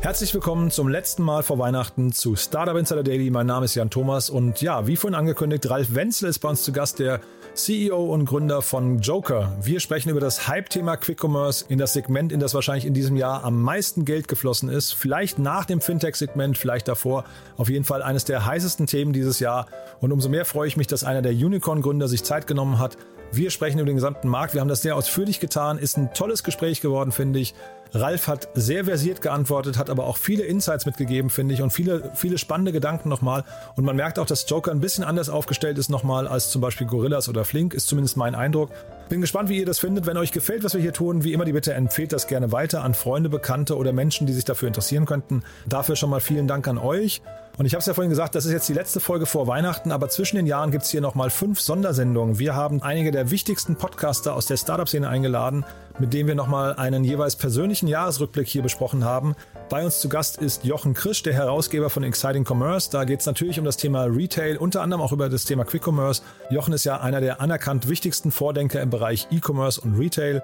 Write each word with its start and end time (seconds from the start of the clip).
Herzlich 0.00 0.32
willkommen 0.34 0.70
zum 0.70 0.88
letzten 0.88 1.22
Mal 1.22 1.42
vor 1.42 1.58
Weihnachten 1.58 2.12
zu 2.12 2.36
Startup 2.36 2.76
Insider 2.76 3.02
Daily. 3.02 3.30
Mein 3.30 3.46
Name 3.46 3.64
ist 3.64 3.74
Jan 3.74 3.90
Thomas 3.90 4.30
und 4.30 4.60
ja, 4.62 4.86
wie 4.86 4.96
vorhin 4.96 5.16
angekündigt, 5.16 5.68
Ralf 5.68 5.94
Wenzel 5.94 6.28
ist 6.28 6.38
bei 6.38 6.48
uns 6.48 6.62
zu 6.62 6.72
Gast, 6.72 6.98
der 6.98 7.20
CEO 7.54 8.12
und 8.12 8.26
Gründer 8.26 8.60
von 8.60 9.00
Joker. 9.00 9.56
Wir 9.62 9.80
sprechen 9.80 10.10
über 10.10 10.20
das 10.20 10.46
Hype-Thema 10.46 10.96
Quick 10.96 11.24
Commerce 11.24 11.64
in 11.68 11.78
das 11.78 11.94
Segment, 11.94 12.30
in 12.30 12.38
das 12.38 12.52
wahrscheinlich 12.52 12.84
in 12.84 12.92
diesem 12.92 13.16
Jahr 13.16 13.42
am 13.44 13.62
meisten 13.62 14.04
Geld 14.04 14.28
geflossen 14.28 14.68
ist. 14.68 14.92
Vielleicht 14.92 15.38
nach 15.38 15.64
dem 15.64 15.80
Fintech-Segment, 15.80 16.58
vielleicht 16.58 16.86
davor. 16.86 17.24
Auf 17.56 17.70
jeden 17.70 17.84
Fall 17.84 18.02
eines 18.02 18.24
der 18.24 18.44
heißesten 18.44 18.86
Themen 18.86 19.14
dieses 19.14 19.40
Jahr. 19.40 19.66
Und 20.00 20.12
umso 20.12 20.28
mehr 20.28 20.44
freue 20.44 20.68
ich 20.68 20.76
mich, 20.76 20.86
dass 20.86 21.02
einer 21.02 21.22
der 21.22 21.32
Unicorn-Gründer 21.32 22.08
sich 22.08 22.22
Zeit 22.22 22.46
genommen 22.46 22.78
hat. 22.78 22.98
Wir 23.32 23.50
sprechen 23.50 23.78
über 23.78 23.86
den 23.86 23.96
gesamten 23.96 24.28
Markt. 24.28 24.54
Wir 24.54 24.60
haben 24.60 24.68
das 24.68 24.82
sehr 24.82 24.96
ausführlich 24.96 25.40
getan. 25.40 25.78
Ist 25.78 25.96
ein 25.96 26.12
tolles 26.14 26.42
Gespräch 26.42 26.80
geworden, 26.80 27.12
finde 27.12 27.38
ich. 27.38 27.54
Ralf 27.92 28.28
hat 28.28 28.48
sehr 28.54 28.84
versiert 28.84 29.22
geantwortet, 29.22 29.78
hat 29.78 29.90
aber 29.90 30.06
auch 30.06 30.16
viele 30.16 30.44
Insights 30.44 30.86
mitgegeben, 30.86 31.30
finde 31.30 31.54
ich, 31.54 31.62
und 31.62 31.70
viele, 31.70 32.10
viele 32.14 32.36
spannende 32.38 32.72
Gedanken 32.72 33.08
nochmal. 33.08 33.44
Und 33.76 33.84
man 33.84 33.96
merkt 33.96 34.18
auch, 34.18 34.26
dass 34.26 34.48
Joker 34.48 34.70
ein 34.70 34.80
bisschen 34.80 35.04
anders 35.04 35.28
aufgestellt 35.28 35.78
ist 35.78 35.88
nochmal 35.88 36.26
als 36.26 36.50
zum 36.50 36.60
Beispiel 36.60 36.86
Gorillas 36.86 37.28
oder 37.28 37.44
Flink, 37.44 37.74
ist 37.74 37.86
zumindest 37.86 38.16
mein 38.16 38.34
Eindruck. 38.34 38.70
Bin 39.08 39.20
gespannt, 39.20 39.48
wie 39.48 39.58
ihr 39.58 39.66
das 39.66 39.78
findet. 39.78 40.06
Wenn 40.06 40.16
euch 40.16 40.32
gefällt, 40.32 40.64
was 40.64 40.74
wir 40.74 40.80
hier 40.80 40.92
tun, 40.92 41.24
wie 41.24 41.32
immer 41.32 41.44
die 41.44 41.52
Bitte, 41.52 41.74
empfehlt 41.74 42.12
das 42.12 42.26
gerne 42.26 42.52
weiter 42.52 42.82
an 42.82 42.94
Freunde, 42.94 43.28
Bekannte 43.28 43.76
oder 43.76 43.92
Menschen, 43.92 44.26
die 44.26 44.32
sich 44.32 44.44
dafür 44.44 44.68
interessieren 44.68 45.06
könnten. 45.06 45.42
Dafür 45.66 45.96
schon 45.96 46.10
mal 46.10 46.20
vielen 46.20 46.48
Dank 46.48 46.66
an 46.68 46.78
euch. 46.78 47.22
Und 47.58 47.64
ich 47.64 47.72
habe 47.72 47.80
es 47.80 47.86
ja 47.86 47.94
vorhin 47.94 48.10
gesagt, 48.10 48.34
das 48.34 48.44
ist 48.44 48.52
jetzt 48.52 48.68
die 48.68 48.74
letzte 48.74 49.00
Folge 49.00 49.24
vor 49.24 49.46
Weihnachten, 49.46 49.90
aber 49.90 50.10
zwischen 50.10 50.36
den 50.36 50.46
Jahren 50.46 50.70
gibt 50.70 50.84
es 50.84 50.90
hier 50.90 51.00
nochmal 51.00 51.30
fünf 51.30 51.58
Sondersendungen. 51.58 52.38
Wir 52.38 52.54
haben 52.54 52.82
einige 52.82 53.12
der 53.12 53.30
wichtigsten 53.30 53.76
Podcaster 53.76 54.34
aus 54.34 54.44
der 54.44 54.58
Startup-Szene 54.58 55.08
eingeladen, 55.08 55.64
mit 55.98 56.12
denen 56.12 56.28
wir 56.28 56.34
nochmal 56.34 56.74
einen 56.74 57.02
jeweils 57.02 57.34
persönlichen 57.34 57.88
Jahresrückblick 57.88 58.46
hier 58.46 58.62
besprochen 58.62 59.04
haben. 59.04 59.34
Bei 59.70 59.82
uns 59.82 60.00
zu 60.00 60.10
Gast 60.10 60.36
ist 60.36 60.66
Jochen 60.66 60.92
Krisch, 60.92 61.22
der 61.22 61.32
Herausgeber 61.32 61.88
von 61.88 62.02
Exciting 62.02 62.44
Commerce. 62.46 62.90
Da 62.90 63.04
geht 63.04 63.20
es 63.20 63.26
natürlich 63.26 63.58
um 63.58 63.64
das 63.64 63.78
Thema 63.78 64.04
Retail, 64.04 64.58
unter 64.58 64.82
anderem 64.82 65.00
auch 65.00 65.12
über 65.12 65.30
das 65.30 65.44
Thema 65.46 65.64
Quick 65.64 65.86
Commerce. 65.86 66.20
Jochen 66.50 66.74
ist 66.74 66.84
ja 66.84 67.00
einer 67.00 67.22
der 67.22 67.40
anerkannt 67.40 67.88
wichtigsten 67.88 68.32
Vordenker 68.32 68.82
im 68.82 68.90
Bereich 68.90 69.28
E-Commerce 69.30 69.80
und 69.80 69.98
Retail. 69.98 70.42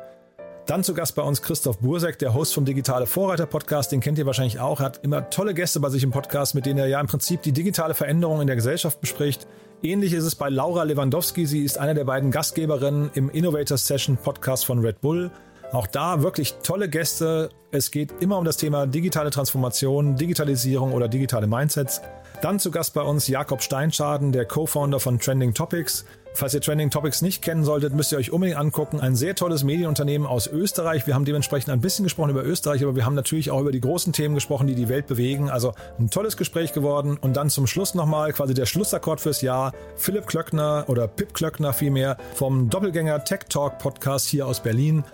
Dann 0.66 0.84
zu 0.84 0.94
Gast 0.94 1.16
bei 1.16 1.22
uns 1.22 1.42
Christoph 1.42 1.78
Bursek, 1.78 2.20
der 2.20 2.34
Host 2.34 2.54
vom 2.54 2.64
Digitale 2.64 3.06
Vorreiter 3.06 3.46
Podcast. 3.46 3.90
Den 3.90 4.00
kennt 4.00 4.16
ihr 4.18 4.26
wahrscheinlich 4.26 4.60
auch. 4.60 4.78
Er 4.78 4.86
hat 4.86 5.00
immer 5.02 5.28
tolle 5.28 5.54
Gäste 5.54 5.80
bei 5.80 5.88
sich 5.88 6.04
im 6.04 6.12
Podcast, 6.12 6.54
mit 6.54 6.66
denen 6.66 6.78
er 6.78 6.86
ja 6.86 7.00
im 7.00 7.08
Prinzip 7.08 7.42
die 7.42 7.50
digitale 7.50 7.94
Veränderung 7.94 8.40
in 8.40 8.46
der 8.46 8.54
Gesellschaft 8.54 9.00
bespricht. 9.00 9.48
Ähnlich 9.82 10.12
ist 10.12 10.22
es 10.22 10.36
bei 10.36 10.48
Laura 10.48 10.84
Lewandowski. 10.84 11.46
Sie 11.46 11.64
ist 11.64 11.78
eine 11.78 11.94
der 11.94 12.04
beiden 12.04 12.30
Gastgeberinnen 12.30 13.10
im 13.14 13.28
Innovators 13.28 13.88
Session 13.88 14.16
Podcast 14.16 14.64
von 14.64 14.78
Red 14.78 15.00
Bull. 15.00 15.32
Auch 15.72 15.88
da 15.88 16.22
wirklich 16.22 16.54
tolle 16.62 16.88
Gäste. 16.88 17.48
Es 17.72 17.90
geht 17.90 18.12
immer 18.20 18.38
um 18.38 18.44
das 18.44 18.56
Thema 18.56 18.86
digitale 18.86 19.30
Transformation, 19.30 20.14
Digitalisierung 20.14 20.92
oder 20.92 21.08
digitale 21.08 21.48
Mindsets. 21.48 22.02
Dann 22.40 22.60
zu 22.60 22.70
Gast 22.70 22.94
bei 22.94 23.02
uns 23.02 23.26
Jakob 23.26 23.62
Steinschaden, 23.62 24.30
der 24.30 24.44
Co-Founder 24.44 25.00
von 25.00 25.18
Trending 25.18 25.54
Topics. 25.54 26.04
Falls 26.34 26.54
ihr 26.54 26.60
Trending 26.60 26.90
Topics 26.90 27.20
nicht 27.20 27.42
kennen 27.42 27.64
solltet, 27.64 27.92
müsst 27.94 28.10
ihr 28.12 28.18
euch 28.18 28.32
unbedingt 28.32 28.58
angucken. 28.58 29.00
Ein 29.00 29.14
sehr 29.14 29.34
tolles 29.34 29.64
Medienunternehmen 29.64 30.26
aus 30.26 30.46
Österreich. 30.46 31.06
Wir 31.06 31.14
haben 31.14 31.24
dementsprechend 31.24 31.70
ein 31.70 31.80
bisschen 31.80 32.04
gesprochen 32.04 32.30
über 32.30 32.44
Österreich, 32.44 32.82
aber 32.82 32.96
wir 32.96 33.04
haben 33.04 33.14
natürlich 33.14 33.50
auch 33.50 33.60
über 33.60 33.72
die 33.72 33.80
großen 33.80 34.12
Themen 34.12 34.34
gesprochen, 34.34 34.66
die 34.66 34.74
die 34.74 34.88
Welt 34.88 35.06
bewegen. 35.06 35.50
Also 35.50 35.74
ein 35.98 36.10
tolles 36.10 36.36
Gespräch 36.36 36.72
geworden. 36.72 37.18
Und 37.20 37.36
dann 37.36 37.50
zum 37.50 37.66
Schluss 37.66 37.94
nochmal 37.94 38.32
quasi 38.32 38.54
der 38.54 38.66
Schlussakkord 38.66 39.20
fürs 39.20 39.42
Jahr. 39.42 39.72
Philipp 39.96 40.26
Klöckner 40.26 40.84
oder 40.88 41.06
Pip 41.06 41.34
Klöckner 41.34 41.72
vielmehr 41.72 42.16
vom 42.34 42.70
Doppelgänger 42.70 43.24
Tech 43.24 43.40
Talk 43.48 43.78
Podcast 43.78 44.28
hier 44.28 44.46
aus 44.46 44.60
Berlin. 44.60 45.04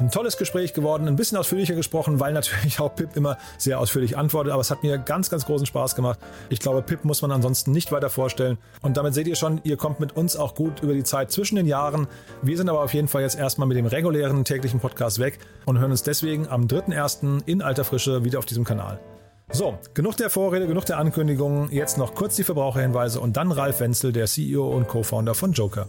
Ein 0.00 0.12
tolles 0.12 0.36
Gespräch 0.36 0.74
geworden, 0.74 1.08
ein 1.08 1.16
bisschen 1.16 1.36
ausführlicher 1.38 1.74
gesprochen, 1.74 2.20
weil 2.20 2.32
natürlich 2.32 2.78
auch 2.78 2.94
Pip 2.94 3.16
immer 3.16 3.36
sehr 3.56 3.80
ausführlich 3.80 4.16
antwortet, 4.16 4.52
aber 4.52 4.60
es 4.60 4.70
hat 4.70 4.84
mir 4.84 4.96
ganz, 4.96 5.28
ganz 5.28 5.44
großen 5.44 5.66
Spaß 5.66 5.96
gemacht. 5.96 6.20
Ich 6.50 6.60
glaube, 6.60 6.82
Pip 6.82 7.04
muss 7.04 7.20
man 7.20 7.32
ansonsten 7.32 7.72
nicht 7.72 7.90
weiter 7.90 8.08
vorstellen. 8.08 8.58
Und 8.80 8.96
damit 8.96 9.14
seht 9.14 9.26
ihr 9.26 9.34
schon, 9.34 9.60
ihr 9.64 9.76
kommt 9.76 9.98
mit 9.98 10.16
uns 10.16 10.36
auch 10.36 10.54
gut 10.54 10.84
über 10.84 10.94
die 10.94 11.02
Zeit 11.02 11.32
zwischen 11.32 11.56
den 11.56 11.66
Jahren. 11.66 12.06
Wir 12.42 12.56
sind 12.56 12.68
aber 12.68 12.82
auf 12.82 12.94
jeden 12.94 13.08
Fall 13.08 13.22
jetzt 13.22 13.36
erstmal 13.36 13.66
mit 13.66 13.76
dem 13.76 13.86
regulären 13.86 14.44
täglichen 14.44 14.78
Podcast 14.78 15.18
weg 15.18 15.40
und 15.66 15.80
hören 15.80 15.90
uns 15.90 16.04
deswegen 16.04 16.46
am 16.46 16.68
3.1. 16.68 17.42
in 17.46 17.60
alter 17.60 17.82
Frische 17.82 18.24
wieder 18.24 18.38
auf 18.38 18.46
diesem 18.46 18.62
Kanal. 18.62 19.00
So, 19.50 19.78
genug 19.94 20.16
der 20.16 20.30
Vorrede, 20.30 20.68
genug 20.68 20.84
der 20.84 20.98
Ankündigungen. 20.98 21.72
Jetzt 21.72 21.98
noch 21.98 22.14
kurz 22.14 22.36
die 22.36 22.44
Verbraucherhinweise 22.44 23.18
und 23.18 23.36
dann 23.36 23.50
Ralf 23.50 23.80
Wenzel, 23.80 24.12
der 24.12 24.26
CEO 24.26 24.68
und 24.68 24.86
Co-Founder 24.86 25.34
von 25.34 25.52
Joker. 25.52 25.88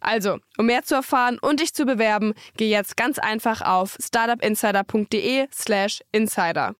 Also, 0.00 0.38
um 0.58 0.66
mehr 0.66 0.82
zu 0.82 0.94
erfahren 0.94 1.38
und 1.40 1.60
dich 1.60 1.74
zu 1.74 1.84
bewerben, 1.84 2.34
geh 2.56 2.68
jetzt 2.68 2.96
ganz 2.96 3.18
einfach 3.18 3.62
auf 3.62 3.96
startupinsider.de/slash 4.00 6.00
insider. 6.12 6.74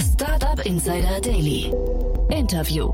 Startup 0.00 0.64
Insider 0.64 1.20
Daily. 1.20 1.72
Interview. 2.30 2.92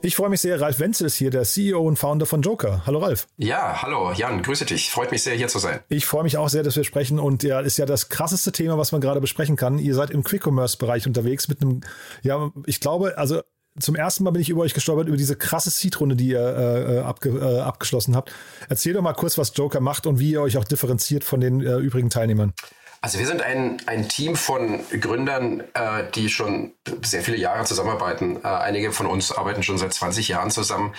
Ich 0.00 0.14
freue 0.14 0.28
mich 0.28 0.40
sehr, 0.40 0.60
Ralf 0.60 0.78
Wenzel 0.78 1.06
ist 1.06 1.16
hier, 1.16 1.30
der 1.30 1.42
CEO 1.42 1.80
und 1.80 1.98
Founder 1.98 2.26
von 2.26 2.42
Joker. 2.42 2.82
Hallo 2.86 3.00
Ralf. 3.00 3.26
Ja, 3.36 3.82
hallo 3.82 4.12
Jan, 4.12 4.42
grüße 4.42 4.64
dich. 4.64 4.90
Freut 4.90 5.10
mich 5.10 5.22
sehr, 5.22 5.34
hier 5.34 5.48
zu 5.48 5.58
sein. 5.58 5.80
Ich 5.88 6.06
freue 6.06 6.22
mich 6.22 6.36
auch 6.36 6.48
sehr, 6.48 6.62
dass 6.62 6.76
wir 6.76 6.84
sprechen 6.84 7.18
und 7.18 7.42
ja, 7.42 7.60
ist 7.60 7.78
ja 7.78 7.86
das 7.86 8.08
krasseste 8.08 8.52
Thema, 8.52 8.78
was 8.78 8.92
man 8.92 9.00
gerade 9.00 9.20
besprechen 9.20 9.56
kann. 9.56 9.78
Ihr 9.78 9.94
seid 9.94 10.10
im 10.10 10.22
Quick-Commerce-Bereich 10.22 11.06
unterwegs 11.06 11.48
mit 11.48 11.62
einem, 11.62 11.80
ja, 12.22 12.52
ich 12.66 12.80
glaube, 12.80 13.18
also 13.18 13.40
zum 13.80 13.94
ersten 13.94 14.24
Mal 14.24 14.30
bin 14.30 14.42
ich 14.42 14.50
über 14.50 14.62
euch 14.62 14.74
gestolpert, 14.74 15.08
über 15.08 15.16
diese 15.16 15.36
krasse 15.36 15.70
Seed-Runde, 15.70 16.16
die 16.16 16.28
ihr 16.28 16.40
äh, 16.40 16.98
abge, 17.00 17.30
äh, 17.30 17.60
abgeschlossen 17.60 18.16
habt. 18.16 18.32
Erzähl 18.68 18.92
doch 18.92 19.02
mal 19.02 19.14
kurz, 19.14 19.38
was 19.38 19.52
Joker 19.54 19.80
macht 19.80 20.06
und 20.06 20.18
wie 20.18 20.32
ihr 20.32 20.42
euch 20.42 20.56
auch 20.56 20.64
differenziert 20.64 21.24
von 21.24 21.40
den 21.40 21.60
äh, 21.60 21.76
übrigen 21.76 22.10
Teilnehmern. 22.10 22.52
Also 23.00 23.18
wir 23.20 23.26
sind 23.26 23.42
ein, 23.42 23.80
ein 23.86 24.08
Team 24.08 24.34
von 24.34 24.80
Gründern, 25.00 25.60
äh, 25.74 26.04
die 26.14 26.28
schon 26.28 26.72
sehr 27.02 27.22
viele 27.22 27.36
Jahre 27.36 27.64
zusammenarbeiten. 27.64 28.36
Äh, 28.42 28.48
einige 28.48 28.92
von 28.92 29.06
uns 29.06 29.30
arbeiten 29.30 29.62
schon 29.62 29.78
seit 29.78 29.94
20 29.94 30.28
Jahren 30.28 30.50
zusammen 30.50 30.94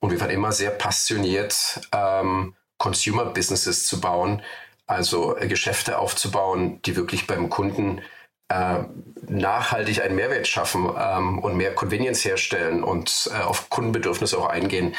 und 0.00 0.10
wir 0.10 0.20
waren 0.20 0.30
immer 0.30 0.52
sehr 0.52 0.70
passioniert, 0.70 1.80
ähm, 1.92 2.54
Consumer 2.78 3.26
Businesses 3.26 3.86
zu 3.86 4.00
bauen, 4.00 4.42
also 4.86 5.36
äh, 5.36 5.46
Geschäfte 5.46 5.98
aufzubauen, 5.98 6.80
die 6.82 6.96
wirklich 6.96 7.26
beim 7.26 7.48
Kunden 7.48 8.02
äh, 8.48 8.84
nachhaltig 9.28 10.02
einen 10.02 10.14
Mehrwert 10.14 10.46
schaffen 10.46 10.88
ähm, 10.96 11.40
und 11.40 11.56
mehr 11.56 11.74
Convenience 11.74 12.24
herstellen 12.24 12.84
und 12.84 13.28
äh, 13.34 13.38
auf 13.42 13.70
Kundenbedürfnisse 13.70 14.38
auch 14.38 14.46
eingehen. 14.46 14.94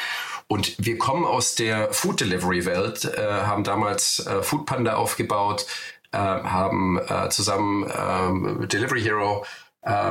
Und 0.48 0.74
wir 0.78 0.98
kommen 0.98 1.24
aus 1.24 1.54
der 1.54 1.90
Food 1.92 2.20
Delivery 2.20 2.66
Welt, 2.66 3.04
äh, 3.04 3.20
haben 3.20 3.64
damals 3.64 4.26
äh, 4.26 4.42
Food 4.42 4.66
Panda 4.66 4.96
aufgebaut, 4.96 5.64
äh, 6.12 6.18
haben 6.18 6.98
äh, 6.98 7.30
zusammen 7.30 8.62
äh, 8.62 8.66
Delivery 8.66 9.00
Hero 9.02 9.46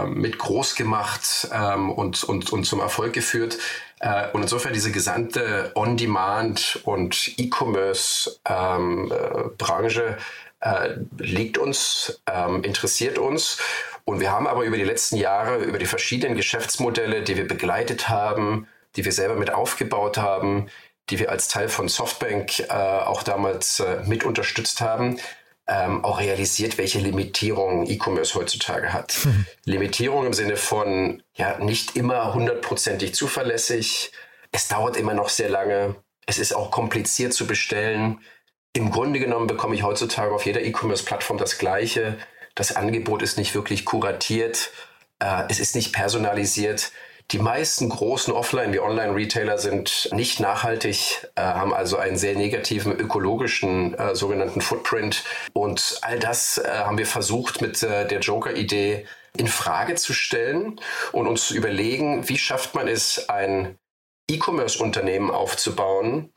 mit 0.08 0.40
groß 0.40 0.76
gemacht 0.76 1.50
ähm, 1.54 1.92
und, 1.92 2.24
und, 2.24 2.52
und 2.52 2.64
zum 2.64 2.80
Erfolg 2.80 3.14
geführt. 3.14 3.60
Und 4.34 4.42
insofern 4.42 4.74
diese 4.74 4.92
gesamte 4.92 5.72
On-Demand 5.76 6.80
und 6.86 7.38
E-Commerce-Branche 7.38 10.02
ähm, 10.02 10.16
äh, 10.68 10.98
liegt 11.18 11.58
uns, 11.58 12.22
ähm, 12.28 12.64
interessiert 12.64 13.18
uns. 13.18 13.58
Und 14.04 14.20
wir 14.20 14.32
haben 14.32 14.48
aber 14.48 14.64
über 14.64 14.78
die 14.78 14.84
letzten 14.84 15.18
Jahre, 15.18 15.58
über 15.58 15.78
die 15.78 15.86
verschiedenen 15.86 16.36
Geschäftsmodelle, 16.36 17.24
die 17.24 17.38
wir 17.38 17.48
begleitet 17.48 18.10
haben, 18.10 18.68
die 18.96 19.06
wir 19.06 19.12
selber 19.12 19.36
mit 19.36 19.52
aufgebaut 19.52 20.18
haben, 20.18 20.68
die 21.10 21.20
wir 21.20 21.32
als 21.32 21.48
Teil 21.48 21.70
von 21.70 21.88
Softbank 21.88 22.60
äh, 22.60 22.74
auch 22.74 23.24
damals 23.24 23.80
äh, 23.80 24.02
mit 24.06 24.24
unterstützt 24.24 24.82
haben, 24.82 25.20
ähm, 25.68 26.04
auch 26.04 26.20
realisiert, 26.20 26.78
welche 26.78 27.00
Limitierungen 27.00 27.90
E-Commerce 27.90 28.36
heutzutage 28.36 28.94
hat. 28.94 29.18
Mhm. 29.24 29.46
Limitierung 29.66 30.26
im 30.26 30.34
Sinne 30.34 30.58
von 30.58 31.24
ja 31.36 31.60
nicht 31.60 31.96
immer 31.96 32.34
hundertprozentig 32.34 33.14
zuverlässig. 33.14 34.12
Es 34.52 34.68
dauert 34.68 34.98
immer 34.98 35.14
noch 35.14 35.30
sehr 35.30 35.50
lange. 35.50 35.96
Es 36.26 36.40
ist 36.40 36.54
auch 36.54 36.72
kompliziert 36.72 37.34
zu 37.34 37.48
bestellen. 37.48 38.20
Im 38.74 38.92
Grunde 38.92 39.20
genommen 39.20 39.48
bekomme 39.48 39.76
ich 39.76 39.84
heutzutage 39.84 40.34
auf 40.34 40.46
jeder 40.46 40.62
E-Commerce-Plattform 40.62 41.38
das 41.38 41.58
Gleiche. 41.58 42.18
Das 42.56 42.76
Angebot 42.76 43.22
ist 43.22 43.38
nicht 43.38 43.56
wirklich 43.56 43.86
kuratiert. 43.86 44.72
Äh, 45.20 45.44
es 45.50 45.60
ist 45.60 45.76
nicht 45.76 45.94
personalisiert. 45.94 46.92
Die 47.32 47.40
meisten 47.40 47.90
großen 47.90 48.34
Offline- 48.34 48.72
wie 48.72 48.80
Online-Retailer 48.80 49.58
sind 49.58 50.10
nicht 50.14 50.40
nachhaltig, 50.40 51.28
äh, 51.36 51.42
haben 51.42 51.74
also 51.74 51.98
einen 51.98 52.18
sehr 52.18 52.36
negativen 52.36 52.98
ökologischen 52.98 53.96
äh, 53.96 54.16
sogenannten 54.16 54.62
Footprint. 54.62 55.26
Und 55.52 56.00
all 56.04 56.20
das 56.20 56.58
äh, 56.58 56.70
haben 56.70 56.98
wir 56.98 57.06
versucht 57.06 57.62
mit 57.62 57.84
äh, 57.84 58.08
der 58.08 58.20
Joker-Idee 58.20 59.06
in 59.36 59.48
Frage 59.48 59.96
zu 59.96 60.14
stellen 60.14 60.80
und 61.12 61.28
uns 61.28 61.48
zu 61.48 61.56
überlegen, 61.56 62.30
wie 62.30 62.38
schafft 62.38 62.76
man 62.76 62.88
es, 62.88 63.28
ein 63.28 63.78
E-Commerce-Unternehmen 64.30 65.30
aufzubauen, 65.30 66.32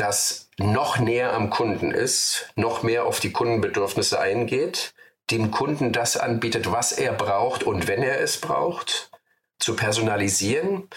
das 0.00 0.48
noch 0.58 0.98
näher 0.98 1.34
am 1.34 1.50
Kunden 1.50 1.90
ist, 1.90 2.50
noch 2.56 2.82
mehr 2.82 3.04
auf 3.04 3.20
die 3.20 3.32
Kundenbedürfnisse 3.32 4.18
eingeht, 4.18 4.94
dem 5.30 5.50
Kunden 5.50 5.92
das 5.92 6.16
anbietet, 6.16 6.72
was 6.72 6.92
er 6.92 7.12
braucht 7.12 7.62
und 7.62 7.86
wenn 7.86 8.02
er 8.02 8.20
es 8.20 8.40
braucht 8.40 9.10
zu 9.58 9.76
personalisieren, 9.76 10.88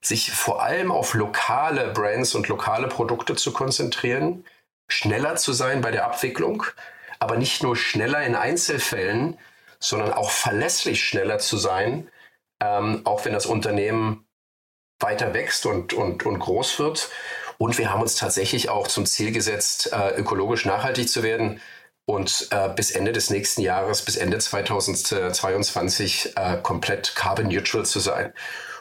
sich 0.00 0.32
vor 0.32 0.62
allem 0.62 0.90
auf 0.92 1.14
lokale 1.14 1.88
Brands 1.88 2.34
und 2.34 2.48
lokale 2.48 2.88
Produkte 2.88 3.34
zu 3.36 3.52
konzentrieren, 3.52 4.44
schneller 4.88 5.36
zu 5.36 5.52
sein 5.52 5.80
bei 5.80 5.90
der 5.90 6.06
Abwicklung, 6.06 6.64
aber 7.18 7.36
nicht 7.36 7.62
nur 7.62 7.76
schneller 7.76 8.22
in 8.22 8.34
Einzelfällen, 8.34 9.38
sondern 9.78 10.12
auch 10.12 10.30
verlässlich 10.30 11.04
schneller 11.04 11.38
zu 11.38 11.56
sein, 11.56 12.08
ähm, 12.60 13.02
auch 13.04 13.24
wenn 13.24 13.32
das 13.32 13.46
Unternehmen 13.46 14.26
weiter 15.00 15.34
wächst 15.34 15.66
und, 15.66 15.92
und, 15.92 16.24
und 16.24 16.38
groß 16.38 16.78
wird. 16.78 17.10
Und 17.62 17.78
wir 17.78 17.92
haben 17.92 18.02
uns 18.02 18.16
tatsächlich 18.16 18.70
auch 18.70 18.88
zum 18.88 19.06
Ziel 19.06 19.30
gesetzt, 19.30 19.92
äh, 19.92 20.16
ökologisch 20.16 20.64
nachhaltig 20.64 21.08
zu 21.08 21.22
werden 21.22 21.60
und 22.06 22.48
äh, 22.50 22.68
bis 22.74 22.90
Ende 22.90 23.12
des 23.12 23.30
nächsten 23.30 23.60
Jahres, 23.60 24.02
bis 24.02 24.16
Ende 24.16 24.38
2022 24.38 26.32
äh, 26.34 26.58
komplett 26.60 27.14
carbon 27.14 27.46
neutral 27.46 27.86
zu 27.86 28.00
sein. 28.00 28.32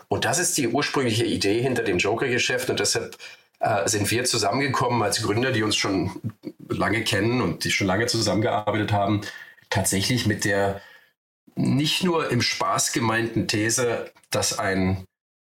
Und 0.08 0.26
das 0.26 0.40
ist 0.40 0.58
die 0.58 0.68
ursprüngliche 0.68 1.26
Idee 1.26 1.62
hinter 1.62 1.84
dem 1.84 2.00
Joker-Geschäft 2.00 2.72
und 2.72 2.80
deshalb 2.80 3.20
äh, 3.60 3.88
sind 3.88 4.10
wir 4.10 4.26
zusammengekommen 4.26 5.04
als 5.04 5.22
Gründer, 5.22 5.52
die 5.52 5.62
uns 5.62 5.76
schon 5.76 6.20
lange 6.68 7.04
kennen 7.04 7.40
und 7.40 7.64
die 7.66 7.70
schon 7.70 7.86
lange 7.86 8.08
zusammengearbeitet 8.08 8.92
haben, 8.94 9.22
tatsächlich 9.70 10.26
mit 10.26 10.44
der 10.44 10.82
nicht 11.54 12.04
nur 12.04 12.32
im 12.32 12.42
Spaß 12.42 12.94
gemeinten 12.94 13.48
These, 13.48 14.12
dass 14.32 14.58
ein, 14.58 15.06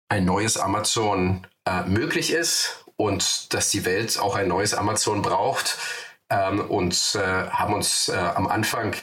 ein 0.09 0.25
neues 0.25 0.57
Amazon 0.57 1.47
äh, 1.67 1.83
möglich 1.83 2.33
ist 2.33 2.87
und 2.99 3.55
dass 3.55 3.71
die 3.71 3.87
Welt 3.87 4.19
auch 4.19 4.37
ein 4.37 4.49
neues 4.49 4.75
Amazon 4.75 5.23
braucht, 5.23 5.79
ähm, 6.31 6.61
und 6.61 7.15
äh, 7.15 7.49
haben 7.51 7.75
uns 7.75 8.09
äh, 8.09 8.17
am 8.17 8.47
Anfang 8.47 8.95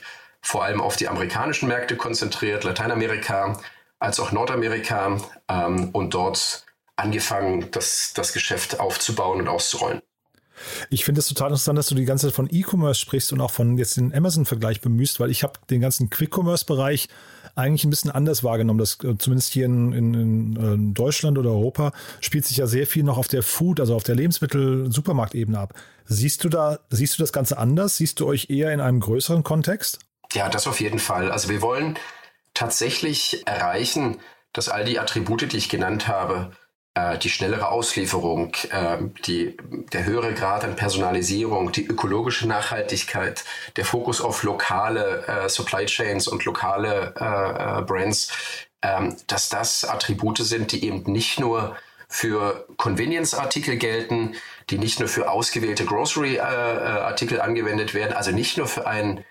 vor 0.42 0.64
allem 0.64 0.82
auf 0.82 0.96
die 0.96 1.08
amerikanischen 1.08 1.68
Märkte 1.68 1.96
konzentriert, 1.96 2.64
Lateinamerika 2.64 3.60
als 4.00 4.20
auch 4.20 4.32
Nordamerika 4.32 5.18
ähm, 5.50 5.90
und 5.92 6.14
dort 6.14 6.66
angefangen, 6.96 7.72
das, 7.72 8.14
das 8.14 8.34
Geschäft 8.34 8.80
aufzubauen 8.80 9.42
und 9.42 9.48
auszurollen. 9.48 10.02
Ich 10.90 11.04
finde 11.04 11.20
es 11.20 11.28
total 11.28 11.50
interessant, 11.50 11.78
dass 11.78 11.88
du 11.88 11.96
die 11.96 12.06
ganze 12.06 12.28
Zeit 12.28 12.36
von 12.36 12.48
E-Commerce 12.50 13.00
sprichst 13.00 13.34
und 13.34 13.42
auch 13.42 13.52
von 13.52 13.78
jetzt 13.78 13.98
den 13.98 14.14
Amazon-Vergleich 14.14 14.80
bemühst, 14.82 15.20
weil 15.20 15.32
ich 15.32 15.44
habe 15.44 15.60
den 15.70 15.82
ganzen 15.82 16.10
Quick-Commerce-Bereich 16.10 17.10
eigentlich 17.56 17.86
ein 17.86 17.90
bisschen 17.90 18.12
anders 18.12 18.44
wahrgenommen. 18.44 18.80
Das, 18.80 18.98
äh, 19.04 19.18
zumindest 19.18 19.52
hier 19.54 19.66
in, 19.66 19.94
in, 19.94 20.14
in, 20.14 20.92
äh, 20.92 20.94
Deutschland 20.94 21.38
oder 21.38 21.52
Europa 21.52 21.92
spielt 22.22 22.46
sich 22.46 22.58
ja 22.58 22.68
sehr 22.68 22.86
viel 22.86 23.04
noch 23.04 23.18
auf 23.18 23.28
der 23.28 23.44
Food, 23.44 23.80
also 23.80 23.96
auf 23.96 24.04
der 24.04 24.16
Lebensmittel-Supermarktebene 24.16 25.58
ab. 25.58 25.74
Siehst 26.06 26.44
du 26.44 26.50
da, 26.50 26.80
siehst 26.90 27.18
du 27.18 27.24
das 27.24 27.34
Ganze 27.34 27.58
anders? 27.58 27.98
Siehst 27.98 28.20
du 28.20 28.28
euch 28.28 28.50
eher 28.50 28.72
in 28.72 28.82
einem 28.82 29.00
größeren 29.00 29.44
Kontext? 29.44 30.00
Ja, 30.34 30.50
das 30.50 30.68
auf 30.68 30.82
jeden 30.82 31.00
Fall. 31.00 31.32
Also 31.32 31.50
wir 31.50 31.62
wollen 31.62 31.98
tatsächlich 32.54 33.44
erreichen, 33.46 34.20
dass 34.54 34.70
all 34.70 34.86
die 34.86 35.00
Attribute, 35.00 35.52
die 35.52 35.58
ich 35.58 35.70
genannt 35.70 36.08
habe, 36.08 36.52
die 37.22 37.30
schnellere 37.30 37.68
Auslieferung, 37.70 38.54
äh, 38.70 38.98
die, 39.26 39.58
der 39.92 40.06
höhere 40.06 40.34
Grad 40.34 40.64
an 40.64 40.78
Personalisierung, 40.78 41.74
die 41.74 41.86
ökologische 41.86 42.48
Nachhaltigkeit, 42.48 43.44
der 43.76 43.84
Fokus 43.84 44.22
auf 44.22 44.44
lokale 44.44 45.26
äh, 45.28 45.50
Supply 45.50 45.86
Chains 45.88 46.28
und 46.28 46.46
lokale 46.46 47.14
äh, 47.20 47.80
äh, 47.80 47.82
Brands, 47.82 48.32
ähm, 48.82 49.18
dass 49.28 49.50
das 49.50 49.84
Attribute 49.84 50.38
sind, 50.38 50.72
die 50.72 50.86
eben 50.86 51.04
nicht 51.12 51.38
nur 51.40 51.76
für 52.08 52.66
Convenience-Artikel 52.78 53.76
gelten, 53.76 54.36
die 54.70 54.78
nicht 54.78 55.00
nur 55.00 55.10
für 55.10 55.30
ausgewählte 55.30 55.84
Grocery-Artikel 55.84 57.42
angewendet 57.42 57.94
werden, 57.94 58.14
also 58.14 58.32
nicht 58.32 58.58
nur 58.58 58.68
für 58.68 58.88
ein 58.88 59.26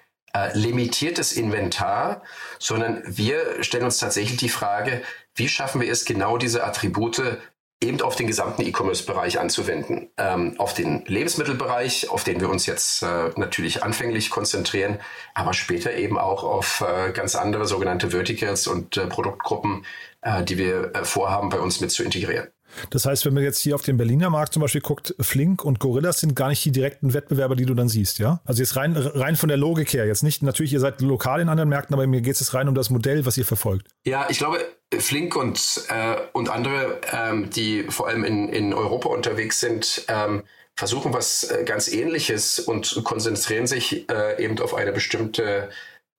limitiertes 0.53 1.33
Inventar, 1.33 2.23
sondern 2.59 3.01
wir 3.07 3.63
stellen 3.63 3.85
uns 3.85 3.99
tatsächlich 3.99 4.37
die 4.37 4.49
Frage, 4.49 5.01
wie 5.37 5.49
schaffen 5.49 5.81
wir 5.81 5.91
es, 5.91 6.05
genau 6.05 6.39
diese 6.39 6.65
Attribute 6.65 7.39
eben 7.83 8.01
auf 8.01 8.17
den 8.17 8.27
gesamten 8.27 8.63
E-Commerce-Bereich 8.63 9.39
anzuwenden. 9.39 10.11
Ähm, 10.17 10.55
auf 10.59 10.75
den 10.75 11.05
Lebensmittelbereich, 11.07 12.09
auf 12.11 12.25
den 12.25 12.41
wir 12.41 12.49
uns 12.49 12.67
jetzt 12.67 13.03
äh, 13.03 13.31
natürlich 13.37 13.83
anfänglich 13.83 14.31
konzentrieren, 14.31 14.99
aber 15.35 15.53
später 15.53 15.93
eben 15.95 16.19
auch 16.19 16.45
auf 16.45 16.83
äh, 16.87 17.13
ganz 17.13 17.35
andere 17.37 17.67
sogenannte 17.67 18.11
Verticals 18.11 18.67
und 18.67 18.97
äh, 18.97 19.07
Produktgruppen, 19.07 19.85
äh, 20.23 20.43
die 20.43 20.59
wir 20.59 20.95
äh, 20.95 21.05
vorhaben, 21.05 21.51
bei 21.51 21.59
uns 21.59 21.81
mit 21.81 21.91
zu 21.91 22.03
integrieren. 22.03 22.49
Das 22.91 23.07
heißt, 23.07 23.25
wenn 23.27 23.35
man 23.35 23.43
jetzt 23.43 23.61
hier 23.61 23.75
auf 23.75 23.83
den 23.83 23.97
Berliner 23.97 24.31
Markt 24.31 24.53
zum 24.53 24.63
Beispiel 24.63 24.81
guckt, 24.81 25.15
Flink 25.21 25.65
und 25.65 25.81
Gorillas 25.81 26.21
sind 26.21 26.35
gar 26.35 26.49
nicht 26.49 26.65
die 26.65 26.73
direkten 26.73 27.15
Wettbewerber, 27.15 27.57
die 27.57 27.67
du 27.67 27.75
dann 27.75 27.89
siehst, 27.89 28.19
ja? 28.19 28.41
Also 28.45 28.63
jetzt 28.63 28.77
rein, 28.77 28.97
rein 28.97 29.37
von 29.37 29.49
der 29.49 29.59
Logik 29.59 29.93
her, 29.93 30.07
jetzt 30.07 30.23
nicht, 30.23 30.43
natürlich, 30.43 30.73
ihr 30.73 30.81
seid 30.81 31.01
lokal 31.01 31.41
in 31.41 31.49
anderen 31.49 31.69
Märkten, 31.69 31.95
aber 31.95 32.07
mir 32.07 32.21
geht 32.21 32.41
es 32.41 32.55
rein 32.55 32.69
um 32.69 32.75
das 32.75 32.91
Modell, 32.91 33.27
was 33.27 33.37
ihr 33.37 33.45
verfolgt. 33.45 33.89
Ja, 34.05 34.27
ich 34.29 34.39
glaube, 34.39 34.59
Flink 34.99 35.37
und, 35.37 35.85
äh, 35.89 36.17
und 36.33 36.49
andere, 36.49 37.01
ähm, 37.13 37.51
die 37.51 37.85
vor 37.85 38.09
allem 38.09 38.25
in, 38.25 38.49
in 38.49 38.75
Europa 38.75 39.09
unterwegs 39.09 39.61
sind, 39.61 40.05
ähm, 40.09 40.43
versuchen 40.77 41.13
was 41.13 41.45
äh, 41.45 41.65
ganz 41.65 41.89
ähnliches 41.89 42.59
und 42.59 43.03
konzentrieren 43.05 43.67
sich 43.67 44.09
äh, 44.11 44.43
eben 44.43 44.59
auf 44.61 44.75
eine 44.75 44.93
bestimmte, 44.93 45.71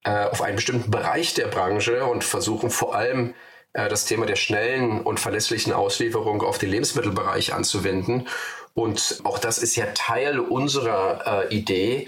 äh, 0.04 0.26
auf 0.26 0.42
einen 0.42 0.56
bestimmten 0.56 0.92
Bereich 0.92 1.34
der 1.34 1.48
Branche 1.48 2.06
und 2.06 2.24
versuchen 2.24 2.70
vor 2.70 2.96
allem 2.96 3.34
das 3.76 4.06
Thema 4.06 4.26
der 4.26 4.38
schnellen 4.38 5.02
und 5.02 5.20
verlässlichen 5.20 5.74
Auslieferung 5.74 6.42
auf 6.42 6.58
den 6.58 6.70
Lebensmittelbereich 6.70 7.54
anzuwenden. 7.54 8.28
Und 8.74 9.20
auch 9.24 9.38
das 9.38 9.58
ist 9.58 9.76
ja 9.76 9.86
Teil 9.94 10.40
unserer 10.40 11.48
äh, 11.50 11.56
Idee. 11.56 12.08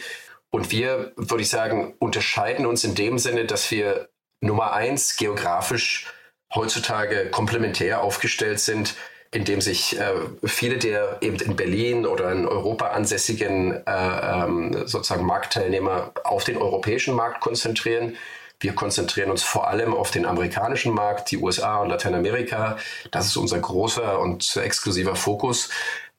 Und 0.50 0.72
wir, 0.72 1.12
würde 1.16 1.44
ich 1.44 1.50
sagen, 1.50 1.96
unterscheiden 2.00 2.66
uns 2.66 2.84
in 2.84 2.96
dem 2.96 3.20
Sinne, 3.20 3.46
dass 3.46 3.70
wir 3.70 4.10
Nummer 4.42 4.74
eins 4.74 5.18
geografisch 5.18 6.14
heutzutage 6.54 7.30
komplementär 7.30 8.02
aufgestellt 8.02 8.60
sind, 8.60 8.96
indem 9.32 9.60
sich 9.60 10.00
äh, 10.00 10.14
viele 10.46 10.78
der 10.78 11.18
eben 11.22 11.36
in 11.38 11.58
Berlin 11.58 12.06
oder 12.06 12.32
in 12.32 12.48
Europa 12.48 12.88
ansässigen 12.88 13.86
äh, 13.86 13.92
ähm, 13.92 14.88
sozusagen 14.88 15.26
Marktteilnehmer 15.26 16.14
auf 16.24 16.46
den 16.46 16.58
europäischen 16.58 17.14
Markt 17.14 17.42
konzentrieren 17.42 18.16
wir 18.60 18.74
konzentrieren 18.74 19.30
uns 19.30 19.44
vor 19.44 19.68
allem 19.68 19.94
auf 19.94 20.12
den 20.12 20.26
amerikanischen 20.26 20.94
Markt, 20.94 21.32
die 21.32 21.38
USA 21.38 21.78
und 21.78 21.90
Lateinamerika. 21.90 22.78
Das 23.12 23.28
ist 23.28 23.38
unser 23.38 23.60
großer 23.60 24.20
und 24.20 24.56
exklusiver 24.58 25.16
Fokus. 25.16 25.70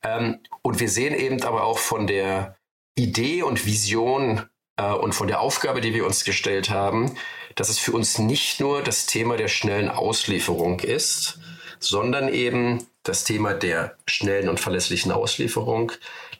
Ähm, 0.03 0.39
und 0.63 0.79
wir 0.79 0.89
sehen 0.89 1.15
eben 1.15 1.43
aber 1.43 1.65
auch 1.65 1.79
von 1.79 2.07
der 2.07 2.57
Idee 2.95 3.43
und 3.43 3.67
Vision 3.67 4.49
äh, 4.77 4.93
und 4.93 5.15
von 5.15 5.29
der 5.29 5.41
Aufgabe, 5.41 5.81
die 5.81 5.95
wir 5.95 6.07
uns 6.07 6.25
gestellt 6.25 6.71
haben, 6.71 7.17
dass 7.57 7.69
es 7.69 7.79
für 7.79 7.93
uns 7.93 8.19
nicht 8.19 8.61
nur 8.61 8.83
das 8.83 9.07
Thema 9.07 9.37
der 9.37 9.49
schnellen 9.49 9.89
Auslieferung 9.89 10.81
ist, 10.81 11.41
sondern 11.81 12.29
eben 12.29 12.87
das 13.03 13.25
Thema 13.25 13.55
der 13.55 13.97
schnellen 14.07 14.49
und 14.49 14.61
verlässlichen 14.61 15.11
Auslieferung, 15.11 15.93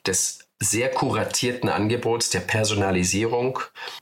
des 0.05 0.38
sehr 0.59 0.91
kuratierten 0.91 1.69
Angebots, 1.69 2.29
der 2.29 2.41
Personalisierung, 2.41 3.59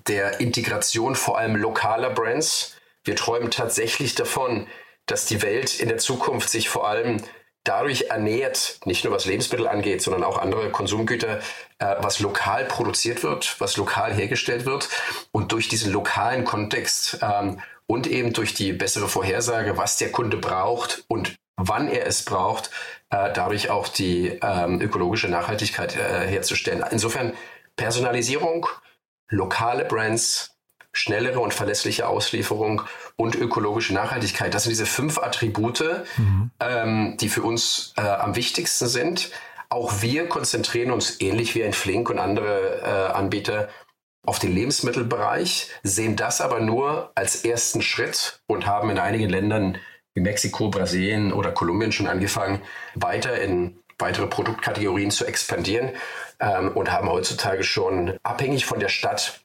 der 0.08 0.40
Integration 0.40 1.16
vor 1.16 1.38
allem 1.38 1.56
lokaler 1.56 2.10
Brands. 2.10 2.76
Wir 3.04 3.16
träumen 3.16 3.52
tatsächlich 3.52 4.16
davon, 4.16 4.68
dass 5.06 5.26
die 5.26 5.42
Welt 5.42 5.80
in 5.80 5.88
der 5.88 5.98
Zukunft 5.98 6.50
sich 6.50 6.68
vor 6.70 6.88
allem 6.88 7.22
dadurch 7.64 8.06
ernährt, 8.10 8.80
nicht 8.86 9.04
nur 9.04 9.14
was 9.14 9.26
Lebensmittel 9.26 9.68
angeht, 9.68 10.02
sondern 10.02 10.24
auch 10.24 10.38
andere 10.38 10.72
Konsumgüter, 10.72 11.40
äh, 11.80 11.96
was 12.00 12.20
lokal 12.20 12.66
produziert 12.66 13.24
wird, 13.24 13.60
was 13.60 13.78
lokal 13.78 14.14
hergestellt 14.14 14.66
wird 14.66 14.90
und 15.32 15.52
durch 15.52 15.68
diesen 15.68 15.92
lokalen 15.92 16.46
Kontext 16.46 17.20
ähm, 17.22 17.60
und 17.88 18.08
eben 18.08 18.34
durch 18.34 18.53
die 18.53 18.74
bessere 18.74 19.08
Vorhersage, 19.08 19.77
was 19.77 19.98
der 19.98 20.12
Kunde 20.12 20.38
braucht 20.38 21.06
und 21.08 21.36
wann 21.56 21.88
er 21.88 22.06
es 22.06 22.24
braucht, 22.24 22.70
äh, 23.10 23.32
dadurch 23.34 23.70
auch 23.70 23.88
die 23.88 24.39
ähm, 24.41 24.79
ökologische 24.82 25.29
Nachhaltigkeit 25.29 25.96
äh, 25.96 26.27
herzustellen. 26.27 26.84
Insofern 26.91 27.34
Personalisierung, 27.75 28.67
lokale 29.29 29.86
Brands, 29.86 30.58
schnellere 30.91 31.39
und 31.39 31.53
verlässliche 31.53 32.08
Auslieferung 32.08 32.82
und 33.15 33.36
ökologische 33.36 33.94
Nachhaltigkeit. 33.94 34.53
Das 34.53 34.63
sind 34.63 34.72
diese 34.72 34.86
fünf 34.86 35.20
Attribute, 35.20 36.03
mhm. 36.17 36.51
ähm, 36.60 37.17
die 37.20 37.29
für 37.29 37.44
uns 37.44 37.94
äh, 37.98 38.01
am 38.01 38.36
wichtigsten 38.36 38.88
sind. 38.88 39.32
Auch 39.70 40.01
wir 40.01 40.27
konzentrieren 40.27 40.91
uns 40.91 41.22
ähnlich 41.22 41.53
wie 41.53 41.63
ein 41.63 41.74
Flink 41.74 42.10
und 42.10 42.20
andere 42.20 42.82
äh, 42.82 43.13
Anbieter 43.13 43.70
auf 44.27 44.39
den 44.39 44.53
Lebensmittelbereich, 44.53 45.69
sehen 45.84 46.17
das 46.17 46.41
aber 46.41 46.60
nur 46.60 47.12
als 47.15 47.46
ersten 47.46 47.81
Schritt 47.81 48.41
und 48.46 48.67
haben 48.67 48.89
in 48.89 49.00
einigen 49.00 49.29
Ländern 49.29 49.77
wie 50.13 50.22
Mexiko, 50.22 50.69
Brasilien 50.69 51.31
oder 51.31 51.51
Kolumbien 51.51 51.93
schon 51.93 52.07
angefangen, 52.07 52.62
weiter 52.93 53.39
in 53.39 53.79
weitere 53.98 54.27
Produktkategorien 54.27 55.12
zu 55.12 55.25
expandieren 55.25 55.91
ähm, 56.41 56.75
und 56.75 56.91
haben 56.91 57.10
heutzutage 57.10 57.63
schon 57.63 58.17
abhängig 58.24 58.65
von 58.65 58.79
der 58.79 58.89
Stadt, 58.89 59.41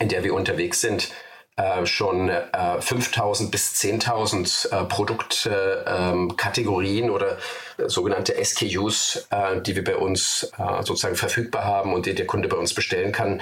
in 0.00 0.08
der 0.08 0.24
wir 0.24 0.34
unterwegs 0.34 0.80
sind, 0.80 1.12
äh, 1.58 1.84
schon 1.86 2.28
äh, 2.28 2.80
5000 2.80 3.50
bis 3.50 3.72
10.000 3.74 4.70
äh, 4.70 4.84
Produktkategorien 4.84 7.06
ähm, 7.06 7.10
oder 7.10 7.38
äh, 7.78 7.88
sogenannte 7.88 8.36
SKUs, 8.44 9.26
äh, 9.30 9.60
die 9.60 9.74
wir 9.74 9.82
bei 9.82 9.96
uns 9.96 10.52
äh, 10.56 10.84
sozusagen 10.84 11.16
verfügbar 11.16 11.64
haben 11.64 11.94
und 11.94 12.06
die 12.06 12.14
der 12.14 12.28
Kunde 12.28 12.46
bei 12.48 12.56
uns 12.56 12.74
bestellen 12.74 13.10
kann, 13.12 13.40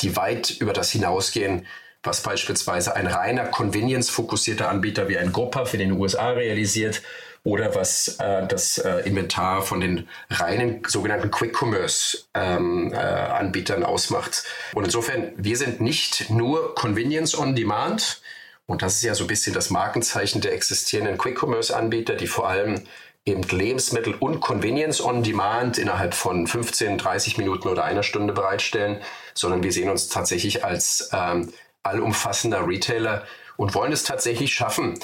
die 0.00 0.16
weit 0.16 0.50
über 0.50 0.72
das 0.72 0.90
hinausgehen, 0.90 1.64
was 2.02 2.20
beispielsweise 2.22 2.96
ein 2.96 3.06
reiner 3.06 3.44
convenience-fokussierter 3.44 4.68
Anbieter 4.68 5.08
wie 5.08 5.18
ein 5.18 5.32
Gopper 5.32 5.66
für 5.66 5.78
den 5.78 5.92
USA 5.92 6.30
realisiert 6.30 7.02
oder 7.48 7.74
was 7.74 8.16
äh, 8.18 8.46
das 8.46 8.76
äh, 8.76 9.08
Inventar 9.08 9.62
von 9.62 9.80
den 9.80 10.06
reinen 10.28 10.82
sogenannten 10.86 11.30
Quick-Commerce-Anbietern 11.30 13.76
ähm, 13.78 13.82
äh, 13.82 13.86
ausmacht. 13.86 14.44
Und 14.74 14.84
insofern, 14.84 15.32
wir 15.36 15.56
sind 15.56 15.80
nicht 15.80 16.28
nur 16.28 16.74
Convenience 16.74 17.38
on 17.38 17.56
Demand, 17.56 18.20
und 18.66 18.82
das 18.82 18.96
ist 18.96 19.02
ja 19.02 19.14
so 19.14 19.24
ein 19.24 19.28
bisschen 19.28 19.54
das 19.54 19.70
Markenzeichen 19.70 20.42
der 20.42 20.52
existierenden 20.52 21.16
Quick-Commerce-Anbieter, 21.16 22.16
die 22.16 22.26
vor 22.26 22.50
allem 22.50 22.84
eben 23.24 23.42
Lebensmittel 23.42 24.12
und 24.14 24.40
Convenience 24.40 25.02
on 25.02 25.22
Demand 25.22 25.78
innerhalb 25.78 26.12
von 26.12 26.46
15, 26.46 26.98
30 26.98 27.38
Minuten 27.38 27.68
oder 27.68 27.84
einer 27.84 28.02
Stunde 28.02 28.34
bereitstellen, 28.34 29.00
sondern 29.32 29.62
wir 29.62 29.72
sehen 29.72 29.88
uns 29.88 30.08
tatsächlich 30.08 30.66
als 30.66 31.08
ähm, 31.14 31.50
allumfassender 31.82 32.68
Retailer 32.68 33.24
und 33.56 33.74
wollen 33.74 33.92
es 33.92 34.04
tatsächlich 34.04 34.52
schaffen, 34.52 35.00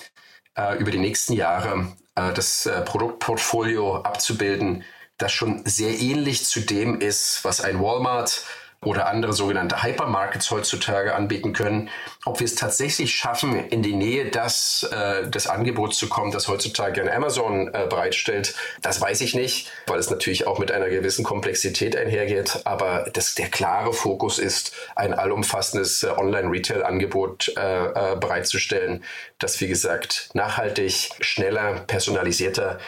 äh, 0.56 0.76
über 0.76 0.90
die 0.90 0.98
nächsten 0.98 1.32
Jahre 1.32 1.94
das 2.14 2.66
äh, 2.66 2.80
Produktportfolio 2.82 4.02
abzubilden, 4.02 4.84
das 5.18 5.32
schon 5.32 5.62
sehr 5.64 5.98
ähnlich 5.98 6.44
zu 6.44 6.60
dem 6.60 7.00
ist, 7.00 7.44
was 7.44 7.60
ein 7.60 7.80
Walmart 7.80 8.44
oder 8.84 9.06
andere 9.06 9.32
sogenannte 9.32 9.82
Hypermarkets 9.82 10.50
heutzutage 10.50 11.14
anbieten 11.14 11.52
können. 11.52 11.90
Ob 12.24 12.40
wir 12.40 12.44
es 12.44 12.54
tatsächlich 12.54 13.14
schaffen, 13.14 13.68
in 13.68 13.82
die 13.82 13.94
Nähe 13.94 14.30
das, 14.30 14.82
äh, 14.90 15.28
des 15.28 15.46
Angebots 15.46 15.98
zu 15.98 16.08
kommen, 16.08 16.32
das 16.32 16.48
heutzutage 16.48 17.00
ein 17.00 17.08
Amazon 17.08 17.68
äh, 17.68 17.86
bereitstellt, 17.88 18.54
das 18.82 19.00
weiß 19.00 19.20
ich 19.20 19.34
nicht, 19.34 19.70
weil 19.86 19.98
es 19.98 20.10
natürlich 20.10 20.46
auch 20.46 20.58
mit 20.58 20.70
einer 20.70 20.88
gewissen 20.88 21.24
Komplexität 21.24 21.96
einhergeht. 21.96 22.60
Aber 22.64 23.06
das, 23.12 23.34
der 23.34 23.48
klare 23.48 23.92
Fokus 23.92 24.38
ist, 24.38 24.72
ein 24.96 25.14
allumfassendes 25.14 26.02
äh, 26.02 26.08
Online-Retail-Angebot 26.08 27.52
äh, 27.56 27.84
äh, 27.86 28.16
bereitzustellen, 28.16 29.04
das, 29.38 29.60
wie 29.60 29.68
gesagt, 29.68 30.30
nachhaltig, 30.34 31.10
schneller, 31.20 31.80
personalisierter 31.86 32.78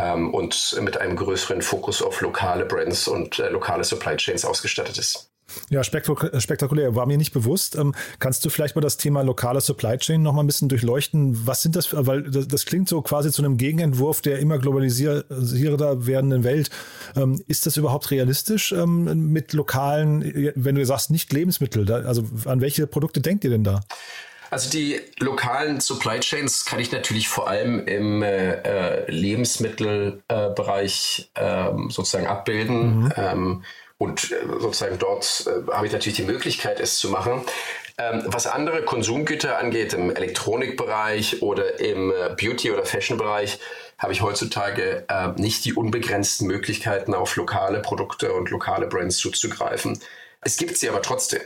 ähm, 0.00 0.32
und 0.32 0.78
mit 0.80 0.98
einem 0.98 1.16
größeren 1.16 1.62
Fokus 1.62 2.02
auf 2.02 2.20
lokale 2.20 2.64
Brands 2.64 3.08
und 3.08 3.38
äh, 3.38 3.48
lokale 3.48 3.84
Supply 3.84 4.16
Chains 4.16 4.44
ausgestattet 4.44 4.98
ist. 4.98 5.30
Ja, 5.68 5.82
spektakulär. 5.82 6.94
War 6.94 7.06
mir 7.06 7.18
nicht 7.18 7.32
bewusst. 7.32 7.76
Ähm, 7.76 7.94
kannst 8.18 8.44
du 8.44 8.50
vielleicht 8.50 8.76
mal 8.76 8.82
das 8.82 8.96
Thema 8.96 9.22
lokale 9.22 9.60
Supply 9.60 9.98
Chain 9.98 10.22
noch 10.22 10.32
mal 10.32 10.42
ein 10.42 10.46
bisschen 10.46 10.68
durchleuchten? 10.68 11.46
Was 11.46 11.62
sind 11.62 11.76
das? 11.76 11.88
Weil 11.92 12.22
das, 12.22 12.46
das 12.48 12.66
klingt 12.66 12.88
so 12.88 13.02
quasi 13.02 13.30
zu 13.32 13.42
einem 13.42 13.56
Gegenentwurf 13.56 14.20
der 14.20 14.38
immer 14.38 14.58
globalisierter 14.58 16.06
werdenden 16.06 16.44
Welt. 16.44 16.70
Ähm, 17.16 17.42
ist 17.48 17.66
das 17.66 17.76
überhaupt 17.76 18.10
realistisch 18.10 18.72
ähm, 18.72 19.32
mit 19.32 19.52
lokalen, 19.52 20.52
wenn 20.54 20.74
du 20.76 20.86
sagst, 20.86 21.10
nicht 21.10 21.32
Lebensmittel? 21.32 21.90
Also 21.92 22.24
an 22.44 22.60
welche 22.60 22.86
Produkte 22.86 23.20
denkt 23.20 23.44
ihr 23.44 23.50
denn 23.50 23.64
da? 23.64 23.80
Also 24.50 24.68
die 24.68 25.00
lokalen 25.18 25.80
Supply 25.80 26.20
Chains 26.20 26.64
kann 26.64 26.78
ich 26.80 26.92
natürlich 26.92 27.28
vor 27.28 27.48
allem 27.48 27.86
im 27.86 28.22
äh, 28.22 28.52
äh 28.54 29.10
Lebensmittelbereich 29.10 31.30
äh, 31.34 31.70
sozusagen 31.88 32.26
abbilden. 32.26 33.04
Mhm. 33.04 33.12
Ähm, 33.16 33.64
und 33.98 34.32
äh, 34.32 34.36
sozusagen 34.58 34.98
dort 34.98 35.46
äh, 35.46 35.70
habe 35.72 35.86
ich 35.86 35.92
natürlich 35.92 36.16
die 36.16 36.24
Möglichkeit, 36.24 36.80
es 36.80 36.98
zu 36.98 37.10
machen. 37.10 37.42
Ähm, 37.98 38.22
was 38.26 38.46
andere 38.46 38.82
Konsumgüter 38.82 39.58
angeht, 39.58 39.92
im 39.92 40.14
Elektronikbereich 40.14 41.42
oder 41.42 41.80
im 41.80 42.10
äh, 42.10 42.34
Beauty- 42.34 42.70
oder 42.70 42.86
Fashion-Bereich, 42.86 43.58
habe 43.98 44.14
ich 44.14 44.22
heutzutage 44.22 45.04
äh, 45.08 45.28
nicht 45.36 45.66
die 45.66 45.74
unbegrenzten 45.74 46.46
Möglichkeiten, 46.46 47.12
auf 47.12 47.36
lokale 47.36 47.82
Produkte 47.82 48.32
und 48.32 48.48
lokale 48.48 48.86
Brands 48.86 49.18
zuzugreifen. 49.18 50.00
Es 50.40 50.56
gibt 50.56 50.78
sie 50.78 50.88
aber 50.88 51.02
trotzdem. 51.02 51.42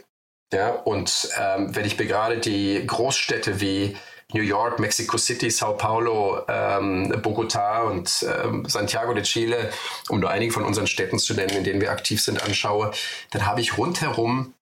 Ja, 0.54 0.70
und 0.70 1.30
ähm, 1.37 1.75
wenn 1.75 1.84
ich 1.84 1.99
mir 1.99 2.06
gerade 2.06 2.38
die 2.38 2.87
Großstädte 2.87 3.61
wie 3.61 3.96
New 4.32 4.42
York, 4.42 4.78
Mexico 4.78 5.18
City, 5.18 5.50
Sao 5.50 5.76
Paulo, 5.76 6.42
ähm, 6.46 7.12
Bogotá 7.23 7.82
und 7.82 8.25
ähm, 8.44 8.64
Santiago 8.64 9.14
de 9.14 9.25
Chile, 9.25 9.70
um 10.08 10.20
nur 10.20 10.30
einige 10.30 10.52
von 10.52 10.62
unseren 10.64 10.87
Städten 10.87 11.18
zu 11.18 11.34
nennen, 11.34 11.56
in 11.56 11.64
denen 11.64 11.80
wir 11.80 11.90
aktiv 11.90 12.23
sind, 12.23 12.40
anschaue, 12.40 12.92
dann 13.32 13.46
habe 13.46 13.62
ich 13.62 13.76
rundherum 13.76 14.54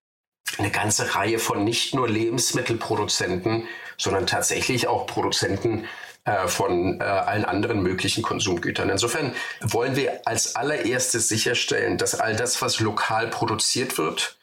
eine 0.57 0.71
ganze 0.71 1.15
Reihe 1.15 1.39
von 1.39 1.63
nicht 1.63 1.95
nur 1.95 2.09
Lebensmittelproduzenten, 2.09 3.69
sondern 3.99 4.27
tatsächlich 4.27 4.89
auch 4.89 5.07
Produzenten 5.07 5.85
äh, 6.25 6.49
von 6.49 7.03
äh, 7.03 7.05
allen 7.05 7.45
anderen 7.45 7.83
möglichen 7.83 8.23
Konsumgütern. 8.23 8.89
Insofern 8.89 9.35
wollen 9.61 9.95
wir 9.95 10.23
als 10.27 10.57
allererstes 10.57 11.29
sicherstellen, 11.29 11.99
dass 11.99 12.19
all 12.19 12.35
das, 12.35 12.63
was 12.63 12.81
lokal 12.81 13.29
produziert 13.29 13.99
wird, 13.99 14.39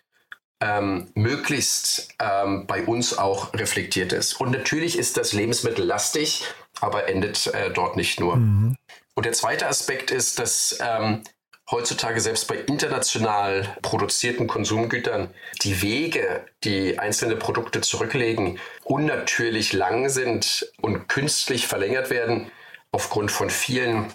ähm, 0.62 1.10
möglichst 1.13 2.10
ähm, 2.20 2.68
bei 2.68 2.84
uns 2.84 3.18
auch 3.18 3.54
reflektiert 3.54 4.13
ist. 4.13 4.39
Und 4.39 4.51
natürlich 4.51 4.98
ist 4.98 5.18
das 5.18 5.34
Lebensmittel 5.34 5.86
lastig, 5.86 6.44
aber 6.82 7.08
endet 7.08 7.48
äh, 7.48 7.72
dort 7.72 7.96
nicht 7.96 8.20
nur. 8.20 8.36
Mhm. 8.38 8.75
Und 9.16 9.25
der 9.25 9.34
zweite 9.34 9.68
Aspekt 9.68 10.12
ist, 10.12 10.39
dass 10.39 10.78
ähm, 10.82 11.24
heutzutage 11.72 12.20
selbst 12.20 12.48
bei 12.48 12.56
international 12.56 13.78
produzierten 13.82 14.48
Konsumgütern 14.48 15.34
die 15.62 15.82
Wege, 15.82 16.46
die 16.63 17.00
einzelne 17.00 17.36
Produkte 17.36 17.82
zurücklegen, 17.82 18.60
unnatürlich 18.84 19.74
lang 19.74 20.10
sind 20.10 20.72
und 20.82 21.08
künstlich 21.08 21.68
verlängert 21.68 22.10
werden 22.10 22.51
aufgrund 22.92 23.32
von 23.32 23.50
vielen 23.50 24.12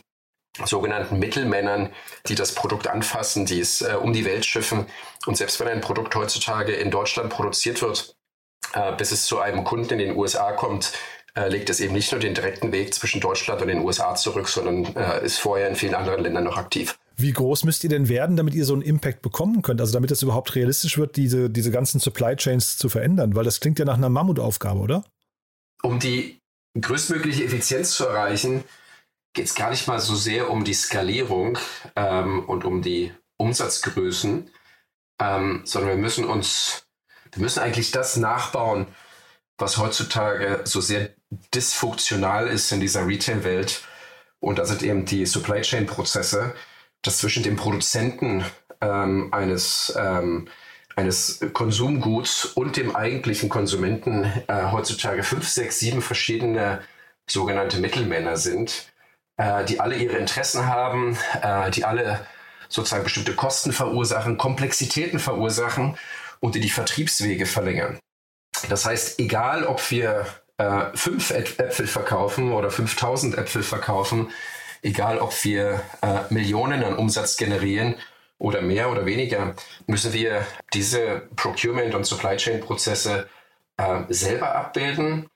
sogenannten 0.64 1.18
Mittelmännern, 1.18 1.90
die 2.28 2.34
das 2.34 2.54
Produkt 2.54 2.86
anfassen, 2.86 3.46
die 3.46 3.60
es 3.60 3.82
äh, 3.82 3.94
um 4.00 4.12
die 4.12 4.24
Welt 4.24 4.44
schiffen. 4.44 4.86
Und 5.26 5.36
selbst 5.36 5.58
wenn 5.60 5.68
ein 5.68 5.80
Produkt 5.80 6.14
heutzutage 6.14 6.72
in 6.72 6.90
Deutschland 6.90 7.30
produziert 7.30 7.82
wird, 7.82 8.16
äh, 8.72 8.94
bis 8.96 9.10
es 9.10 9.26
zu 9.26 9.40
einem 9.40 9.64
Kunden 9.64 9.92
in 9.94 9.98
den 9.98 10.16
USA 10.16 10.52
kommt, 10.52 10.92
äh, 11.36 11.48
legt 11.48 11.70
es 11.70 11.80
eben 11.80 11.94
nicht 11.94 12.12
nur 12.12 12.20
den 12.20 12.34
direkten 12.34 12.70
Weg 12.70 12.94
zwischen 12.94 13.20
Deutschland 13.20 13.60
und 13.60 13.68
den 13.68 13.80
USA 13.80 14.14
zurück, 14.14 14.48
sondern 14.48 14.94
äh, 14.94 15.24
ist 15.24 15.38
vorher 15.38 15.68
in 15.68 15.74
vielen 15.74 15.94
anderen 15.94 16.22
Ländern 16.22 16.44
noch 16.44 16.56
aktiv. 16.56 16.96
Wie 17.16 17.32
groß 17.32 17.64
müsst 17.64 17.84
ihr 17.84 17.90
denn 17.90 18.08
werden, 18.08 18.36
damit 18.36 18.54
ihr 18.54 18.64
so 18.64 18.72
einen 18.72 18.82
Impact 18.82 19.22
bekommen 19.22 19.62
könnt? 19.62 19.80
Also 19.80 19.92
damit 19.92 20.10
es 20.10 20.22
überhaupt 20.22 20.54
realistisch 20.54 20.98
wird, 20.98 21.16
diese, 21.16 21.50
diese 21.50 21.70
ganzen 21.70 22.00
Supply 22.00 22.36
Chains 22.36 22.76
zu 22.76 22.88
verändern? 22.88 23.36
Weil 23.36 23.44
das 23.44 23.60
klingt 23.60 23.78
ja 23.78 23.84
nach 23.84 23.96
einer 23.96 24.08
Mammutaufgabe, 24.08 24.80
oder? 24.80 25.04
Um 25.82 26.00
die 26.00 26.40
größtmögliche 26.80 27.44
Effizienz 27.44 27.92
zu 27.92 28.06
erreichen, 28.06 28.64
geht 29.34 29.46
es 29.46 29.54
gar 29.54 29.70
nicht 29.70 29.86
mal 29.88 30.00
so 30.00 30.14
sehr 30.14 30.48
um 30.50 30.64
die 30.64 30.74
Skalierung 30.74 31.58
ähm, 31.96 32.44
und 32.48 32.64
um 32.64 32.80
die 32.80 33.12
Umsatzgrößen, 33.36 34.48
ähm, 35.20 35.62
sondern 35.64 35.90
wir 35.90 35.96
müssen 35.96 36.24
uns, 36.24 36.86
wir 37.32 37.42
müssen 37.42 37.58
eigentlich 37.58 37.90
das 37.90 38.16
nachbauen, 38.16 38.86
was 39.58 39.76
heutzutage 39.76 40.60
so 40.64 40.80
sehr 40.80 41.10
dysfunktional 41.52 42.46
ist 42.46 42.70
in 42.72 42.80
dieser 42.80 43.06
Retail-Welt. 43.06 43.82
Und 44.38 44.58
das 44.58 44.68
sind 44.68 44.82
eben 44.82 45.04
die 45.04 45.26
Supply 45.26 45.62
Chain-Prozesse, 45.62 46.54
dass 47.02 47.18
zwischen 47.18 47.42
dem 47.42 47.56
Produzenten 47.56 48.44
ähm, 48.80 49.32
eines, 49.32 49.92
ähm, 49.96 50.48
eines 50.94 51.40
Konsumguts 51.52 52.44
und 52.44 52.76
dem 52.76 52.94
eigentlichen 52.94 53.48
Konsumenten 53.48 54.24
äh, 54.46 54.70
heutzutage 54.70 55.24
fünf, 55.24 55.48
sechs, 55.48 55.80
sieben 55.80 56.02
verschiedene 56.02 56.82
sogenannte 57.26 57.78
Mittelmänner 57.78 58.36
sind 58.36 58.93
äh, 59.36 59.64
die 59.64 59.80
alle 59.80 59.96
ihre 59.96 60.16
Interessen 60.16 60.66
haben, 60.66 61.16
äh, 61.42 61.70
die 61.70 61.84
alle 61.84 62.26
sozusagen 62.68 63.04
bestimmte 63.04 63.34
Kosten 63.34 63.72
verursachen, 63.72 64.38
Komplexitäten 64.38 65.18
verursachen 65.18 65.96
und 66.40 66.54
die 66.54 66.60
die 66.60 66.70
Vertriebswege 66.70 67.46
verlängern. 67.46 67.98
Das 68.68 68.86
heißt, 68.86 69.20
egal 69.20 69.64
ob 69.64 69.90
wir 69.90 70.26
äh, 70.58 70.86
fünf 70.94 71.30
Äpfel 71.30 71.86
verkaufen 71.86 72.52
oder 72.52 72.70
5000 72.70 73.36
Äpfel 73.36 73.62
verkaufen, 73.62 74.30
egal 74.82 75.18
ob 75.18 75.44
wir 75.44 75.80
äh, 76.02 76.32
Millionen 76.32 76.84
an 76.84 76.96
Umsatz 76.96 77.36
generieren 77.36 77.96
oder 78.38 78.62
mehr 78.62 78.90
oder 78.90 79.06
weniger, 79.06 79.54
müssen 79.86 80.12
wir 80.12 80.46
diese 80.72 81.28
Procurement- 81.36 81.94
und 81.94 82.04
Supply 82.04 82.36
Chain-Prozesse 82.36 83.28
äh, 83.76 84.00
selber 84.08 84.54
abbilden, 84.54 85.28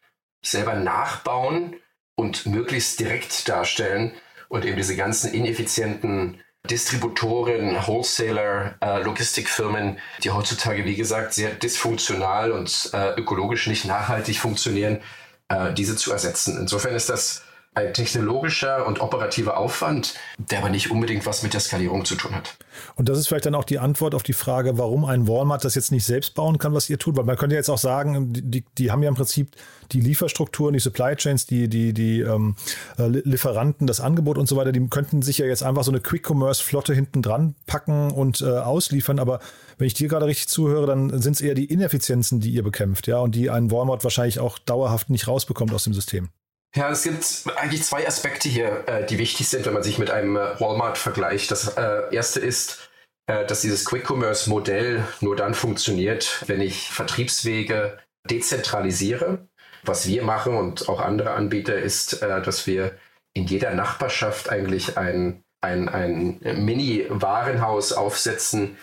selber 0.43 0.75
nachbauen 0.75 1.77
und 2.19 2.47
möglichst 2.47 2.99
direkt 2.99 3.49
darstellen 3.49 4.13
und 4.49 4.65
eben 4.65 4.77
diese 4.77 4.97
ganzen 4.97 5.33
ineffizienten 5.33 6.41
Distributoren, 6.69 7.77
Wholesaler, 7.87 8.75
äh, 8.81 9.03
Logistikfirmen, 9.03 9.99
die 10.25 10.33
heutzutage, 10.33 10.85
wie 10.85 10.97
gesagt, 10.97 11.33
sehr 11.33 11.51
dysfunktional 11.51 12.51
und 12.51 12.91
äh, 12.93 13.13
ökologisch 13.15 13.69
nicht 13.69 13.85
nachhaltig 13.85 14.39
funktionieren, 14.39 15.01
äh, 15.49 15.73
diese 15.73 15.95
zu 15.95 16.13
ersetzen. 16.13 16.59
Insofern 16.59 16.97
ist 16.97 17.09
das 17.09 17.45
ein 17.79 17.95
technologischer 17.95 18.87
und 18.87 19.01
operativer 19.01 19.57
Aufwand, 19.57 20.15
der 20.39 20.59
aber 20.59 20.69
nicht 20.69 20.91
unbedingt 20.91 21.27
was 21.27 21.43
mit 21.43 21.55
der 21.55 21.61
Skalierung 21.61 22.05
zu 22.05 22.17
tun 22.17 22.35
hat. 22.35 22.57
Und 22.97 23.09
das 23.09 23.19
ist 23.19 23.29
vielleicht 23.29 23.47
dann 23.47 23.55
auch 23.55 23.65
die 23.65 23.79
Antwort 23.79 24.15
auf 24.15 24.23
die 24.23 24.33
Frage, 24.33 24.79
warum 24.79 25.05
ein 25.05 25.29
Walmart 25.29 25.65
das 25.65 25.75
jetzt 25.75 25.93
nicht 25.93 26.05
selbst 26.05 26.35
bauen 26.35 26.59
kann, 26.59 26.75
was 26.75 26.91
ihr 26.91 26.99
tut. 26.99 27.17
Weil 27.17 27.25
man 27.25 27.37
könnte 27.37 27.57
jetzt 27.57 27.69
auch 27.69 27.79
sagen, 27.79 28.33
die, 28.33 28.65
die 28.77 28.91
haben 28.91 29.03
ja 29.03 29.09
im 29.09 29.15
Prinzip 29.15 29.53
die 29.93 30.01
Lieferstrukturen, 30.01 30.75
die 30.75 30.81
Supply 30.81 31.17
Chains, 31.17 31.47
die, 31.47 31.69
die, 31.69 31.93
die 31.93 32.21
ähm, 32.21 32.57
äh, 32.99 33.07
Lieferanten, 33.07 33.87
das 33.87 34.01
Angebot 34.01 34.39
und 34.39 34.49
so 34.49 34.57
weiter, 34.57 34.73
die 34.73 34.87
könnten 34.89 35.23
sich 35.23 35.39
ja 35.39 35.47
jetzt 35.47 35.63
einfach 35.63 35.85
so 35.85 35.91
eine 35.91 36.01
Quick-Commerce-Flotte 36.01 36.95
hinten 36.95 37.23
dran 37.23 37.55
packen 37.67 38.11
und 38.11 38.41
äh, 38.41 38.47
ausliefern. 38.47 39.19
Aber 39.19 39.41
wenn 39.79 39.87
ich 39.87 39.95
dir 39.95 40.09
gerade 40.09 40.27
richtig 40.27 40.49
zuhöre, 40.49 40.87
dann 40.87 41.21
sind 41.23 41.35
es 41.35 41.41
eher 41.41 41.55
die 41.55 41.67
Ineffizienzen, 41.67 42.41
die 42.41 42.51
ihr 42.51 42.63
bekämpft, 42.63 43.07
ja, 43.07 43.19
und 43.19 43.35
die 43.35 43.51
ein 43.51 43.71
Walmart 43.71 44.05
wahrscheinlich 44.05 44.41
auch 44.41 44.59
dauerhaft 44.59 45.11
nicht 45.11 45.29
rausbekommt 45.29 45.73
aus 45.73 45.85
dem 45.85 45.95
System. 45.95 46.29
Ja, 46.75 46.91
es 46.91 47.03
gibt 47.03 47.45
eigentlich 47.57 47.83
zwei 47.83 48.07
Aspekte 48.07 48.49
hier, 48.49 48.87
äh, 48.87 49.07
die 49.07 49.19
wichtig 49.19 49.49
sind, 49.49 49.65
wenn 49.65 49.73
man 49.73 49.83
sich 49.83 49.99
mit 49.99 50.11
einem 50.11 50.37
äh, 50.37 50.61
Walmart 50.61 50.99
vergleicht. 50.99 51.51
Das 51.51 51.77
äh, 51.77 52.15
erste 52.15 52.41
ist, 52.41 52.91
äh, 53.27 53.47
dass 53.47 53.63
dieses 53.63 53.85
Quick-Commerce-Modell 53.87 55.07
nur 55.21 55.35
dann 55.35 55.55
funktioniert, 55.55 56.45
wenn 56.47 56.61
ich 56.61 56.91
Vertriebswege 56.91 57.99
dezentralisiere. 58.29 59.49
Was 59.85 60.07
wir 60.07 60.23
machen 60.25 60.57
und 60.57 60.89
auch 60.89 61.01
andere 61.01 61.31
Anbieter 61.33 61.79
ist, 61.79 62.23
äh, 62.23 62.43
dass 62.43 62.67
wir 62.67 62.99
in 63.33 63.47
jeder 63.47 63.73
Nachbarschaft 63.73 64.51
eigentlich 64.51 64.99
ein, 64.99 65.45
ein, 65.63 65.89
ein 65.89 66.41
Mini-Warenhaus 66.65 67.93
aufsetzen, 67.93 68.77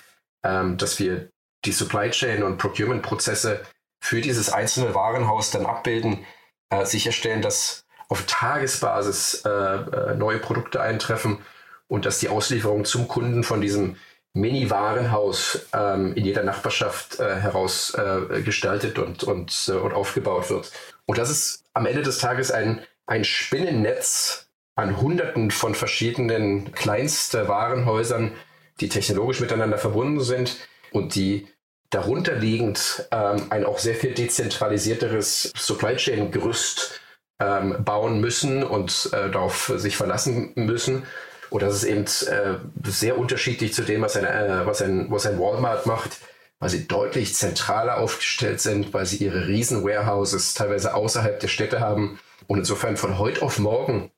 ähm, 0.44 0.78
dass 0.78 1.00
wir 1.00 1.30
die 1.66 1.72
Supply 1.72 2.10
Chain 2.10 2.44
und 2.44 2.58
Procurement-Prozesse 2.58 3.62
für 4.04 4.22
dieses 4.22 4.52
einzelne 4.52 4.96
Warenhaus 4.96 5.52
dann 5.52 5.66
abbilden 5.66 6.26
äh, 6.70 6.86
sicherstellen, 6.86 7.42
dass 7.42 7.86
auf 8.08 8.26
Tagesbasis 8.26 9.44
äh, 9.46 9.50
äh, 9.50 10.16
neue 10.16 10.40
Produkte 10.40 10.82
eintreffen 10.82 11.40
und 11.88 12.06
dass 12.06 12.20
die 12.20 12.30
Auslieferung 12.30 12.86
zum 12.86 13.08
Kunden 13.08 13.44
von 13.44 13.62
diesem 13.62 13.98
Mini-Warenhaus 14.34 15.68
ähm, 15.74 16.14
in 16.14 16.26
jeder 16.26 16.44
Nachbarschaft 16.44 17.20
äh, 17.20 17.36
heraus 17.36 17.94
äh, 17.94 18.42
gestaltet 18.42 19.00
und, 19.00 19.24
und, 19.24 19.70
äh, 19.70 19.78
und 19.78 19.94
aufgebaut 19.94 20.50
wird. 20.50 20.72
Und 21.06 21.18
das 21.18 21.30
ist 21.30 21.64
am 21.74 21.86
Ende 21.86 22.02
des 22.02 22.20
Tages 22.20 22.52
ein, 22.52 22.82
ein 23.06 23.24
Spinnennetz 23.24 24.50
an 24.76 25.00
Hunderten 25.00 25.52
von 25.52 25.74
verschiedenen 25.74 26.74
kleinste 26.74 27.48
Warenhäusern, 27.48 28.34
die 28.82 28.90
technologisch 28.90 29.40
miteinander 29.40 29.78
verbunden 29.78 30.20
sind 30.20 30.58
und 30.92 31.16
die 31.16 31.48
darunter 31.90 32.36
liegend 32.36 33.08
ähm, 33.12 33.48
ein 33.50 33.66
auch 33.66 33.80
sehr 33.80 33.96
viel 33.96 34.14
dezentralisierteres 34.14 35.54
Supply 35.56 35.96
Chain 35.96 36.32
Gerüst 36.32 37.00
ähm, 37.40 37.84
bauen 37.84 38.20
müssen 38.22 38.64
und 38.64 39.10
äh, 39.14 39.30
darauf 39.30 39.72
sich 39.76 39.98
verlassen 39.98 40.52
müssen. 40.56 41.04
Und 41.50 41.62
das 41.62 41.76
ist 41.76 41.84
eben 41.84 42.04
äh, 42.04 42.58
sehr 42.90 43.18
unterschiedlich 43.18 43.74
zu 43.74 43.84
dem, 43.84 44.02
was 44.02 44.16
ein, 44.16 44.26
äh, 44.26 44.66
was, 44.66 44.82
ein, 44.82 45.10
was 45.12 45.26
ein 45.26 45.40
Walmart 45.40 45.86
macht, 45.86 46.18
weil 46.60 46.70
sie 46.70 46.88
deutlich 46.88 47.36
zentraler 47.36 47.98
aufgestellt 47.98 48.62
sind, 48.62 48.94
weil 48.94 49.06
sie 49.06 49.18
ihre 49.18 49.48
riesen 49.48 49.84
Warehouses 49.84 50.54
teilweise 50.54 50.94
außerhalb 50.96 51.40
der 51.40 51.48
Städte 51.48 51.80
haben 51.80 52.20
und 52.48 52.60
insofern 52.60 52.98
von 52.98 53.20
heute 53.20 53.42
auf 53.42 53.60
morgen 53.60 54.12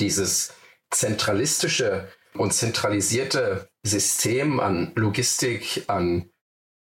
dieses 0.00 0.54
zentralistische 0.90 2.08
und 2.34 2.52
zentralisierte 2.52 3.68
System 3.82 4.60
an 4.60 4.92
Logistik, 4.94 5.84
an 5.88 6.30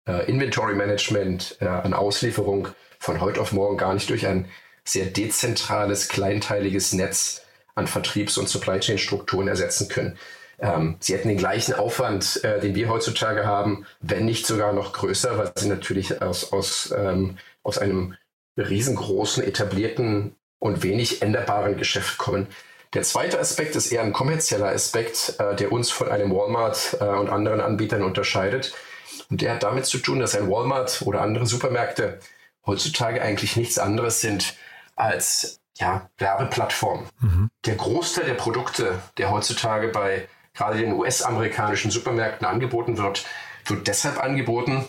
äh, 0.07 0.29
Inventory 0.31 0.75
Management, 0.75 1.57
äh, 1.61 1.67
an 1.67 1.95
Auslieferung 1.95 2.69
von 2.99 3.21
heute 3.21 3.41
auf 3.41 3.53
morgen 3.53 3.77
gar 3.77 3.95
nicht 3.95 4.11
durch 4.11 4.27
ein 4.27 4.49
sehr 4.85 5.07
dezentrales, 5.07 6.09
kleinteiliges 6.09 6.93
Netz 6.93 7.43
an 7.75 7.87
Vertriebs- 7.87 8.39
und 8.39 8.49
Supply 8.49 8.81
Chain 8.81 8.99
Strukturen 8.99 9.49
ersetzen 9.49 9.89
können. 9.89 10.19
Ähm, 10.59 10.97
sie 11.01 11.15
hätten 11.15 11.29
den 11.29 11.39
gleichen 11.39 11.75
Aufwand, 11.75 12.43
äh, 12.45 12.61
den 12.61 12.75
wir 12.75 12.89
heutzutage 12.89 13.47
haben, 13.47 13.87
wenn 14.01 14.25
nicht 14.25 14.47
sogar 14.47 14.73
noch 14.73 14.93
größer, 14.93 15.39
weil 15.39 15.53
sie 15.57 15.69
natürlich 15.69 16.23
aus, 16.23 16.53
aus, 16.53 16.95
ähm, 16.97 17.39
aus 17.63 17.79
einem 17.79 18.15
riesengroßen, 18.57 19.43
etablierten 19.43 20.37
und 20.59 20.83
wenig 20.83 21.23
änderbaren 21.23 21.77
Geschäft 21.77 22.19
kommen. 22.19 22.47
Der 22.95 23.03
zweite 23.03 23.41
Aspekt 23.41 23.75
ist 23.75 23.91
eher 23.91 24.03
ein 24.03 24.13
kommerzieller 24.13 24.69
Aspekt, 24.69 25.37
äh, 25.39 25.57
der 25.57 25.73
uns 25.73 25.91
von 25.91 26.09
einem 26.09 26.31
Walmart 26.31 26.99
äh, 27.01 27.05
und 27.05 27.31
anderen 27.31 27.61
Anbietern 27.61 28.03
unterscheidet. 28.03 28.75
Und 29.33 29.41
der 29.41 29.55
hat 29.55 29.63
damit 29.63 29.87
zu 29.87 29.97
tun, 29.97 30.21
dass 30.21 30.37
ein 30.37 30.51
Walmart 30.51 31.01
oder 31.07 31.23
andere 31.23 31.47
Supermärkte 31.47 32.21
heutzutage 32.67 33.23
eigentlich 33.23 33.57
nichts 33.57 33.79
anderes 33.79 34.21
sind 34.21 34.57
als 34.95 35.59
ja, 35.79 36.11
Werbeplattformen. 36.19 37.07
Mhm. 37.21 37.49
Der 37.65 37.77
Großteil 37.77 38.27
der 38.27 38.35
Produkte, 38.35 39.01
der 39.17 39.31
heutzutage 39.31 39.89
bei 39.89 40.29
gerade 40.53 40.77
den 40.77 40.93
US-amerikanischen 40.93 41.91
Supermärkten 41.91 42.47
angeboten 42.47 42.99
wird, 42.99 43.25
wird 43.65 43.89
deshalb 43.89 44.23
angeboten, 44.23 44.85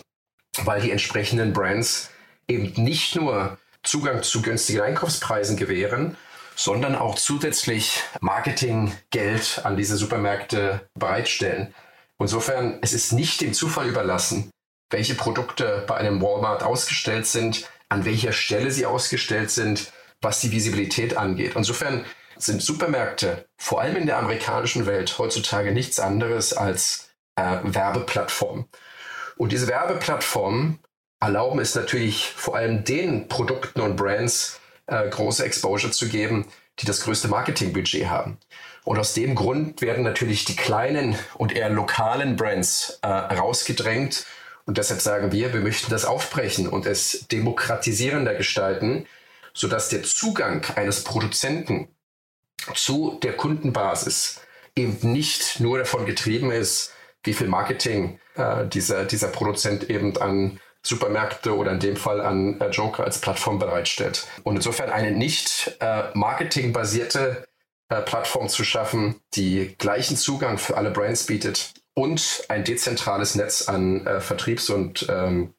weil 0.62 0.82
die 0.82 0.90
entsprechenden 0.90 1.54
Brands 1.54 2.10
eben 2.46 2.70
nicht 2.76 3.16
nur 3.16 3.56
Zugang 3.82 4.22
zu 4.22 4.42
günstigen 4.42 4.82
Einkaufspreisen 4.82 5.56
gewähren, 5.56 6.18
sondern 6.54 6.96
auch 6.96 7.14
zusätzlich 7.14 8.02
Marketinggeld 8.20 9.62
an 9.64 9.78
diese 9.78 9.96
Supermärkte 9.96 10.86
bereitstellen. 10.92 11.74
Insofern, 12.18 12.78
es 12.82 12.92
ist 12.92 13.12
nicht 13.12 13.40
dem 13.40 13.54
Zufall 13.54 13.88
überlassen, 13.88 14.50
welche 14.90 15.14
Produkte 15.14 15.84
bei 15.86 15.96
einem 15.96 16.22
Walmart 16.22 16.62
ausgestellt 16.62 17.26
sind, 17.26 17.68
an 17.88 18.04
welcher 18.04 18.32
Stelle 18.32 18.70
sie 18.70 18.86
ausgestellt 18.86 19.50
sind, 19.50 19.92
was 20.20 20.40
die 20.40 20.52
Visibilität 20.52 21.16
angeht. 21.16 21.52
Insofern 21.56 22.04
sind 22.36 22.62
Supermärkte, 22.62 23.46
vor 23.58 23.80
allem 23.80 23.96
in 23.96 24.06
der 24.06 24.18
amerikanischen 24.18 24.86
Welt, 24.86 25.18
heutzutage 25.18 25.72
nichts 25.72 26.00
anderes 26.00 26.52
als 26.52 27.10
äh, 27.36 27.58
Werbeplattformen. 27.62 28.66
Und 29.36 29.52
diese 29.52 29.68
Werbeplattformen 29.68 30.78
erlauben 31.20 31.60
es 31.60 31.74
natürlich 31.74 32.32
vor 32.36 32.56
allem 32.56 32.84
den 32.84 33.28
Produkten 33.28 33.80
und 33.80 33.96
Brands 33.96 34.60
äh, 34.86 35.08
große 35.08 35.44
Exposure 35.44 35.92
zu 35.92 36.08
geben, 36.08 36.46
die 36.80 36.86
das 36.86 37.02
größte 37.02 37.28
Marketingbudget 37.28 38.08
haben. 38.08 38.38
Und 38.84 38.98
aus 38.98 39.14
dem 39.14 39.34
Grund 39.34 39.80
werden 39.80 40.04
natürlich 40.04 40.44
die 40.44 40.56
kleinen 40.56 41.18
und 41.34 41.56
eher 41.56 41.70
lokalen 41.70 42.36
Brands 42.36 42.98
äh, 43.02 43.08
rausgedrängt. 43.08 44.26
Und 44.66 44.78
deshalb 44.78 45.00
sagen 45.00 45.32
wir, 45.32 45.52
wir 45.52 45.60
möchten 45.60 45.90
das 45.90 46.04
aufbrechen 46.04 46.68
und 46.68 46.86
es 46.86 47.26
demokratisierender 47.28 48.34
gestalten, 48.34 49.06
sodass 49.54 49.88
der 49.88 50.02
Zugang 50.02 50.64
eines 50.76 51.02
Produzenten 51.04 51.88
zu 52.74 53.18
der 53.22 53.36
Kundenbasis 53.36 54.40
eben 54.76 55.12
nicht 55.12 55.60
nur 55.60 55.78
davon 55.78 56.06
getrieben 56.06 56.50
ist, 56.50 56.92
wie 57.22 57.32
viel 57.32 57.48
Marketing 57.48 58.18
äh, 58.36 58.66
dieser, 58.66 59.04
dieser 59.04 59.28
Produzent 59.28 59.88
eben 59.88 60.16
an 60.18 60.60
Supermärkte 60.82 61.56
oder 61.56 61.72
in 61.72 61.80
dem 61.80 61.96
Fall 61.96 62.20
an 62.20 62.60
äh, 62.60 62.68
Joker 62.68 63.04
als 63.04 63.20
Plattform 63.20 63.58
bereitstellt. 63.58 64.26
Und 64.42 64.56
insofern 64.56 64.90
eine 64.90 65.10
nicht 65.10 65.76
äh, 65.80 66.04
marketingbasierte 66.12 67.46
äh, 67.88 68.00
Plattform 68.00 68.48
zu 68.48 68.64
schaffen, 68.64 69.20
die 69.34 69.74
gleichen 69.78 70.16
Zugang 70.16 70.58
für 70.58 70.76
alle 70.76 70.90
Brands 70.90 71.26
bietet 71.26 71.74
und 71.94 72.44
ein 72.48 72.64
dezentrales 72.64 73.34
Netz 73.34 73.68
an 73.68 74.06
äh, 74.06 74.20
Vertriebs- 74.20 74.70
und 74.70 75.06
ähm, 75.08 75.54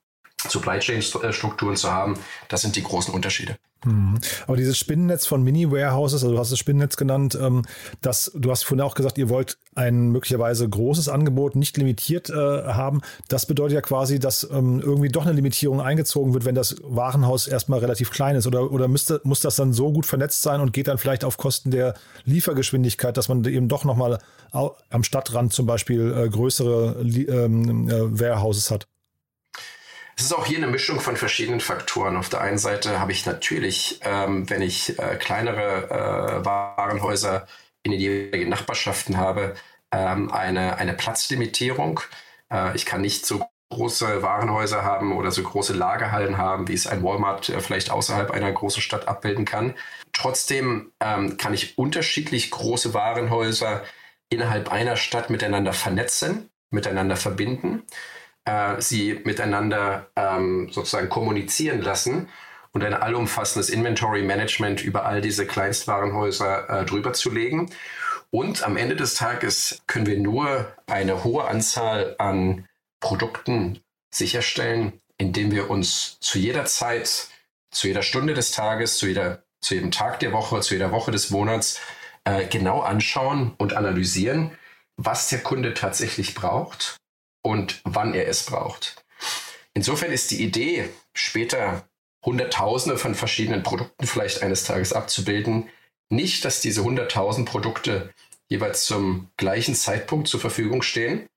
Supply 0.50 0.80
Chain-Strukturen 0.80 1.76
zu 1.76 1.92
haben, 1.92 2.18
das 2.48 2.62
sind 2.62 2.76
die 2.76 2.84
großen 2.84 3.14
Unterschiede. 3.14 3.58
Mhm. 3.86 4.20
Aber 4.48 4.58
dieses 4.58 4.78
Spinnennetz 4.78 5.26
von 5.26 5.44
Mini-Warehouses, 5.44 6.24
also 6.24 6.36
du 6.36 6.40
hast 6.40 6.52
das 6.52 6.60
Spinnennetz 6.60 6.98
genannt, 6.98 7.38
ähm, 7.40 7.64
das, 8.02 8.32
du 8.36 8.52
hast 8.52 8.64
vorhin 8.64 8.82
auch 8.82 8.96
gesagt, 8.96 9.18
ihr 9.18 9.30
wollt 9.30 9.58
ein 9.76 10.10
möglicherweise 10.10 10.68
großes 10.68 11.08
Angebot 11.10 11.56
nicht 11.56 11.78
limitiert 11.78 12.30
äh, 12.30 12.34
haben. 12.34 13.02
Das 13.28 13.46
bedeutet 13.46 13.76
ja 13.76 13.82
quasi, 13.82 14.20
dass 14.20 14.48
ähm, 14.52 14.80
irgendwie 14.80 15.10
doch 15.10 15.26
eine 15.26 15.34
Limitierung 15.34 15.82
eingezogen 15.82 16.34
wird, 16.34 16.46
wenn 16.46 16.56
das 16.56 16.76
Warenhaus 16.82 17.48
erstmal 17.48 17.80
relativ 17.80 18.12
klein 18.12 18.36
ist. 18.36 18.48
Oder, 18.48 18.72
oder 18.72 18.88
müsste, 18.88 19.22
muss 19.24 19.42
das 19.42 19.56
dann 19.56 19.74
so 19.74 19.92
gut 19.92 20.06
vernetzt 20.06 20.42
sein 20.42 20.62
und 20.62 20.74
geht 20.74 20.88
dann 20.88 20.98
vielleicht 20.98 21.24
auf 21.24 21.38
Kosten 21.38 21.72
der 21.72 21.94
Liefergeschwindigkeit, 22.24 23.16
dass 23.18 23.30
man 23.30 23.44
eben 23.46 23.68
doch 23.68 23.84
nochmal 23.84 24.20
am 24.52 25.04
Stadtrand 25.04 25.54
zum 25.54 25.66
Beispiel 25.66 26.14
äh, 26.18 26.30
größere 26.30 27.02
ähm, 27.02 27.90
äh, 27.90 28.20
Warehouses 28.20 28.72
hat? 28.72 28.88
Es 30.18 30.26
ist 30.26 30.34
auch 30.34 30.46
hier 30.46 30.58
eine 30.58 30.68
Mischung 30.68 31.02
von 31.02 31.18
verschiedenen 31.18 31.60
Faktoren. 31.60 32.16
Auf 32.16 32.30
der 32.30 32.40
einen 32.40 32.58
Seite 32.58 33.00
habe 33.00 33.12
ich 33.12 33.26
natürlich, 33.26 34.00
ähm, 34.02 34.50
wenn 34.50 34.62
ich 34.62 34.98
äh, 34.98 35.18
kleinere 35.18 35.90
äh, 35.90 36.46
Warenhäuser 36.46 37.48
in 37.84 37.92
den 37.92 38.00
jeweiligen 38.00 38.50
Nachbarschaften 38.50 39.18
habe, 39.18 39.56
ähm, 39.92 40.32
eine, 40.32 40.78
eine 40.78 40.94
Platzlimitierung. 40.94 42.00
Äh, 42.50 42.76
ich 42.78 42.86
kann 42.86 43.02
nicht 43.02 43.26
so 43.26 43.46
große 43.70 44.22
Warenhäuser 44.22 44.84
haben 44.84 45.18
oder 45.18 45.32
so 45.32 45.44
große 45.44 45.74
Lagerhallen 45.74 46.38
haben, 46.38 46.70
wie 46.70 46.74
es 46.74 46.88
ein 46.88 47.04
Walmart 47.04 47.50
äh, 47.50 47.60
vielleicht 47.60 47.92
außerhalb 47.92 48.32
einer 48.32 48.52
großen 48.54 48.82
Stadt 48.82 49.10
abbilden 49.10 49.44
kann. 49.44 49.74
Trotzdem 50.14 50.94
ähm, 51.02 51.36
kann 51.36 51.54
ich 51.54 51.78
unterschiedlich 51.78 52.52
große 52.52 52.94
Warenhäuser 52.94 53.84
innerhalb 54.30 54.72
einer 54.72 54.96
Stadt 54.96 55.30
miteinander 55.30 55.74
vernetzen, 55.74 56.50
miteinander 56.70 57.18
verbinden 57.18 57.84
äh, 58.46 58.80
sie 58.80 59.22
miteinander 59.26 60.08
ähm, 60.16 60.70
sozusagen 60.72 61.10
kommunizieren 61.10 61.82
lassen 61.82 62.30
und 62.72 62.84
ein 62.84 62.94
allumfassendes 62.94 63.70
Inventory 63.70 64.22
Management 64.22 64.84
über 64.84 65.06
all 65.06 65.22
diese 65.22 65.48
Kleinstwarenhäuser 65.48 66.70
äh, 66.70 66.86
drüber 66.86 67.14
zu 67.14 67.32
legen. 67.32 67.72
Und 68.32 68.64
am 68.64 68.78
Ende 68.78 68.96
des 68.96 69.16
Tages 69.16 69.82
können 69.88 70.06
wir 70.06 70.20
nur 70.20 70.74
eine 70.88 71.24
hohe 71.24 71.46
Anzahl 71.46 72.16
an 72.18 72.68
Produkten 73.00 73.80
sicherstellen, 74.14 75.00
indem 75.18 75.52
wir 75.52 75.70
uns 75.70 76.20
zu 76.20 76.38
jeder 76.38 76.66
Zeit, 76.66 77.30
zu 77.72 77.88
jeder 77.88 78.02
Stunde 78.02 78.34
des 78.34 78.52
Tages, 78.52 78.98
zu, 78.98 79.08
jeder, 79.08 79.44
zu 79.62 79.76
jedem 79.76 79.92
Tag 79.92 80.20
der 80.20 80.34
Woche, 80.34 80.60
zu 80.60 80.74
jeder 80.74 80.92
Woche 80.92 81.12
des 81.12 81.30
Monats 81.30 81.80
äh, 82.26 82.46
genau 82.46 82.82
anschauen 82.82 83.54
und 83.58 83.74
analysieren, 83.74 84.52
was 84.98 85.30
der 85.30 85.40
Kunde 85.40 85.74
tatsächlich 85.74 86.36
braucht 86.36 86.98
und 87.46 87.80
wann 87.84 88.16
er 88.16 88.28
es 88.28 88.44
braucht. 88.44 89.06
Insofern 89.76 90.12
ist 90.12 90.32
die 90.32 90.44
Idee, 90.44 90.90
später 91.14 91.88
Hunderttausende 92.26 92.98
von 92.98 93.14
verschiedenen 93.14 93.62
Produkten 93.62 94.08
vielleicht 94.08 94.42
eines 94.42 94.64
Tages 94.64 94.94
abzubilden, 94.94 95.70
nicht, 96.10 96.44
dass 96.44 96.60
diese 96.60 96.84
hunderttausend 96.84 97.48
Produkte 97.48 98.12
jeweils 98.48 98.86
zum 98.86 99.30
gleichen 99.38 99.76
Zeitpunkt 99.76 100.28
zur 100.28 100.40
Verfügung 100.40 100.82
stehen, 100.82 101.28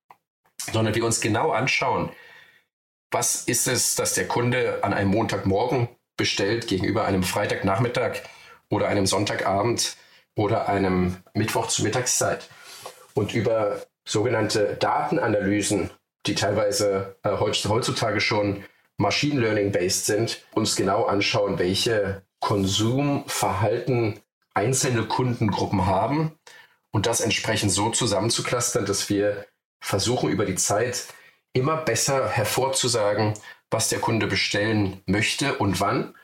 sondern 0.73 0.95
wir 0.95 1.05
uns 1.05 1.21
genau 1.21 1.51
anschauen, 1.51 2.11
was 3.11 3.45
ist 3.45 3.69
es, 3.69 3.95
dass 3.95 4.15
der 4.15 4.29
Kunde 4.29 4.83
an 4.85 4.95
einem 4.95 5.11
Montagmorgen 5.11 5.89
bestellt 6.17 6.69
gegenüber 6.69 7.05
einem 7.05 7.23
Freitagnachmittag 7.23 8.23
oder 8.71 8.89
einem 8.89 9.07
Sonntagabend 9.07 9.97
oder 10.37 10.69
einem 10.71 11.19
Mittwoch 11.35 11.69
zur 11.69 11.85
Mittagszeit. 11.85 12.49
Und 13.15 13.35
über 13.35 13.83
sogenannte 14.09 14.77
Datenanalysen 14.81 15.91
die 16.29 16.35
teilweise 16.35 17.17
äh, 17.23 17.31
heutzutage 17.31 18.21
schon 18.21 18.65
Machine 18.97 19.41
Learning-based 19.41 20.07
sind, 20.07 20.45
uns 20.55 20.77
genau 20.77 21.05
anschauen, 21.05 21.59
welche 21.59 22.23
Konsumverhalten 22.41 24.21
einzelne 24.55 25.05
Kundengruppen 25.05 25.87
haben 25.87 26.33
und 26.91 27.07
das 27.07 27.21
entsprechend 27.21 27.71
so 27.71 27.91
zusammenzuklustern, 27.91 28.87
dass 28.87 29.09
wir 29.09 29.47
versuchen, 29.81 30.31
über 30.31 30.45
die 30.45 30.57
Zeit 30.57 31.07
immer 31.53 31.77
besser 31.77 32.29
hervorzusagen, 32.29 33.35
was 33.71 33.89
der 33.89 34.01
Kunde 34.01 34.27
bestellen 34.27 35.03
möchte 35.07 35.55
und 35.55 35.81
wann. 35.81 36.15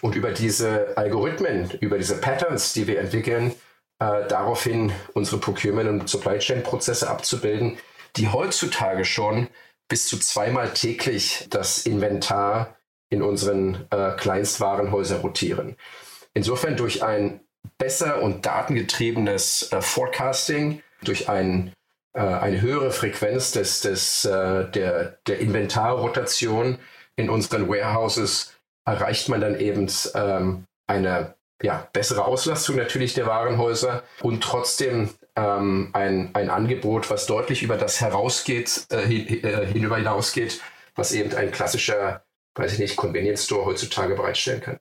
Und 0.00 0.14
über 0.14 0.32
diese 0.32 0.96
Algorithmen, 0.96 1.70
über 1.80 1.98
diese 1.98 2.20
Patterns, 2.20 2.72
die 2.72 2.86
wir 2.86 3.00
entwickeln, 3.00 3.54
äh, 4.00 4.26
daraufhin 4.28 4.92
unsere 5.14 5.40
Procurement- 5.40 5.88
und 5.88 6.08
Supply 6.08 6.38
Chain-Prozesse 6.38 7.08
abzubilden, 7.08 7.78
die 8.16 8.28
heutzutage 8.28 9.04
schon 9.04 9.48
bis 9.88 10.08
zu 10.08 10.18
zweimal 10.18 10.70
täglich 10.72 11.46
das 11.50 11.86
Inventar 11.86 12.76
in 13.10 13.22
unseren 13.22 13.86
äh, 13.90 14.12
Kleinstwarenhäusern 14.16 15.20
rotieren. 15.20 15.76
Insofern 16.32 16.76
durch 16.76 17.02
ein 17.02 17.40
besser 17.76 18.22
und 18.22 18.46
datengetriebenes 18.46 19.72
äh, 19.72 19.82
Forecasting, 19.82 20.82
durch 21.02 21.28
ein, 21.28 21.72
äh, 22.14 22.20
eine 22.20 22.60
höhere 22.60 22.92
Frequenz 22.92 23.52
des, 23.52 23.80
des, 23.80 24.24
äh, 24.24 24.70
der, 24.70 25.18
der 25.26 25.40
Inventarrotation 25.40 26.78
in 27.16 27.28
unseren 27.28 27.68
Warehouses 27.68 28.54
erreicht 28.86 29.28
man 29.28 29.40
dann 29.40 29.58
eben 29.58 29.88
ähm, 30.14 30.64
eine 30.86 31.34
ja, 31.62 31.88
bessere 31.92 32.24
Auslastung 32.24 32.76
natürlich 32.76 33.14
der 33.14 33.26
Warenhäuser 33.26 34.02
und 34.22 34.42
trotzdem 34.42 35.10
ähm, 35.36 35.90
ein, 35.92 36.34
ein 36.34 36.50
Angebot, 36.50 37.10
was 37.10 37.26
deutlich 37.26 37.62
über 37.62 37.76
das 37.76 38.00
herausgeht, 38.00 38.86
äh, 38.90 39.04
äh, 39.04 39.66
hinüber 39.66 39.96
hinausgeht, 39.96 40.60
was 40.94 41.12
eben 41.12 41.34
ein 41.34 41.50
klassischer, 41.50 42.24
weiß 42.54 42.74
ich 42.74 42.78
nicht, 42.78 42.96
Convenience 42.96 43.44
Store 43.44 43.64
heutzutage 43.64 44.14
bereitstellen 44.14 44.60
kann. 44.60 44.80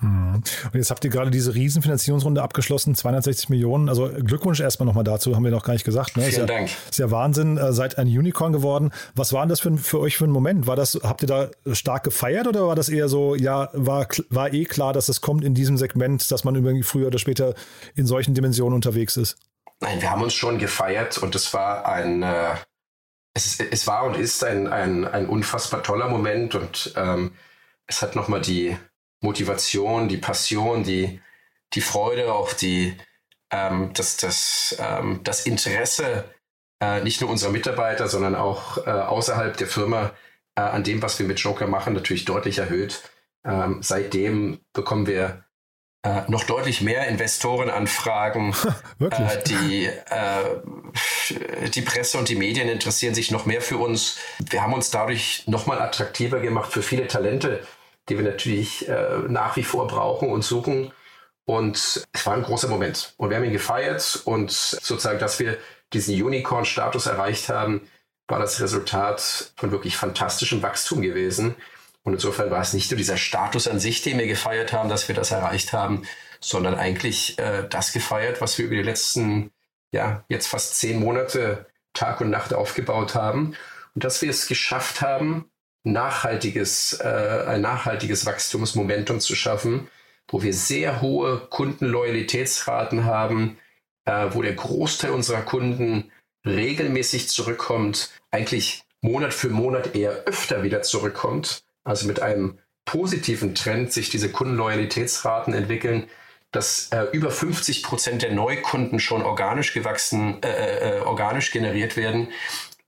Mhm. 0.00 0.34
Und 0.34 0.74
jetzt 0.74 0.90
habt 0.90 1.04
ihr 1.04 1.10
gerade 1.10 1.30
diese 1.30 1.54
Riesenfinanzierungsrunde 1.54 2.42
abgeschlossen, 2.42 2.94
260 2.94 3.48
Millionen. 3.48 3.88
Also 3.88 4.08
Glückwunsch 4.08 4.60
erstmal 4.60 4.86
nochmal 4.86 5.04
dazu, 5.04 5.34
haben 5.34 5.44
wir 5.44 5.50
noch 5.50 5.64
gar 5.64 5.72
nicht 5.72 5.84
gesagt. 5.84 6.16
Ne? 6.16 6.24
Vielen 6.24 6.42
ist 6.42 6.50
Dank. 6.50 6.70
ist 6.90 6.98
ja 6.98 7.10
Wahnsinn, 7.10 7.56
äh, 7.56 7.72
seid 7.72 7.96
ein 7.98 8.06
Unicorn 8.06 8.52
geworden. 8.52 8.92
Was 9.14 9.32
war 9.32 9.42
denn 9.42 9.48
das 9.48 9.60
für, 9.60 9.76
für 9.78 10.00
euch 10.00 10.16
für 10.16 10.24
ein 10.24 10.30
Moment? 10.30 10.66
War 10.66 10.76
das, 10.76 10.98
habt 11.02 11.22
ihr 11.22 11.28
da 11.28 11.50
stark 11.72 12.04
gefeiert 12.04 12.46
oder 12.46 12.66
war 12.66 12.76
das 12.76 12.88
eher 12.88 13.08
so, 13.08 13.34
ja, 13.34 13.70
war, 13.72 14.06
war 14.28 14.52
eh 14.52 14.64
klar, 14.64 14.92
dass 14.92 15.08
es 15.08 15.20
kommt 15.20 15.44
in 15.44 15.54
diesem 15.54 15.78
Segment, 15.78 16.30
dass 16.30 16.44
man 16.44 16.54
irgendwie 16.54 16.82
früher 16.82 17.06
oder 17.06 17.18
später 17.18 17.54
in 17.94 18.06
solchen 18.06 18.34
Dimensionen 18.34 18.74
unterwegs 18.74 19.16
ist? 19.16 19.38
Nein, 19.80 20.00
wir 20.00 20.10
haben 20.10 20.22
uns 20.22 20.34
schon 20.34 20.58
gefeiert 20.58 21.18
und 21.18 21.34
es 21.34 21.52
war 21.54 21.86
ein, 21.86 22.22
äh, 22.22 22.54
es, 23.34 23.60
es 23.60 23.86
war 23.86 24.04
und 24.04 24.16
ist 24.16 24.44
ein, 24.44 24.66
ein, 24.66 25.06
ein 25.06 25.26
unfassbar 25.26 25.82
toller 25.82 26.08
Moment 26.08 26.54
und 26.54 26.92
ähm, 26.96 27.32
es 27.86 28.02
hat 28.02 28.16
nochmal 28.16 28.40
die 28.40 28.76
Motivation, 29.26 30.08
die 30.08 30.16
Passion, 30.16 30.84
die, 30.84 31.20
die 31.74 31.80
Freude, 31.80 32.32
auch 32.32 32.52
die, 32.52 32.96
ähm, 33.50 33.90
das, 33.92 34.16
das, 34.16 34.76
ähm, 34.78 35.20
das 35.24 35.46
Interesse 35.46 36.24
äh, 36.80 37.00
nicht 37.02 37.20
nur 37.20 37.30
unserer 37.30 37.50
Mitarbeiter, 37.50 38.08
sondern 38.08 38.34
auch 38.34 38.86
äh, 38.86 38.90
außerhalb 38.90 39.56
der 39.56 39.66
Firma 39.66 40.12
äh, 40.54 40.60
an 40.62 40.84
dem, 40.84 41.02
was 41.02 41.18
wir 41.18 41.26
mit 41.26 41.40
Joker 41.40 41.66
machen, 41.66 41.94
natürlich 41.94 42.24
deutlich 42.24 42.58
erhöht. 42.58 43.02
Ähm, 43.44 43.78
seitdem 43.82 44.60
bekommen 44.72 45.06
wir 45.06 45.44
äh, 46.02 46.22
noch 46.28 46.44
deutlich 46.44 46.82
mehr 46.82 47.08
Investorenanfragen. 47.08 48.54
Wirklich? 48.98 49.28
Äh, 49.28 49.42
die, 49.46 49.86
äh, 49.86 51.70
die 51.70 51.82
Presse 51.82 52.18
und 52.18 52.28
die 52.28 52.36
Medien 52.36 52.68
interessieren 52.68 53.14
sich 53.14 53.30
noch 53.30 53.46
mehr 53.46 53.60
für 53.60 53.78
uns. 53.78 54.18
Wir 54.38 54.62
haben 54.62 54.72
uns 54.74 54.90
dadurch 54.90 55.44
nochmal 55.46 55.80
attraktiver 55.80 56.40
gemacht 56.40 56.72
für 56.72 56.82
viele 56.82 57.08
Talente, 57.08 57.66
die 58.08 58.16
wir 58.16 58.24
natürlich 58.24 58.88
äh, 58.88 59.18
nach 59.28 59.56
wie 59.56 59.64
vor 59.64 59.86
brauchen 59.86 60.30
und 60.30 60.42
suchen. 60.42 60.92
Und 61.44 62.04
es 62.12 62.26
war 62.26 62.34
ein 62.34 62.42
großer 62.42 62.68
Moment. 62.68 63.14
Und 63.16 63.30
wir 63.30 63.36
haben 63.36 63.44
ihn 63.44 63.52
gefeiert 63.52 64.20
und 64.24 64.50
sozusagen, 64.50 65.18
dass 65.18 65.38
wir 65.38 65.58
diesen 65.92 66.20
Unicorn-Status 66.20 67.06
erreicht 67.06 67.48
haben, 67.48 67.88
war 68.28 68.40
das 68.40 68.60
Resultat 68.60 69.52
von 69.56 69.70
wirklich 69.70 69.96
fantastischem 69.96 70.62
Wachstum 70.62 71.02
gewesen. 71.02 71.54
Und 72.02 72.14
insofern 72.14 72.50
war 72.50 72.60
es 72.60 72.72
nicht 72.72 72.90
nur 72.90 72.98
dieser 72.98 73.16
Status 73.16 73.68
an 73.68 73.80
sich, 73.80 74.02
den 74.02 74.18
wir 74.18 74.26
gefeiert 74.26 74.72
haben, 74.72 74.88
dass 74.88 75.08
wir 75.08 75.14
das 75.14 75.30
erreicht 75.30 75.72
haben, 75.72 76.02
sondern 76.40 76.74
eigentlich 76.74 77.38
äh, 77.38 77.66
das 77.68 77.92
gefeiert, 77.92 78.40
was 78.40 78.58
wir 78.58 78.66
über 78.66 78.76
die 78.76 78.82
letzten, 78.82 79.50
ja, 79.92 80.24
jetzt 80.28 80.48
fast 80.48 80.76
zehn 80.76 80.98
Monate 80.98 81.66
Tag 81.94 82.20
und 82.20 82.30
Nacht 82.30 82.52
aufgebaut 82.52 83.14
haben. 83.14 83.56
Und 83.94 84.04
dass 84.04 84.22
wir 84.22 84.30
es 84.30 84.46
geschafft 84.46 85.00
haben, 85.00 85.50
nachhaltiges, 85.86 86.94
äh, 87.00 87.44
ein 87.46 87.60
nachhaltiges 87.60 88.26
Wachstumsmomentum 88.26 89.20
zu 89.20 89.36
schaffen, 89.36 89.88
wo 90.28 90.42
wir 90.42 90.52
sehr 90.52 91.00
hohe 91.00 91.38
Kundenloyalitätsraten 91.48 93.04
haben, 93.04 93.56
äh, 94.04 94.26
wo 94.32 94.42
der 94.42 94.54
Großteil 94.54 95.12
unserer 95.12 95.42
Kunden 95.42 96.10
regelmäßig 96.44 97.28
zurückkommt, 97.28 98.10
eigentlich 98.30 98.82
Monat 99.00 99.32
für 99.32 99.48
Monat 99.48 99.94
eher 99.94 100.24
öfter 100.24 100.64
wieder 100.64 100.82
zurückkommt, 100.82 101.62
also 101.84 102.08
mit 102.08 102.20
einem 102.20 102.58
positiven 102.84 103.54
Trend 103.54 103.92
sich 103.92 104.10
diese 104.10 104.30
Kundenloyalitätsraten 104.30 105.54
entwickeln, 105.54 106.08
dass 106.50 106.88
äh, 106.88 107.04
über 107.12 107.30
50 107.30 107.84
Prozent 107.84 108.22
der 108.22 108.32
Neukunden 108.32 108.98
schon 108.98 109.22
organisch 109.22 109.72
gewachsen, 109.72 110.42
äh, 110.42 110.98
äh, 110.98 111.00
organisch 111.00 111.52
generiert 111.52 111.96
werden 111.96 112.28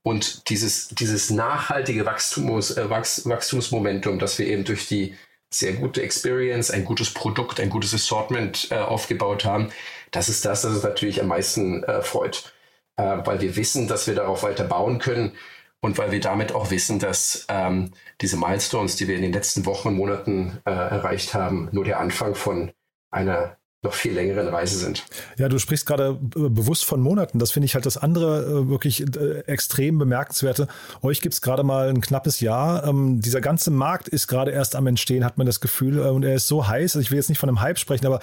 und 0.03 0.49
dieses, 0.49 0.89
dieses 0.89 1.29
nachhaltige 1.29 2.05
Wachstums, 2.05 2.75
äh, 2.77 2.89
Wachs, 2.89 3.27
Wachstumsmomentum, 3.27 4.19
das 4.19 4.39
wir 4.39 4.47
eben 4.47 4.63
durch 4.63 4.87
die 4.87 5.15
sehr 5.51 5.73
gute 5.73 6.01
Experience, 6.01 6.71
ein 6.71 6.85
gutes 6.85 7.13
Produkt, 7.13 7.59
ein 7.59 7.69
gutes 7.69 7.93
Assortment 7.93 8.67
äh, 8.71 8.75
aufgebaut 8.75 9.45
haben, 9.45 9.71
das 10.11 10.29
ist 10.29 10.45
das, 10.45 10.61
das 10.61 10.73
uns 10.73 10.83
natürlich 10.83 11.21
am 11.21 11.27
meisten 11.27 11.83
äh, 11.83 12.01
freut. 12.01 12.53
Äh, 12.97 13.25
weil 13.25 13.41
wir 13.41 13.55
wissen, 13.55 13.87
dass 13.87 14.07
wir 14.07 14.15
darauf 14.15 14.43
weiter 14.43 14.65
bauen 14.65 14.99
können 14.99 15.33
und 15.79 15.97
weil 15.97 16.11
wir 16.11 16.19
damit 16.19 16.51
auch 16.51 16.69
wissen, 16.69 16.99
dass 16.99 17.45
ähm, 17.47 17.91
diese 18.21 18.37
Milestones, 18.37 18.97
die 18.97 19.07
wir 19.07 19.15
in 19.15 19.21
den 19.21 19.33
letzten 19.33 19.65
Wochen 19.65 19.89
und 19.89 19.95
Monaten 19.95 20.59
äh, 20.65 20.71
erreicht 20.71 21.33
haben, 21.33 21.69
nur 21.71 21.85
der 21.85 21.99
Anfang 21.99 22.35
von 22.35 22.71
einer 23.09 23.58
noch 23.81 23.93
viel 23.93 24.13
längeren 24.13 24.47
Reise 24.49 24.77
sind. 24.77 25.05
Ja, 25.37 25.47
du 25.47 25.57
sprichst 25.57 25.85
gerade 25.85 26.19
äh, 26.35 26.49
bewusst 26.49 26.83
von 26.83 26.99
Monaten. 26.99 27.39
Das 27.39 27.51
finde 27.51 27.65
ich 27.65 27.75
halt 27.75 27.85
das 27.85 27.97
andere 27.97 28.43
äh, 28.43 28.69
wirklich 28.69 29.01
äh, 29.15 29.39
extrem 29.45 29.97
bemerkenswerte. 29.97 30.67
Euch 31.01 31.21
gibt 31.21 31.33
es 31.33 31.41
gerade 31.41 31.63
mal 31.63 31.87
ein 31.87 32.01
knappes 32.01 32.41
Jahr. 32.41 32.85
Ähm, 32.85 33.21
dieser 33.21 33.39
ganze 33.39 33.71
Markt 33.71 34.09
ist 34.09 34.27
gerade 34.27 34.51
erst 34.51 34.75
am 34.75 34.85
Entstehen, 34.87 35.23
hat 35.23 35.37
man 35.37 35.47
das 35.47 35.61
Gefühl. 35.61 35.99
Und 35.99 36.23
er 36.23 36.35
ist 36.35 36.47
so 36.47 36.67
heiß. 36.67 36.95
Also 36.95 36.99
ich 36.99 37.11
will 37.11 37.17
jetzt 37.17 37.29
nicht 37.29 37.39
von 37.39 37.47
einem 37.47 37.61
Hype 37.61 37.79
sprechen, 37.79 38.05
aber 38.05 38.19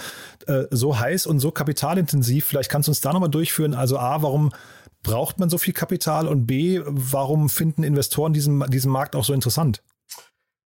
äh, 0.47 0.64
so 0.71 0.99
heiß 0.99 1.27
und 1.27 1.40
so 1.40 1.51
kapitalintensiv. 1.51 2.45
Vielleicht 2.45 2.71
kannst 2.71 2.88
du 2.88 2.90
uns 2.90 3.01
da 3.01 3.14
nochmal 3.14 3.31
durchführen. 3.31 3.73
Also 3.73 3.99
A, 3.99 4.23
warum 4.23 4.53
braucht 5.03 5.38
man 5.38 5.49
so 5.49 5.57
viel 5.57 5.73
Kapital? 5.73 6.29
Und 6.29 6.47
B, 6.47 6.83
warum 6.85 7.49
finden 7.49 7.83
Investoren 7.83 8.35
diesen, 8.35 8.61
diesen 8.71 8.92
Markt 8.92 9.16
auch 9.16 9.25
so 9.25 9.33
interessant? 9.33 9.83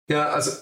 Ja, 0.08 0.28
also 0.28 0.52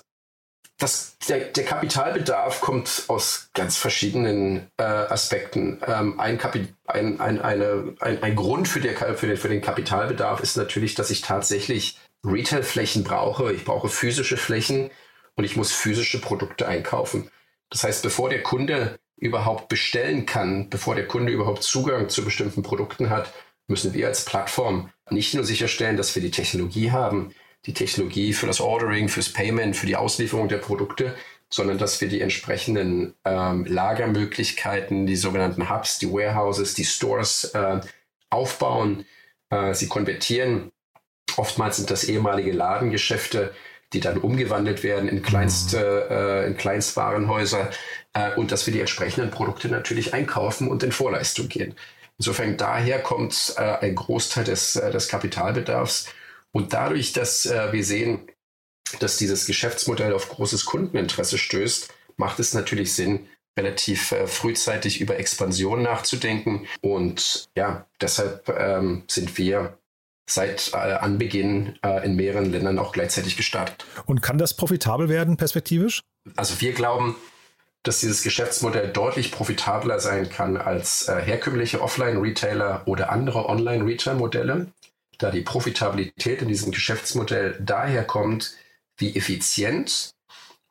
das, 0.79 1.17
der, 1.29 1.41
der, 1.41 1.65
Kapitalbedarf 1.65 2.61
kommt 2.61 3.05
aus 3.09 3.49
ganz 3.55 3.77
verschiedenen 3.77 4.71
äh, 4.77 4.83
Aspekten. 4.83 5.81
Ähm, 5.87 6.21
ein, 6.21 6.37
Kapi 6.37 6.69
ein, 6.87 7.19
ein, 7.19 7.41
eine, 7.41 7.95
ein, 8.01 8.23
ein, 8.23 8.37
Grund 8.37 8.69
für, 8.69 8.81
der, 8.81 8.95
für, 9.17 9.27
den, 9.27 9.37
für 9.39 9.49
den 9.49 9.63
Kapitalbedarf 9.63 10.41
ist 10.41 10.57
natürlich, 10.57 10.95
dass 10.95 11.11
ich 11.11 11.23
tatsächlich 11.23 11.99
Retail-Flächen 12.25 13.05
brauche. 13.05 13.53
Ich 13.53 13.65
brauche 13.65 13.89
physische 13.89 14.37
Flächen 14.37 14.91
und 15.35 15.45
ich 15.45 15.57
muss 15.57 15.73
physische 15.73 16.21
Produkte 16.21 16.69
einkaufen. 16.69 17.31
Das 17.71 17.83
heißt, 17.83 18.03
bevor 18.03 18.29
der 18.29 18.43
Kunde 18.43 18.99
überhaupt 19.17 19.69
bestellen 19.69 20.27
kann, 20.27 20.69
bevor 20.69 20.95
der 20.95 21.09
Kunde 21.09 21.33
überhaupt 21.33 21.63
Zugang 21.63 22.11
zu 22.11 22.23
bestimmten 22.23 22.63
Produkten 22.63 23.09
hat, 23.09 23.33
müssen 23.67 23.95
wir 23.95 24.09
als 24.09 24.27
Plattform 24.27 24.91
nicht 25.11 25.35
nur 25.35 25.45
sicherstellen, 25.45 25.97
dass 25.97 26.15
wir 26.15 26.23
die 26.23 26.31
Technologie 26.31 26.91
haben, 26.91 27.33
die 27.67 27.75
Technologie 27.75 28.33
für 28.33 28.47
das 28.47 28.61
Ordering, 28.61 29.09
fürs 29.09 29.33
Payment, 29.33 29.77
für 29.77 29.87
die 29.87 29.97
Auslieferung 29.97 30.49
der 30.49 30.59
Produkte, 30.59 31.15
sondern 31.49 31.79
dass 31.79 32.01
wir 32.01 32.09
die 32.09 32.21
entsprechenden 32.21 33.15
ähm, 33.25 33.65
Lagermöglichkeiten, 33.67 35.07
die 35.07 35.17
sogenannten 35.17 35.71
Hubs, 35.71 35.99
die 35.99 36.11
Warehouses, 36.11 36.75
die 36.75 36.85
Stores 36.85 37.45
äh, 37.55 37.81
aufbauen, 38.31 39.05
äh, 39.51 39.75
sie 39.75 39.89
konvertieren. 39.89 40.73
Oftmals 41.37 41.77
sind 41.77 41.91
das 41.91 42.05
ehemalige 42.05 42.53
Ladengeschäfte, 42.53 43.53
die 43.93 44.01
dann 44.01 44.19
umgewandelt 44.19 44.83
werden 44.83 45.09
in, 45.09 45.23
kleinste, 45.23 46.09
äh, 46.11 46.47
in 46.47 46.57
Kleinstwarenhäuser 46.57 47.71
äh, 48.15 48.35
und 48.35 48.51
dass 48.51 48.67
wir 48.67 48.73
die 48.73 48.81
entsprechenden 48.81 49.31
Produkte 49.31 49.69
natürlich 49.69 50.15
einkaufen 50.15 50.69
und 50.69 50.83
in 50.83 50.93
Vorleistung 50.93 51.49
gehen. 51.49 51.75
Insofern 52.19 52.57
daher 52.57 53.01
kommt 53.01 53.55
äh, 53.57 53.61
ein 53.61 53.95
Großteil 53.95 54.45
des, 54.45 54.77
äh, 54.77 54.91
des 54.91 55.09
Kapitalbedarfs. 55.09 56.09
Und 56.57 56.73
dadurch, 56.73 57.13
dass 57.13 57.45
äh, 57.45 57.71
wir 57.75 57.85
sehen, 57.85 58.31
dass 59.01 59.19
dieses 59.19 59.45
Geschäftsmodell 59.45 60.15
auf 60.15 60.31
großes 60.31 60.65
Kundeninteresse 60.65 61.37
stößt, 61.37 61.93
macht 62.17 62.41
es 62.41 62.55
natürlich 62.55 62.95
Sinn, 62.95 63.27
relativ 63.59 64.13
äh, 64.13 64.27
frühzeitig 64.27 65.03
über 65.03 65.19
Expansion 65.19 65.83
nachzudenken. 65.83 66.67
Und 66.81 67.51
ja, 67.59 67.85
deshalb 68.01 68.49
ähm, 68.49 69.03
sind 69.07 69.37
wir 69.37 69.77
seit 70.27 70.71
äh, 70.73 70.77
Anbeginn 70.77 71.79
äh, 71.85 72.03
in 72.07 72.17
mehreren 72.17 72.51
Ländern 72.51 72.79
auch 72.79 72.93
gleichzeitig 72.93 73.37
gestartet. 73.37 73.85
Und 74.07 74.23
kann 74.23 74.39
das 74.39 74.57
profitabel 74.57 75.11
werden, 75.11 75.37
perspektivisch? 75.37 76.01
Also 76.37 76.59
wir 76.63 76.73
glauben, 76.73 77.17
dass 77.83 78.01
dieses 78.01 78.23
Geschäftsmodell 78.23 78.95
deutlich 78.95 79.31
profitabler 79.31 80.01
sein 80.01 80.31
kann 80.31 80.57
als 80.57 81.07
äh, 81.07 81.21
herkömmliche 81.21 81.83
Offline-Retailer 81.83 82.85
oder 82.87 83.11
andere 83.11 83.47
Online-Retail-Modelle 83.47 84.73
da 85.19 85.31
die 85.31 85.43
Profitabilität 85.43 86.43
in 86.43 86.49
diesem 86.49 86.73
Geschäftsmodell 86.73 87.59
daher 87.61 88.05
kommt, 88.05 88.55
wie 88.99 89.17
effizient 89.17 90.11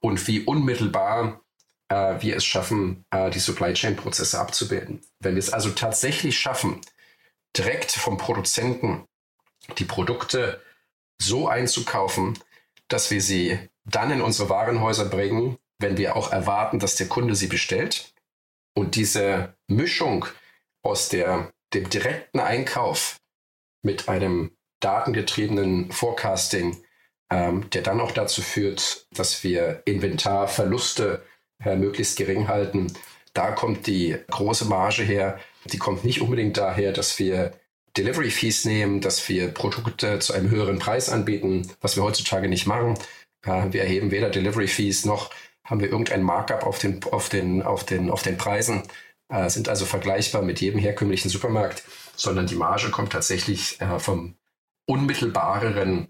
und 0.02 0.28
wie 0.28 0.42
unmittelbar 0.42 1.42
äh, 1.90 2.22
wir 2.22 2.36
es 2.36 2.46
schaffen, 2.46 3.06
äh, 3.12 3.30
die 3.30 3.40
Supply 3.40 3.74
Chain 3.74 3.96
Prozesse 3.96 4.40
abzubilden. 4.40 5.02
Wenn 5.20 5.36
wir 5.36 5.40
es 5.40 5.54
also 5.54 5.70
tatsächlich 5.72 6.40
schaffen, 6.40 6.82
direkt 7.58 7.92
vom 7.92 8.18
Produzenten 8.18 9.06
die 9.78 9.86
Produkte 9.86 10.62
so 11.20 11.48
einzukaufen, 11.48 12.38
dass 12.88 13.12
wir 13.12 13.22
sie 13.22 13.58
dann 13.86 14.12
in 14.12 14.22
unsere 14.22 14.50
Warenhäuser 14.50 15.06
bringen, 15.06 15.58
wenn 15.80 15.98
wir 15.98 16.16
auch 16.16 16.32
erwarten, 16.32 16.80
dass 16.80 16.96
der 16.96 17.08
Kunde 17.08 17.36
sie 17.36 17.48
bestellt. 17.48 18.14
Und 18.76 18.96
diese 18.96 19.56
Mischung 19.68 20.26
aus 20.84 21.10
der, 21.10 21.52
dem 21.74 21.90
direkten 21.90 22.40
Einkauf 22.40 23.18
mit 23.86 24.10
einem 24.10 24.52
datengetriebenen 24.82 25.91
Forecasting, 25.91 26.78
ähm, 27.32 27.69
der 27.71 27.82
dann 27.82 28.02
auch 28.02 28.12
dazu 28.12 28.41
führt, 28.41 29.08
dass 29.12 29.43
wir 29.43 29.82
Inventarverluste 29.86 31.24
äh, 31.63 31.76
möglichst 31.76 32.17
gering 32.17 32.48
halten. 32.48 32.91
Da 33.34 33.52
kommt 33.52 33.88
die 33.88 34.17
große 34.30 34.65
Marge 34.65 35.04
her. 35.04 35.39
Die 35.65 35.78
kommt 35.78 36.04
nicht 36.04 36.21
unbedingt 36.21 36.58
daher, 36.58 36.91
dass 36.91 37.17
wir 37.19 37.54
Delivery 37.98 38.30
Fees 38.30 38.65
nehmen, 38.65 39.02
dass 39.02 39.28
wir 39.30 39.48
Produkte 39.48 40.19
zu 40.19 40.34
einem 40.34 40.50
höheren 40.50 40.80
Preis 40.80 41.10
anbieten, 41.10 41.71
was 41.82 41.95
wir 41.95 42.04
heutzutage 42.04 42.50
nicht 42.50 42.67
machen. 42.67 42.95
Äh, 43.45 43.71
wir 43.71 43.82
erheben 43.82 44.12
weder 44.12 44.30
Delivery 44.30 44.67
Fees 44.67 45.06
noch 45.06 45.32
haben 45.63 45.80
wir 45.80 45.89
irgendein 45.89 46.21
Markup 46.21 46.63
auf 46.63 46.78
den, 46.78 47.04
auf 47.06 47.30
den, 47.30 47.63
auf 47.63 47.84
den, 47.84 48.12
auf 48.12 48.21
den 48.21 48.38
Preisen, 48.38 48.84
äh, 49.30 49.50
sind 49.50 49.67
also 49.67 49.86
vergleichbar 49.86 50.43
mit 50.43 50.62
jedem 50.62 50.80
herkömmlichen 50.80 51.30
Supermarkt 51.30 51.84
sondern 52.15 52.47
die 52.47 52.56
Marge 52.56 52.89
kommt 52.89 53.12
tatsächlich 53.12 53.80
äh, 53.82 53.99
vom 53.99 54.36
unmittelbareren 54.88 56.08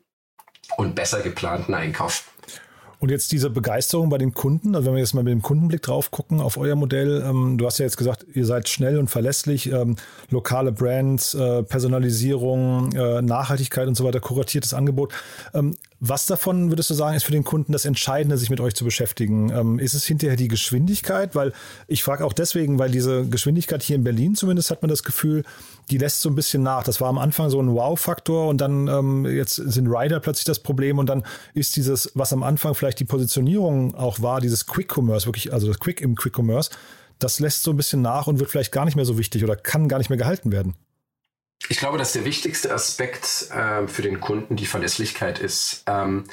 und 0.78 0.96
besser 0.96 1.22
geplanten 1.22 1.74
Einkauf. 1.74 2.32
Und 3.00 3.12
jetzt 3.12 3.32
diese 3.32 3.50
Begeisterung 3.50 4.10
bei 4.10 4.18
den 4.18 4.34
Kunden, 4.34 4.76
also 4.76 4.88
wenn 4.88 4.96
wir 4.96 5.00
jetzt 5.00 5.14
mal 5.14 5.24
mit 5.24 5.32
dem 5.32 5.42
Kundenblick 5.42 5.82
drauf 5.82 6.12
gucken 6.12 6.42
auf 6.42 6.58
euer 6.58 6.76
Modell, 6.76 7.24
ähm, 7.24 7.58
du 7.58 7.66
hast 7.66 7.78
ja 7.78 7.86
jetzt 7.86 7.98
gesagt, 7.98 8.26
ihr 8.34 8.46
seid 8.46 8.70
schnell 8.70 8.98
und 8.98 9.10
verlässlich, 9.10 9.72
ähm, 9.72 9.96
lokale 10.30 10.72
Brands, 10.72 11.34
äh, 11.34 11.64
Personalisierung, 11.64 12.94
äh, 12.94 13.22
Nachhaltigkeit 13.22 13.88
und 13.88 13.96
so 13.96 14.06
weiter, 14.06 14.20
kuratiertes 14.22 14.74
Angebot. 14.74 15.14
Ähm, 15.54 15.76
was 16.00 16.26
davon 16.26 16.70
würdest 16.70 16.90
du 16.90 16.94
sagen, 16.94 17.16
ist 17.16 17.24
für 17.24 17.32
den 17.32 17.44
Kunden 17.44 17.72
das 17.72 17.86
Entscheidende, 17.86 18.38
sich 18.38 18.50
mit 18.50 18.60
euch 18.60 18.76
zu 18.76 18.84
beschäftigen? 18.84 19.50
Ähm, 19.50 19.80
ist 19.80 19.94
es 19.94 20.06
hinterher 20.06 20.36
die 20.36 20.50
Geschwindigkeit? 20.50 21.36
Weil 21.36 21.54
ich 21.88 22.04
frage 22.04 22.26
auch 22.26 22.34
deswegen, 22.34 22.80
weil 22.80 22.92
diese 22.92 23.26
Geschwindigkeit 23.26 23.82
hier 23.82 23.96
in 23.96 24.04
Berlin 24.04 24.36
zumindest 24.36 24.72
hat 24.72 24.82
man 24.82 24.90
das 24.90 25.04
Gefühl, 25.04 25.44
die 25.90 25.98
lässt 25.98 26.22
so 26.22 26.30
ein 26.30 26.36
bisschen 26.36 26.64
nach. 26.64 26.84
Das 26.84 27.00
war 27.00 27.08
am 27.08 27.18
Anfang 27.18 27.50
so 27.50 27.62
ein 27.62 27.74
Wow-Faktor 27.74 28.50
und 28.50 28.60
dann 28.60 28.88
ähm, 28.88 29.26
jetzt 29.26 29.56
sind 29.56 29.88
Rider 29.88 30.20
plötzlich 30.20 30.46
das 30.46 30.60
Problem 30.60 31.00
und 31.00 31.08
dann 31.08 31.24
ist 31.54 31.76
dieses, 31.76 32.12
was 32.14 32.34
am 32.34 32.44
Anfang 32.44 32.76
vielleicht 32.76 33.00
die 33.00 33.06
Positionierung 33.06 33.96
auch 33.96 34.22
war, 34.22 34.42
dieses 34.42 34.66
Quick 34.66 34.98
Commerce, 34.98 35.26
wirklich, 35.26 35.54
also 35.54 35.68
das 35.68 35.80
Quick 35.80 36.02
im 36.02 36.16
Quick 36.16 36.38
Commerce, 36.38 36.72
das 37.20 37.40
lässt 37.40 37.64
so 37.64 37.72
ein 37.72 37.78
bisschen 37.78 38.02
nach 38.02 38.28
und 38.28 38.40
wird 38.40 38.50
vielleicht 38.50 38.72
gar 38.72 38.86
nicht 38.86 38.96
mehr 38.96 39.06
so 39.06 39.18
wichtig 39.18 39.44
oder 39.44 39.56
kann 39.56 39.88
gar 39.88 40.00
nicht 40.00 40.10
mehr 40.10 40.18
gehalten 40.18 40.52
werden. 40.52 40.76
Ich 41.68 41.78
glaube, 41.78 41.98
dass 41.98 42.14
der 42.14 42.26
wichtigste 42.26 42.74
Aspekt 42.74 43.50
äh, 43.52 43.88
für 43.88 44.02
den 44.02 44.20
Kunden 44.20 44.56
die 44.56 44.66
Verlässlichkeit 44.66 45.40
ist. 45.40 45.84
Ähm, 45.88 46.26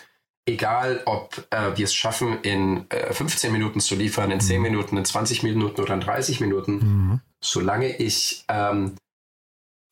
egal, 0.46 1.02
ob 1.06 1.46
äh, 1.50 1.76
wir 1.76 1.84
es 1.84 1.94
schaffen, 1.94 2.40
in 2.42 2.90
äh, 2.90 3.12
15 3.12 3.52
Minuten 3.52 3.80
zu 3.80 3.94
liefern, 3.94 4.30
in 4.30 4.40
10 4.40 4.56
mhm. 4.56 4.62
Minuten, 4.62 4.96
in 4.96 5.04
20 5.04 5.42
Minuten 5.42 5.80
oder 5.80 5.94
in 5.94 6.00
30 6.00 6.40
Minuten, 6.40 6.72
mhm. 6.72 7.20
solange 7.40 7.96
ich 7.96 8.44
ähm, 8.48 8.96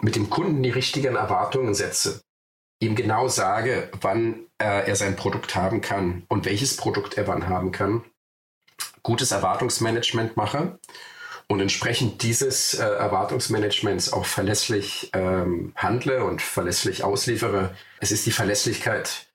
mit 0.03 0.17
dem 0.17 0.31
Kunden 0.31 0.63
die 0.63 0.71
richtigen 0.71 1.17
Erwartungen 1.17 1.75
setze, 1.75 2.23
ihm 2.81 2.95
genau 2.95 3.29
sage, 3.29 3.91
wann 4.01 4.47
äh, 4.59 4.89
er 4.89 4.97
sein 4.97 5.17
Produkt 5.17 5.55
haben 5.55 5.81
kann 5.81 6.25
und 6.29 6.47
welches 6.47 6.77
Produkt 6.77 7.15
er 7.15 7.29
wann 7.29 7.49
haben 7.49 7.73
kann, 7.73 8.05
gutes 9.03 9.31
Erwartungsmanagement 9.31 10.37
mache 10.37 10.79
und 11.51 11.59
entsprechend 11.59 12.23
dieses 12.23 12.75
äh, 12.75 12.85
Erwartungsmanagements 12.85 14.13
auch 14.13 14.25
verlässlich 14.25 15.11
ähm, 15.15 15.73
handle 15.75 16.23
und 16.23 16.41
verlässlich 16.41 17.03
ausliefere. 17.03 17.75
Es 17.99 18.13
ist 18.13 18.25
die 18.25 18.31
Verlässlichkeit, 18.31 19.27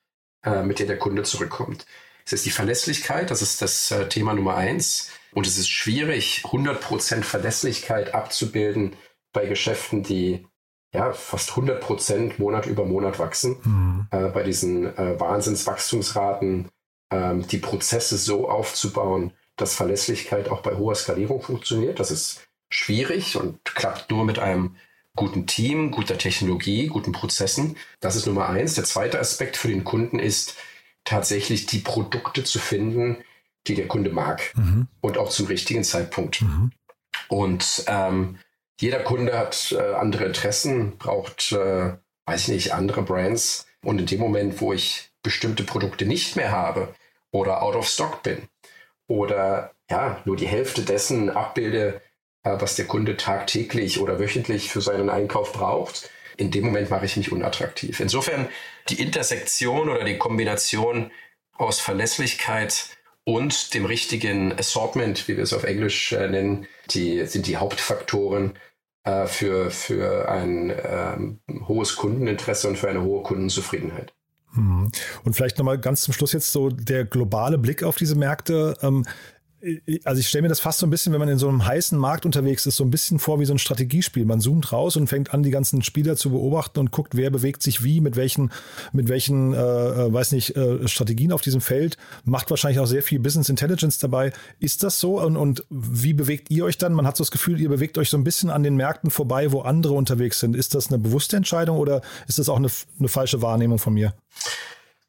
äh, 0.42 0.62
mit 0.62 0.78
der 0.78 0.86
der 0.86 0.98
Kunde 0.98 1.24
zurückkommt. 1.24 1.84
Es 2.24 2.32
ist 2.32 2.46
die 2.46 2.50
Verlässlichkeit, 2.50 3.30
das 3.30 3.42
ist 3.42 3.60
das 3.60 3.90
äh, 3.90 4.08
Thema 4.08 4.32
Nummer 4.32 4.56
eins. 4.56 5.10
Und 5.34 5.46
es 5.46 5.58
ist 5.58 5.68
schwierig, 5.68 6.40
100% 6.46 7.22
Verlässlichkeit 7.22 8.14
abzubilden 8.14 8.96
bei 9.34 9.44
Geschäften, 9.44 10.02
die 10.02 10.46
ja, 10.94 11.12
fast 11.12 11.50
100 11.50 11.82
Prozent 11.82 12.38
Monat 12.38 12.64
über 12.64 12.86
Monat 12.86 13.18
wachsen. 13.18 13.58
Mhm. 13.62 14.06
Äh, 14.10 14.28
bei 14.30 14.42
diesen 14.42 14.86
äh, 14.96 15.20
Wahnsinnswachstumsraten 15.20 16.70
ähm, 17.12 17.46
die 17.46 17.58
Prozesse 17.58 18.16
so 18.16 18.48
aufzubauen, 18.48 19.34
dass 19.56 19.74
Verlässlichkeit 19.74 20.48
auch 20.48 20.62
bei 20.62 20.76
hoher 20.76 20.94
Skalierung 20.94 21.42
funktioniert. 21.42 21.98
Das 21.98 22.10
ist 22.10 22.46
schwierig 22.70 23.36
und 23.36 23.64
klappt 23.64 24.10
nur 24.10 24.24
mit 24.24 24.38
einem 24.38 24.76
guten 25.14 25.46
Team, 25.46 25.90
guter 25.90 26.18
Technologie, 26.18 26.88
guten 26.88 27.12
Prozessen. 27.12 27.76
Das 28.00 28.16
ist 28.16 28.26
Nummer 28.26 28.48
eins. 28.48 28.74
Der 28.74 28.84
zweite 28.84 29.18
Aspekt 29.18 29.56
für 29.56 29.68
den 29.68 29.82
Kunden 29.82 30.18
ist 30.18 30.56
tatsächlich 31.04 31.66
die 31.66 31.78
Produkte 31.78 32.44
zu 32.44 32.58
finden, 32.58 33.24
die 33.66 33.74
der 33.74 33.88
Kunde 33.88 34.10
mag 34.10 34.52
mhm. 34.56 34.88
und 35.00 35.18
auch 35.18 35.30
zum 35.30 35.46
richtigen 35.46 35.84
Zeitpunkt. 35.84 36.42
Mhm. 36.42 36.70
Und 37.28 37.84
ähm, 37.86 38.38
jeder 38.78 39.00
Kunde 39.00 39.36
hat 39.36 39.72
äh, 39.72 39.94
andere 39.94 40.26
Interessen, 40.26 40.98
braucht, 40.98 41.52
äh, 41.52 41.94
weiß 42.26 42.42
ich 42.42 42.48
nicht, 42.48 42.74
andere 42.74 43.02
Brands. 43.02 43.66
Und 43.82 43.98
in 43.98 44.06
dem 44.06 44.20
Moment, 44.20 44.60
wo 44.60 44.72
ich 44.72 45.10
bestimmte 45.22 45.64
Produkte 45.64 46.04
nicht 46.04 46.36
mehr 46.36 46.50
habe 46.50 46.94
oder 47.30 47.62
out 47.62 47.74
of 47.74 47.88
stock 47.88 48.22
bin 48.22 48.48
oder 49.08 49.72
ja, 49.90 50.20
nur 50.24 50.36
die 50.36 50.48
Hälfte 50.48 50.82
dessen 50.82 51.30
abbilde, 51.30 52.00
äh, 52.42 52.56
was 52.58 52.76
der 52.76 52.86
Kunde 52.86 53.16
tagtäglich 53.16 54.00
oder 54.00 54.18
wöchentlich 54.18 54.70
für 54.70 54.80
seinen 54.80 55.10
Einkauf 55.10 55.52
braucht, 55.52 56.10
in 56.36 56.50
dem 56.50 56.64
Moment 56.64 56.90
mache 56.90 57.06
ich 57.06 57.16
mich 57.16 57.32
unattraktiv. 57.32 58.00
Insofern 58.00 58.48
die 58.88 59.00
Intersektion 59.00 59.88
oder 59.88 60.04
die 60.04 60.18
Kombination 60.18 61.10
aus 61.56 61.80
Verlässlichkeit 61.80 62.96
und 63.24 63.74
dem 63.74 63.86
richtigen 63.86 64.56
Assortment, 64.56 65.26
wie 65.28 65.36
wir 65.36 65.42
es 65.42 65.52
auf 65.52 65.64
Englisch 65.64 66.12
äh, 66.12 66.28
nennen, 66.28 66.66
die 66.90 67.26
sind 67.26 67.46
die 67.46 67.56
Hauptfaktoren 67.56 68.58
äh, 69.04 69.26
für, 69.26 69.70
für 69.70 70.28
ein 70.28 70.74
ähm, 70.84 71.40
hohes 71.66 71.96
Kundeninteresse 71.96 72.68
und 72.68 72.76
für 72.76 72.88
eine 72.88 73.02
hohe 73.02 73.22
Kundenzufriedenheit. 73.22 74.15
Mhm. 74.56 74.90
Und 75.24 75.34
vielleicht 75.36 75.58
nochmal 75.58 75.78
ganz 75.78 76.02
zum 76.02 76.14
Schluss 76.14 76.32
jetzt 76.32 76.50
so 76.50 76.70
der 76.70 77.04
globale 77.04 77.58
Blick 77.58 77.82
auf 77.82 77.96
diese 77.96 78.16
Märkte. 78.16 78.76
Also 80.04 80.20
ich 80.20 80.28
stelle 80.28 80.42
mir 80.42 80.48
das 80.48 80.60
fast 80.60 80.78
so 80.78 80.86
ein 80.86 80.90
bisschen, 80.90 81.12
wenn 81.12 81.18
man 81.18 81.28
in 81.28 81.38
so 81.38 81.48
einem 81.48 81.64
heißen 81.64 81.98
Markt 81.98 82.26
unterwegs 82.26 82.66
ist, 82.66 82.76
so 82.76 82.84
ein 82.84 82.90
bisschen 82.90 83.18
vor 83.18 83.40
wie 83.40 83.46
so 83.46 83.54
ein 83.54 83.58
Strategiespiel. 83.58 84.24
Man 84.26 84.40
zoomt 84.40 84.70
raus 84.70 84.96
und 84.96 85.06
fängt 85.06 85.32
an, 85.32 85.42
die 85.42 85.50
ganzen 85.50 85.82
Spieler 85.82 86.16
zu 86.16 86.30
beobachten 86.30 86.78
und 86.78 86.90
guckt, 86.90 87.16
wer 87.16 87.30
bewegt 87.30 87.62
sich 87.62 87.82
wie, 87.82 88.00
mit 88.00 88.16
welchen, 88.16 88.52
mit 88.92 89.08
welchen, 89.08 89.54
äh, 89.54 89.56
äh, 89.56 90.12
weiß 90.12 90.32
nicht, 90.32 90.56
äh, 90.56 90.86
Strategien 90.86 91.32
auf 91.32 91.40
diesem 91.40 91.60
Feld. 91.62 91.96
Macht 92.24 92.50
wahrscheinlich 92.50 92.80
auch 92.80 92.86
sehr 92.86 93.02
viel 93.02 93.18
Business 93.18 93.48
Intelligence 93.48 93.98
dabei. 93.98 94.32
Ist 94.60 94.82
das 94.82 95.00
so? 95.00 95.20
Und, 95.20 95.36
und 95.36 95.64
wie 95.70 96.12
bewegt 96.12 96.50
ihr 96.50 96.64
euch 96.66 96.76
dann? 96.76 96.92
Man 96.92 97.06
hat 97.06 97.16
so 97.16 97.24
das 97.24 97.30
Gefühl, 97.30 97.60
ihr 97.60 97.70
bewegt 97.70 97.96
euch 97.98 98.10
so 98.10 98.18
ein 98.18 98.24
bisschen 98.24 98.50
an 98.50 98.62
den 98.62 98.76
Märkten 98.76 99.10
vorbei, 99.10 99.52
wo 99.52 99.62
andere 99.62 99.94
unterwegs 99.94 100.38
sind. 100.38 100.54
Ist 100.54 100.74
das 100.74 100.88
eine 100.88 100.98
bewusste 100.98 101.36
Entscheidung 101.36 101.78
oder 101.78 102.02
ist 102.28 102.38
das 102.38 102.48
auch 102.48 102.56
eine, 102.56 102.68
eine 102.98 103.08
falsche 103.08 103.40
Wahrnehmung 103.40 103.78
von 103.78 103.94
mir? 103.94 104.14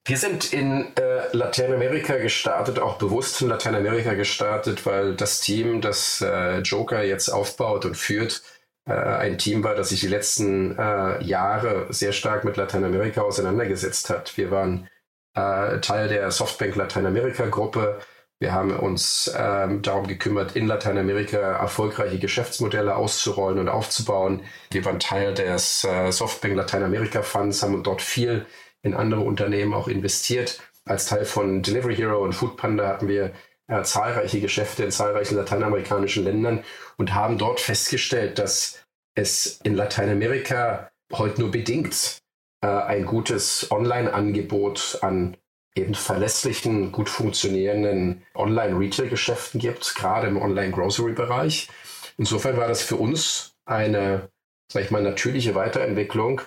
Wir 0.08 0.18
sind 0.18 0.54
in 0.54 0.96
äh, 0.96 1.28
Lateinamerika 1.34 2.16
gestartet, 2.16 2.80
auch 2.80 2.98
bewusst 2.98 3.42
in 3.42 3.50
Lateinamerika 3.50 4.14
gestartet, 4.14 4.86
weil 4.86 5.16
das 5.16 5.42
Team, 5.42 5.82
das 5.82 6.22
äh, 6.22 6.60
Joker 6.60 7.04
jetzt 7.04 7.28
aufbaut 7.28 7.84
und 7.84 7.98
führt, 7.98 8.42
äh, 8.88 8.94
ein 8.94 9.38
Team 9.38 9.66
war, 9.66 9.76
das 9.76 9.90
sich 9.90 10.00
die 10.00 10.08
letzten 10.08 10.80
äh, 10.80 11.22
Jahre 11.22 11.88
sehr 11.90 12.14
stark 12.14 12.46
mit 12.46 12.56
Lateinamerika 12.56 13.22
auseinandergesetzt 13.22 14.10
hat. 14.10 14.38
Wir 14.38 14.50
waren 14.50 14.88
äh, 15.36 15.82
Teil 15.82 16.08
der 16.08 16.32
Softbank 16.32 16.78
Lateinamerika-Gruppe. 16.78 18.00
Wir 18.40 18.54
haben 18.54 18.80
uns 18.80 19.30
ähm, 19.38 19.82
darum 19.82 20.08
gekümmert, 20.08 20.56
in 20.56 20.68
Lateinamerika 20.68 21.38
erfolgreiche 21.38 22.20
Geschäftsmodelle 22.20 22.96
auszurollen 22.96 23.60
und 23.60 23.68
aufzubauen. 23.68 24.44
Wir 24.72 24.86
waren 24.86 25.02
Teil 25.02 25.34
des 25.34 25.84
äh, 25.84 26.12
Softbank 26.12 26.56
Lateinamerika 26.56 27.24
Funds, 27.24 27.62
haben 27.62 27.84
dort 27.84 28.02
viel 28.02 28.46
in 28.84 28.94
andere 28.94 29.22
Unternehmen 29.22 29.74
auch 29.74 29.88
investiert. 29.88 30.62
Als 30.86 31.08
Teil 31.08 31.26
von 31.26 31.62
Delivery 31.62 31.96
Hero 31.96 32.24
und 32.24 32.34
Foodpanda 32.34 32.88
hatten 32.88 33.08
wir 33.08 33.34
äh, 33.68 33.84
zahlreiche 33.84 34.40
Geschäfte 34.40 34.84
in 34.84 34.92
zahlreichen 34.92 35.36
lateinamerikanischen 35.36 36.24
Ländern 36.24 36.64
und 36.98 37.14
haben 37.14 37.38
dort 37.38 37.60
festgestellt, 37.60 38.40
dass 38.40 38.84
es 39.16 39.60
in 39.64 39.76
Lateinamerika 39.76 40.92
heute 41.12 41.42
nur 41.42 41.52
bedingt 41.52 42.20
äh, 42.62 42.68
ein 42.68 43.06
gutes 43.06 43.70
Online-Angebot 43.72 45.00
an 45.02 45.38
eben 45.76 45.94
verlässlichen, 45.94 46.92
gut 46.92 47.10
funktionierenden 47.10 48.24
Online-Retail-Geschäften 48.34 49.60
gibt, 49.60 49.96
gerade 49.96 50.28
im 50.28 50.42
Online-Grocery-Bereich. 50.42 51.70
Insofern 52.18 52.58
war 52.58 52.68
das 52.68 52.82
für 52.82 52.96
uns 52.96 53.56
eine, 53.66 54.30
sag 54.72 54.84
ich 54.84 54.92
mal, 54.92 55.04
natürliche 55.04 55.54
Weiterentwicklung, 55.54 56.42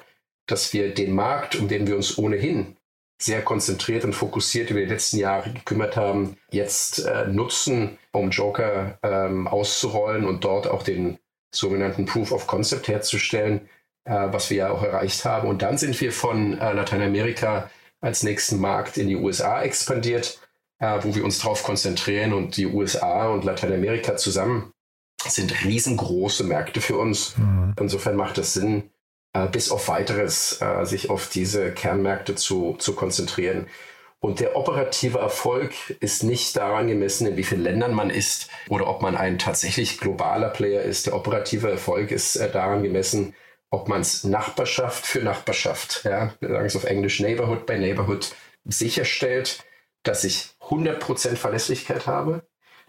dass 0.51 0.73
wir 0.73 0.93
den 0.93 1.13
Markt, 1.13 1.57
um 1.57 1.69
den 1.69 1.87
wir 1.87 1.97
uns 1.97 2.19
ohnehin 2.19 2.77
sehr 3.21 3.43
konzentriert 3.43 4.05
und 4.05 4.15
fokussiert 4.15 4.71
über 4.71 4.81
die 4.81 4.87
letzten 4.87 5.19
Jahre 5.19 5.53
gekümmert 5.53 5.97
haben, 5.97 6.39
jetzt 6.51 7.01
äh, 7.01 7.27
nutzen, 7.27 7.99
um 8.13 8.31
Joker 8.31 8.99
ähm, 9.03 9.47
auszurollen 9.47 10.25
und 10.25 10.43
dort 10.43 10.67
auch 10.67 10.83
den 10.83 11.19
sogenannten 11.55 12.07
Proof 12.07 12.33
of 12.33 12.47
Concept 12.47 12.89
herzustellen, 12.89 13.69
äh, 14.05 14.29
was 14.31 14.49
wir 14.49 14.57
ja 14.57 14.71
auch 14.71 14.83
erreicht 14.83 15.25
haben. 15.27 15.49
Und 15.49 15.61
dann 15.61 15.77
sind 15.77 16.01
wir 16.01 16.13
von 16.13 16.59
äh, 16.59 16.73
Lateinamerika 16.73 17.71
als 18.01 18.23
nächsten 18.23 18.59
Markt 18.59 18.97
in 18.97 19.09
die 19.09 19.17
USA 19.17 19.63
expandiert, 19.63 20.41
äh, 20.79 20.99
wo 21.03 21.15
wir 21.15 21.25
uns 21.25 21.41
darauf 21.41 21.63
konzentrieren 21.63 22.33
und 22.33 22.57
die 22.57 22.67
USA 22.67 23.29
und 23.29 23.45
Lateinamerika 23.45 24.17
zusammen 24.17 24.73
sind 25.23 25.65
riesengroße 25.65 26.45
Märkte 26.45 26.81
für 26.81 26.97
uns. 26.97 27.37
Mhm. 27.37 27.75
Insofern 27.79 28.17
macht 28.17 28.39
es 28.39 28.55
Sinn, 28.55 28.91
äh, 29.33 29.47
bis 29.47 29.71
auf 29.71 29.89
weiteres 29.89 30.61
äh, 30.61 30.85
sich 30.85 31.11
auf 31.11 31.29
diese 31.29 31.73
Kernmärkte 31.73 32.35
zu, 32.35 32.77
zu 32.79 32.95
konzentrieren. 32.95 33.69
Und 34.23 34.41
der 34.41 34.55
operative 34.55 35.19
Erfolg 35.19 35.73
ist 36.01 36.25
nicht 36.25 36.57
daran 36.57 36.89
gemessen, 36.89 37.27
in 37.27 37.37
wie 37.37 37.45
vielen 37.45 37.63
Ländern 37.63 37.95
man 37.95 38.11
ist 38.11 38.51
oder 38.69 38.87
ob 38.87 39.01
man 39.01 39.17
ein 39.17 39.39
tatsächlich 39.39 39.99
globaler 39.99 40.51
Player 40.51 40.83
ist. 40.83 41.07
Der 41.07 41.15
operative 41.15 41.71
Erfolg 41.71 42.11
ist 42.11 42.37
äh, 42.37 42.51
daran 42.51 42.83
gemessen, 42.83 43.35
ob 43.71 43.89
man 43.89 44.01
es 44.01 44.25
Nachbarschaft 44.25 45.07
für 45.07 45.21
Nachbarschaft, 45.21 46.05
ja, 46.05 46.35
wir 46.41 46.49
sagen 46.49 46.67
es 46.67 46.77
auf 46.77 46.85
Englisch 46.85 47.21
Neighborhood 47.21 47.67
by 47.67 47.79
Neighborhood, 47.79 48.35
sicherstellt, 48.65 49.65
dass 50.03 50.25
ich 50.25 50.51
100% 50.61 51.37
Verlässlichkeit 51.37 52.07
habe, 52.07 52.43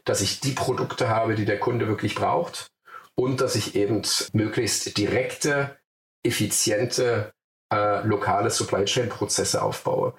dass 0.06 0.22
ich 0.22 0.40
die 0.40 0.54
Produkte 0.54 1.08
habe, 1.10 1.36
die 1.36 1.46
der 1.46 1.60
Kunde 1.60 1.88
wirklich 1.88 2.16
braucht 2.16 2.72
und 3.16 3.42
dass 3.42 3.56
ich 3.56 3.76
eben 3.76 4.02
möglichst 4.34 4.98
direkte 4.98 5.78
effiziente 6.24 7.34
äh, 7.72 8.06
lokale 8.06 8.50
Supply 8.50 8.86
Chain 8.86 9.10
Prozesse 9.10 9.62
aufbaue. 9.62 10.14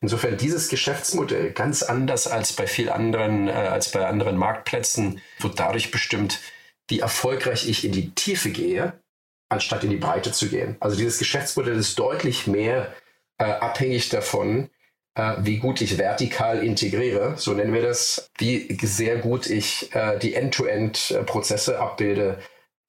Insofern 0.00 0.36
dieses 0.36 0.68
Geschäftsmodell 0.68 1.52
ganz 1.52 1.82
anders 1.82 2.26
als 2.26 2.52
bei 2.52 2.66
vielen 2.66 2.90
anderen, 2.90 3.48
äh, 3.48 3.52
als 3.52 3.90
bei 3.90 4.06
anderen 4.06 4.36
Marktplätzen 4.36 5.20
wird 5.38 5.58
dadurch 5.58 5.90
bestimmt, 5.90 6.40
wie 6.88 7.00
erfolgreich 7.00 7.68
ich 7.68 7.84
in 7.84 7.92
die 7.92 8.10
Tiefe 8.10 8.50
gehe, 8.50 9.00
anstatt 9.48 9.84
in 9.84 9.90
die 9.90 9.96
Breite 9.96 10.32
zu 10.32 10.48
gehen. 10.48 10.76
Also 10.80 10.96
dieses 10.96 11.18
Geschäftsmodell 11.18 11.76
ist 11.76 11.98
deutlich 11.98 12.46
mehr 12.46 12.92
äh, 13.38 13.44
abhängig 13.44 14.08
davon, 14.10 14.68
äh, 15.14 15.36
wie 15.38 15.58
gut 15.58 15.80
ich 15.80 15.96
vertikal 15.96 16.62
integriere, 16.62 17.34
so 17.36 17.52
nennen 17.52 17.72
wir 17.72 17.82
das, 17.82 18.30
wie 18.38 18.76
sehr 18.82 19.16
gut 19.18 19.48
ich 19.48 19.94
äh, 19.94 20.18
die 20.18 20.34
End-to-End-Prozesse 20.34 21.78
abbilde, 21.78 22.38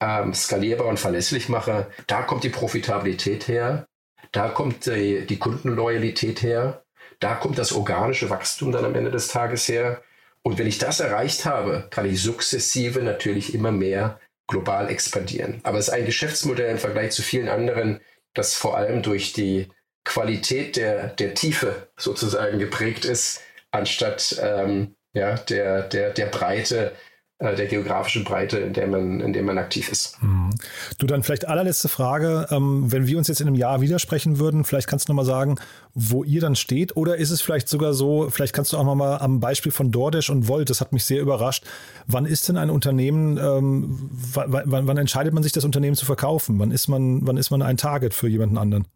ähm, 0.00 0.34
skalierbar 0.34 0.86
und 0.86 1.00
verlässlich 1.00 1.48
mache, 1.48 1.86
da 2.06 2.22
kommt 2.22 2.44
die 2.44 2.50
Profitabilität 2.50 3.48
her, 3.48 3.86
da 4.32 4.48
kommt 4.48 4.86
die, 4.86 5.26
die 5.26 5.38
Kundenloyalität 5.38 6.42
her, 6.42 6.84
da 7.20 7.34
kommt 7.34 7.58
das 7.58 7.72
organische 7.72 8.28
Wachstum 8.30 8.72
dann 8.72 8.84
am 8.84 8.94
Ende 8.94 9.10
des 9.10 9.28
Tages 9.28 9.68
her. 9.68 10.02
Und 10.42 10.58
wenn 10.58 10.66
ich 10.66 10.78
das 10.78 11.00
erreicht 11.00 11.44
habe, 11.44 11.88
kann 11.90 12.06
ich 12.06 12.22
sukzessive 12.22 13.02
natürlich 13.02 13.54
immer 13.54 13.72
mehr 13.72 14.20
global 14.46 14.90
expandieren. 14.90 15.60
Aber 15.64 15.78
es 15.78 15.88
ist 15.88 15.94
ein 15.94 16.06
Geschäftsmodell 16.06 16.70
im 16.70 16.78
Vergleich 16.78 17.12
zu 17.12 17.22
vielen 17.22 17.48
anderen, 17.48 18.00
das 18.34 18.54
vor 18.54 18.76
allem 18.76 19.02
durch 19.02 19.32
die 19.32 19.68
Qualität 20.04 20.76
der, 20.76 21.08
der 21.08 21.34
Tiefe 21.34 21.88
sozusagen 21.96 22.58
geprägt 22.58 23.04
ist, 23.04 23.40
anstatt 23.72 24.38
ähm, 24.40 24.94
ja, 25.14 25.34
der, 25.34 25.82
der, 25.82 26.10
der 26.10 26.26
Breite 26.26 26.92
äh, 26.92 27.15
der 27.38 27.66
geografischen 27.66 28.24
Breite, 28.24 28.58
in 28.58 28.72
der 28.72 28.86
man, 28.86 29.20
in 29.20 29.34
der 29.34 29.42
man 29.42 29.58
aktiv 29.58 29.90
ist. 29.90 30.20
Mhm. 30.22 30.54
Du 30.96 31.06
dann 31.06 31.22
vielleicht 31.22 31.46
allerletzte 31.46 31.88
Frage, 31.88 32.46
ähm, 32.50 32.90
wenn 32.90 33.06
wir 33.06 33.18
uns 33.18 33.28
jetzt 33.28 33.42
in 33.42 33.46
einem 33.46 33.56
Jahr 33.56 33.82
widersprechen 33.82 34.38
würden, 34.38 34.64
vielleicht 34.64 34.88
kannst 34.88 35.08
du 35.08 35.12
noch 35.12 35.16
mal 35.16 35.26
sagen, 35.26 35.56
wo 35.92 36.24
ihr 36.24 36.40
dann 36.40 36.56
steht, 36.56 36.96
oder 36.96 37.18
ist 37.18 37.30
es 37.30 37.42
vielleicht 37.42 37.68
sogar 37.68 37.92
so, 37.92 38.30
vielleicht 38.30 38.54
kannst 38.54 38.72
du 38.72 38.78
auch 38.78 38.84
noch 38.84 38.94
mal 38.94 39.18
am 39.18 39.38
Beispiel 39.38 39.70
von 39.70 39.92
DoorDash 39.92 40.30
und 40.30 40.48
Volt, 40.48 40.70
das 40.70 40.80
hat 40.80 40.92
mich 40.92 41.04
sehr 41.04 41.20
überrascht. 41.20 41.66
Wann 42.06 42.24
ist 42.24 42.48
denn 42.48 42.56
ein 42.56 42.70
Unternehmen, 42.70 43.36
ähm, 43.36 44.08
wann, 44.10 44.64
wann, 44.64 44.86
wann 44.86 44.96
entscheidet 44.96 45.34
man 45.34 45.42
sich, 45.42 45.52
das 45.52 45.64
Unternehmen 45.64 45.96
zu 45.96 46.06
verkaufen? 46.06 46.58
Wann 46.58 46.70
ist 46.70 46.88
man, 46.88 47.26
wann 47.26 47.36
ist 47.36 47.50
man 47.50 47.60
ein 47.60 47.76
Target 47.76 48.14
für 48.14 48.28
jemanden 48.28 48.56
anderen? 48.56 48.86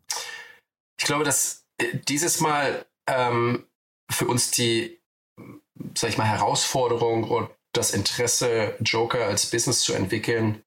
Ich 0.98 1.04
glaube, 1.04 1.24
dass 1.24 1.66
äh, 1.76 1.98
dieses 2.08 2.40
Mal 2.40 2.86
ähm, 3.06 3.64
für 4.10 4.26
uns 4.26 4.50
die, 4.50 4.98
sag 5.94 6.08
ich 6.08 6.16
mal, 6.16 6.24
Herausforderung 6.24 7.24
und 7.24 7.50
das 7.72 7.92
Interesse, 7.92 8.74
Joker 8.80 9.26
als 9.26 9.46
Business 9.46 9.80
zu 9.80 9.92
entwickeln, 9.92 10.62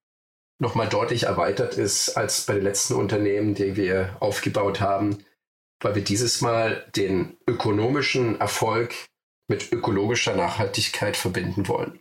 nochmal 0.59 0.87
deutlich 0.87 1.23
erweitert 1.23 1.77
ist 1.77 2.15
als 2.15 2.45
bei 2.45 2.53
den 2.53 2.63
letzten 2.63 2.95
Unternehmen, 2.95 3.53
die 3.53 3.75
wir 3.75 4.15
aufgebaut 4.19 4.79
haben, 4.79 5.23
weil 5.81 5.95
wir 5.95 6.03
dieses 6.03 6.41
Mal 6.41 6.89
den 6.95 7.37
ökonomischen 7.47 8.39
Erfolg 8.39 8.93
mit 9.49 9.71
ökologischer 9.71 10.35
Nachhaltigkeit 10.35 11.17
verbinden 11.17 11.67
wollen. 11.67 11.99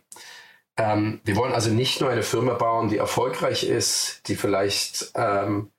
Ähm, 0.77 1.21
wir 1.23 1.35
wollen 1.35 1.53
also 1.53 1.69
nicht 1.69 2.01
nur 2.01 2.09
eine 2.09 2.23
Firma 2.23 2.53
bauen, 2.53 2.89
die 2.89 2.97
erfolgreich 2.97 3.63
ist, 3.63 4.21
die 4.27 4.35
vielleicht 4.35 5.11
ähm, 5.15 5.71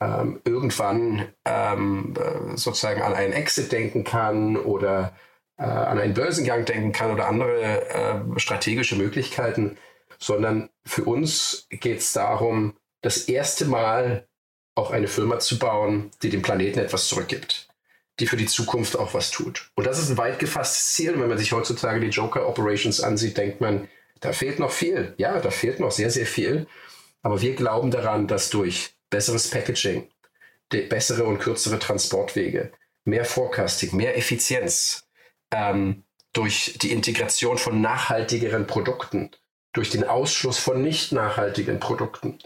ähm, 0.00 0.40
irgendwann 0.44 1.32
ähm, 1.44 2.14
äh, 2.16 2.56
sozusagen 2.56 3.02
an 3.02 3.14
einen 3.14 3.32
Exit 3.32 3.72
denken 3.72 4.04
kann 4.04 4.56
oder 4.56 5.16
äh, 5.58 5.62
an 5.64 5.98
einen 5.98 6.14
Börsengang 6.14 6.64
denken 6.64 6.92
kann 6.92 7.12
oder 7.12 7.28
andere 7.28 7.88
äh, 7.90 8.38
strategische 8.40 8.96
Möglichkeiten, 8.96 9.76
sondern 10.18 10.70
für 10.84 11.04
uns 11.04 11.66
geht 11.70 11.98
es 11.98 12.12
darum, 12.12 12.74
das 13.02 13.28
erste 13.28 13.66
Mal 13.66 14.26
auch 14.74 14.90
eine 14.90 15.08
Firma 15.08 15.38
zu 15.38 15.58
bauen, 15.58 16.10
die 16.22 16.30
dem 16.30 16.42
Planeten 16.42 16.78
etwas 16.80 17.08
zurückgibt. 17.08 17.68
die 18.18 18.26
für 18.26 18.36
die 18.36 18.46
Zukunft 18.46 18.98
auch 18.98 19.14
was 19.14 19.30
tut. 19.30 19.70
Und 19.74 19.86
das 19.86 19.98
ist 19.98 20.10
ein 20.10 20.16
weit 20.16 20.38
gefasstes 20.38 20.94
Ziel. 20.94 21.20
Wenn 21.20 21.28
man 21.28 21.38
sich 21.38 21.52
heutzutage 21.52 22.00
die 22.00 22.08
Joker 22.08 22.48
Operations 22.48 23.00
ansieht, 23.00 23.36
denkt 23.36 23.60
man, 23.60 23.88
da 24.20 24.32
fehlt 24.32 24.58
noch 24.58 24.70
viel. 24.70 25.14
Ja, 25.18 25.38
da 25.40 25.50
fehlt 25.50 25.80
noch 25.80 25.90
sehr, 25.90 26.10
sehr 26.10 26.26
viel. 26.26 26.66
Aber 27.22 27.40
wir 27.42 27.54
glauben 27.54 27.90
daran, 27.90 28.26
dass 28.26 28.50
durch 28.50 28.94
besseres 29.10 29.50
Packaging, 29.50 30.08
bessere 30.70 31.24
und 31.24 31.38
kürzere 31.38 31.78
Transportwege, 31.78 32.72
mehr 33.04 33.24
Forecasting, 33.24 33.94
mehr 33.94 34.16
Effizienz, 34.16 35.05
ähm, 35.50 36.04
durch 36.32 36.78
die 36.80 36.92
Integration 36.92 37.58
von 37.58 37.80
nachhaltigeren 37.80 38.66
Produkten, 38.66 39.30
durch 39.72 39.90
den 39.90 40.04
Ausschluss 40.04 40.58
von 40.58 40.82
nicht 40.82 41.12
nachhaltigen 41.12 41.80
Produkten, 41.80 42.38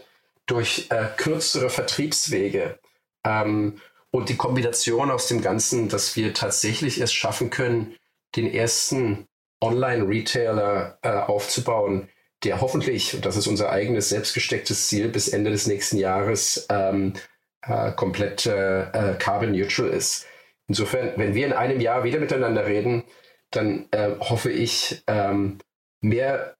durch 0.45 0.87
äh, 0.89 1.07
kürzere 1.17 1.69
Vertriebswege 1.69 2.79
ähm, 3.25 3.81
und 4.11 4.29
die 4.29 4.37
Kombination 4.37 5.11
aus 5.11 5.27
dem 5.27 5.41
Ganzen, 5.41 5.89
dass 5.89 6.15
wir 6.15 6.33
tatsächlich 6.33 6.99
es 6.99 7.13
schaffen 7.13 7.49
können, 7.49 7.95
den 8.35 8.53
ersten 8.53 9.27
Online-Retailer 9.61 10.97
äh, 11.01 11.09
aufzubauen, 11.09 12.09
der 12.43 12.61
hoffentlich, 12.61 13.13
und 13.13 13.25
das 13.25 13.37
ist 13.37 13.47
unser 13.47 13.69
eigenes 13.69 14.09
selbstgestecktes 14.09 14.87
Ziel, 14.87 15.09
bis 15.09 15.27
Ende 15.27 15.51
des 15.51 15.67
nächsten 15.67 15.97
Jahres 15.97 16.65
ähm, 16.69 17.13
äh, 17.61 17.91
komplett 17.91 18.45
äh, 18.45 18.81
äh 18.81 19.15
carbon 19.17 19.51
neutral 19.51 19.89
ist. 19.89 20.25
Insofern, 20.71 21.11
wenn 21.17 21.35
wir 21.35 21.45
in 21.45 21.51
einem 21.51 21.81
Jahr 21.81 22.05
wieder 22.05 22.17
miteinander 22.17 22.65
reden, 22.65 23.03
dann 23.49 23.89
äh, 23.91 24.11
hoffe 24.21 24.49
ich, 24.49 25.03
ähm, 25.05 25.57
mehr 25.99 26.55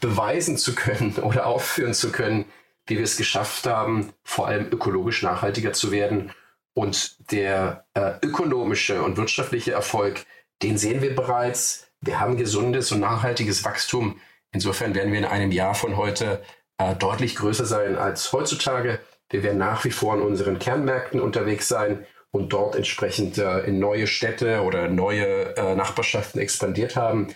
beweisen 0.00 0.58
zu 0.58 0.74
können 0.74 1.14
oder 1.22 1.46
aufführen 1.46 1.94
zu 1.94 2.10
können, 2.10 2.46
wie 2.88 2.96
wir 2.96 3.04
es 3.04 3.16
geschafft 3.16 3.68
haben, 3.68 4.12
vor 4.24 4.48
allem 4.48 4.66
ökologisch 4.72 5.22
nachhaltiger 5.22 5.72
zu 5.72 5.92
werden. 5.92 6.32
Und 6.74 7.30
der 7.30 7.86
äh, 7.94 8.14
ökonomische 8.20 9.00
und 9.00 9.16
wirtschaftliche 9.16 9.70
Erfolg, 9.70 10.26
den 10.64 10.76
sehen 10.76 11.00
wir 11.00 11.14
bereits. 11.14 11.86
Wir 12.00 12.18
haben 12.18 12.36
gesundes 12.36 12.90
und 12.90 12.98
nachhaltiges 12.98 13.64
Wachstum. 13.64 14.18
Insofern 14.50 14.96
werden 14.96 15.12
wir 15.12 15.20
in 15.20 15.24
einem 15.24 15.52
Jahr 15.52 15.76
von 15.76 15.96
heute 15.96 16.42
äh, 16.78 16.96
deutlich 16.96 17.36
größer 17.36 17.64
sein 17.64 17.96
als 17.96 18.32
heutzutage. 18.32 18.98
Wir 19.30 19.44
werden 19.44 19.58
nach 19.58 19.84
wie 19.84 19.92
vor 19.92 20.16
in 20.16 20.22
unseren 20.22 20.58
Kernmärkten 20.58 21.20
unterwegs 21.20 21.68
sein 21.68 22.04
und 22.32 22.52
dort 22.52 22.74
entsprechend 22.74 23.38
äh, 23.38 23.60
in 23.60 23.78
neue 23.78 24.06
Städte 24.06 24.62
oder 24.62 24.88
neue 24.88 25.56
äh, 25.56 25.74
Nachbarschaften 25.74 26.40
expandiert 26.40 26.96
haben. 26.96 27.28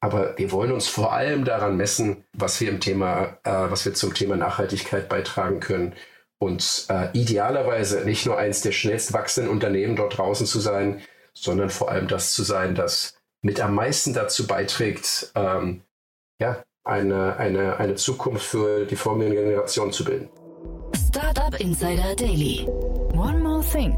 Aber 0.00 0.38
wir 0.38 0.52
wollen 0.52 0.72
uns 0.72 0.86
vor 0.86 1.12
allem 1.12 1.44
daran 1.44 1.76
messen, 1.76 2.24
was 2.32 2.60
wir 2.60 2.68
im 2.68 2.80
Thema, 2.80 3.38
äh, 3.44 3.50
was 3.50 3.84
wir 3.84 3.94
zum 3.94 4.14
Thema 4.14 4.36
Nachhaltigkeit 4.36 5.08
beitragen 5.08 5.60
können. 5.60 5.94
Und 6.38 6.86
äh, 6.88 7.08
idealerweise 7.14 8.04
nicht 8.04 8.26
nur 8.26 8.38
eins 8.38 8.60
der 8.60 8.72
schnellst 8.72 9.12
wachsenden 9.12 9.50
Unternehmen 9.50 9.96
dort 9.96 10.18
draußen 10.18 10.46
zu 10.46 10.60
sein, 10.60 11.00
sondern 11.32 11.70
vor 11.70 11.90
allem 11.90 12.06
das 12.06 12.32
zu 12.32 12.42
sein, 12.42 12.74
das 12.74 13.14
mit 13.42 13.60
am 13.60 13.74
meisten 13.74 14.14
dazu 14.14 14.46
beiträgt, 14.46 15.32
ähm, 15.34 15.82
ja, 16.40 16.62
eine, 16.84 17.36
eine, 17.36 17.78
eine 17.78 17.94
Zukunft 17.94 18.44
für 18.44 18.84
die 18.84 18.96
folgenden 18.96 19.32
Generationen 19.32 19.92
zu 19.92 20.04
bilden. 20.04 20.28
Startup 21.08 21.58
Insider 21.58 22.14
Daily. 22.14 22.66
One 23.14 23.38
more 23.38 23.64
thing. 23.64 23.96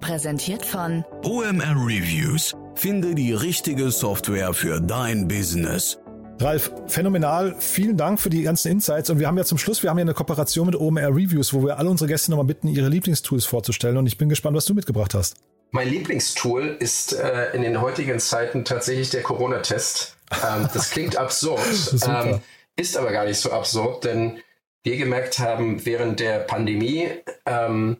Präsentiert 0.00 0.64
von 0.64 1.04
OMR 1.24 1.74
Reviews. 1.76 2.54
Finde 2.74 3.14
die 3.14 3.32
richtige 3.32 3.90
Software 3.90 4.52
für 4.52 4.80
dein 4.80 5.26
Business. 5.28 5.98
Ralf, 6.38 6.70
phänomenal. 6.86 7.56
Vielen 7.58 7.96
Dank 7.96 8.20
für 8.20 8.28
die 8.28 8.42
ganzen 8.42 8.70
Insights. 8.70 9.08
Und 9.08 9.18
wir 9.18 9.26
haben 9.26 9.38
ja 9.38 9.44
zum 9.44 9.58
Schluss, 9.58 9.82
wir 9.82 9.90
haben 9.90 9.98
ja 9.98 10.02
eine 10.02 10.14
Kooperation 10.14 10.66
mit 10.66 10.76
OMR 10.76 11.08
Reviews, 11.08 11.54
wo 11.54 11.64
wir 11.64 11.78
alle 11.78 11.88
unsere 11.88 12.08
Gäste 12.08 12.30
nochmal 12.30 12.46
bitten, 12.46 12.68
ihre 12.68 12.88
Lieblingstools 12.88 13.46
vorzustellen. 13.46 13.96
Und 13.96 14.06
ich 14.06 14.18
bin 14.18 14.28
gespannt, 14.28 14.56
was 14.56 14.66
du 14.66 14.74
mitgebracht 14.74 15.14
hast. 15.14 15.36
Mein 15.70 15.88
Lieblingstool 15.88 16.76
ist 16.78 17.14
äh, 17.14 17.54
in 17.54 17.62
den 17.62 17.80
heutigen 17.80 18.20
Zeiten 18.20 18.64
tatsächlich 18.64 19.10
der 19.10 19.22
Corona-Test. 19.22 20.16
Ähm, 20.32 20.68
das 20.72 20.90
klingt 20.90 21.16
absurd, 21.18 21.60
ähm, 22.06 22.40
ist 22.76 22.96
aber 22.96 23.12
gar 23.12 23.24
nicht 23.24 23.40
so 23.40 23.50
absurd, 23.50 24.04
denn 24.04 24.38
wir 24.84 24.96
gemerkt 24.96 25.38
haben, 25.38 25.84
während 25.84 26.20
der 26.20 26.40
Pandemie 26.40 27.08
ähm, 27.44 27.96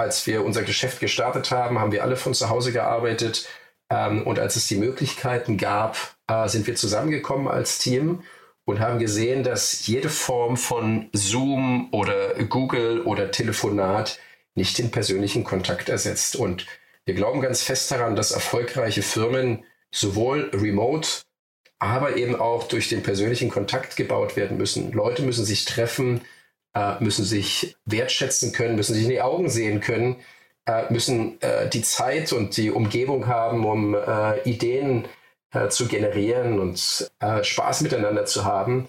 als 0.00 0.26
wir 0.26 0.44
unser 0.44 0.62
Geschäft 0.62 0.98
gestartet 0.98 1.50
haben, 1.50 1.78
haben 1.78 1.92
wir 1.92 2.02
alle 2.02 2.16
von 2.16 2.34
zu 2.34 2.48
Hause 2.48 2.72
gearbeitet. 2.72 3.48
Ähm, 3.90 4.26
und 4.26 4.38
als 4.38 4.56
es 4.56 4.66
die 4.66 4.76
Möglichkeiten 4.76 5.58
gab, 5.58 6.16
äh, 6.26 6.48
sind 6.48 6.66
wir 6.66 6.74
zusammengekommen 6.74 7.48
als 7.48 7.78
Team 7.78 8.22
und 8.64 8.80
haben 8.80 8.98
gesehen, 8.98 9.42
dass 9.44 9.86
jede 9.86 10.08
Form 10.08 10.56
von 10.56 11.10
Zoom 11.12 11.88
oder 11.92 12.34
Google 12.44 13.02
oder 13.02 13.30
Telefonat 13.30 14.18
nicht 14.54 14.78
den 14.78 14.90
persönlichen 14.90 15.44
Kontakt 15.44 15.88
ersetzt. 15.88 16.34
Und 16.34 16.66
wir 17.04 17.14
glauben 17.14 17.40
ganz 17.40 17.62
fest 17.62 17.90
daran, 17.90 18.16
dass 18.16 18.30
erfolgreiche 18.32 19.02
Firmen 19.02 19.64
sowohl 19.90 20.50
remote, 20.52 21.08
aber 21.78 22.16
eben 22.16 22.36
auch 22.36 22.68
durch 22.68 22.88
den 22.88 23.02
persönlichen 23.02 23.50
Kontakt 23.50 23.96
gebaut 23.96 24.36
werden 24.36 24.56
müssen. 24.56 24.92
Leute 24.92 25.22
müssen 25.22 25.44
sich 25.44 25.64
treffen, 25.64 26.20
müssen 27.00 27.24
sich 27.24 27.76
wertschätzen 27.84 28.52
können, 28.52 28.76
müssen 28.76 28.94
sich 28.94 29.04
in 29.04 29.10
die 29.10 29.22
Augen 29.22 29.50
sehen 29.50 29.80
können, 29.80 30.16
äh, 30.70 30.92
müssen 30.92 31.40
äh, 31.40 31.68
die 31.68 31.82
Zeit 31.82 32.32
und 32.32 32.56
die 32.56 32.70
Umgebung 32.70 33.26
haben, 33.26 33.64
um 33.64 33.94
äh, 33.94 34.40
Ideen 34.48 35.08
äh, 35.52 35.68
zu 35.68 35.88
generieren 35.88 36.60
und 36.60 37.10
äh, 37.20 37.42
Spaß 37.42 37.80
miteinander 37.82 38.24
zu 38.26 38.44
haben. 38.44 38.88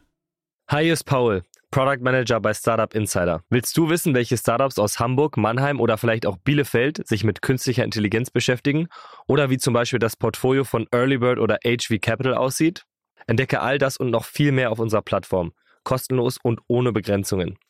Hi, 0.68 0.84
hier 0.84 0.94
ist 0.94 1.06
Paul, 1.06 1.44
Product 1.72 2.02
Manager 2.02 2.42
bei 2.42 2.54
Startup 2.54 2.94
Insider. 2.94 3.44
Willst 3.50 3.78
du 3.78 3.90
wissen, 3.90 4.14
welche 4.14 4.38
Startups 4.38 4.78
aus 4.78 5.00
Hamburg, 5.00 5.38
Mannheim 5.38 5.80
oder 5.80 5.98
vielleicht 5.98 6.26
auch 6.26 6.38
Bielefeld 6.38 7.08
sich 7.08 7.24
mit 7.24 7.42
künstlicher 7.42 7.86
Intelligenz 7.86 8.30
beschäftigen? 8.30 8.90
Oder 9.28 9.50
wie 9.50 9.58
zum 9.58 9.74
Beispiel 9.74 10.00
das 10.00 10.18
Portfolio 10.18 10.66
von 10.66 10.88
Earlybird 10.92 11.40
oder 11.40 11.60
HV 11.64 12.02
Capital 12.02 12.34
aussieht? 12.34 12.84
Entdecke 13.28 13.62
all 13.62 13.78
das 13.78 13.96
und 13.98 14.10
noch 14.10 14.26
viel 14.26 14.52
mehr 14.52 14.72
auf 14.72 14.80
unserer 14.80 15.02
Plattform. 15.02 15.54
Kostenlos 15.84 16.38
und 16.42 16.60
ohne 16.68 16.92
Begrenzungen. 16.92 17.58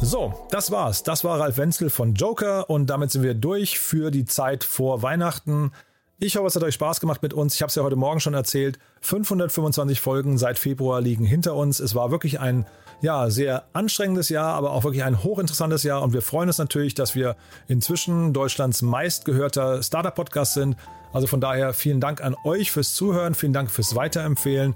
So, 0.00 0.34
das 0.50 0.70
war's. 0.70 1.02
Das 1.04 1.24
war 1.24 1.40
Ralf 1.40 1.56
Wenzel 1.56 1.88
von 1.88 2.14
Joker 2.14 2.68
und 2.68 2.90
damit 2.90 3.10
sind 3.10 3.22
wir 3.22 3.32
durch 3.32 3.78
für 3.78 4.10
die 4.10 4.26
Zeit 4.26 4.62
vor 4.62 5.02
Weihnachten. 5.02 5.72
Ich 6.18 6.36
hoffe, 6.36 6.46
es 6.46 6.56
hat 6.56 6.62
euch 6.62 6.74
Spaß 6.74 7.00
gemacht 7.00 7.22
mit 7.22 7.32
uns. 7.32 7.54
Ich 7.54 7.62
habe 7.62 7.70
es 7.70 7.76
ja 7.76 7.82
heute 7.82 7.96
Morgen 7.96 8.20
schon 8.20 8.34
erzählt. 8.34 8.78
525 9.00 10.00
Folgen 10.00 10.36
seit 10.36 10.58
Februar 10.58 11.00
liegen 11.00 11.24
hinter 11.24 11.54
uns. 11.54 11.80
Es 11.80 11.94
war 11.94 12.10
wirklich 12.10 12.40
ein 12.40 12.66
ja, 13.00 13.30
sehr 13.30 13.64
anstrengendes 13.72 14.28
Jahr, 14.28 14.54
aber 14.54 14.72
auch 14.72 14.84
wirklich 14.84 15.02
ein 15.02 15.22
hochinteressantes 15.22 15.82
Jahr. 15.82 16.02
Und 16.02 16.12
wir 16.12 16.22
freuen 16.22 16.50
uns 16.50 16.58
natürlich, 16.58 16.94
dass 16.94 17.14
wir 17.14 17.34
inzwischen 17.66 18.34
Deutschlands 18.34 18.82
meistgehörter 18.82 19.82
Startup-Podcast 19.82 20.54
sind. 20.54 20.76
Also 21.14 21.26
von 21.26 21.40
daher 21.40 21.72
vielen 21.72 22.00
Dank 22.00 22.22
an 22.22 22.36
euch 22.44 22.70
fürs 22.70 22.92
Zuhören, 22.94 23.34
vielen 23.34 23.54
Dank 23.54 23.70
fürs 23.70 23.94
Weiterempfehlen. 23.96 24.74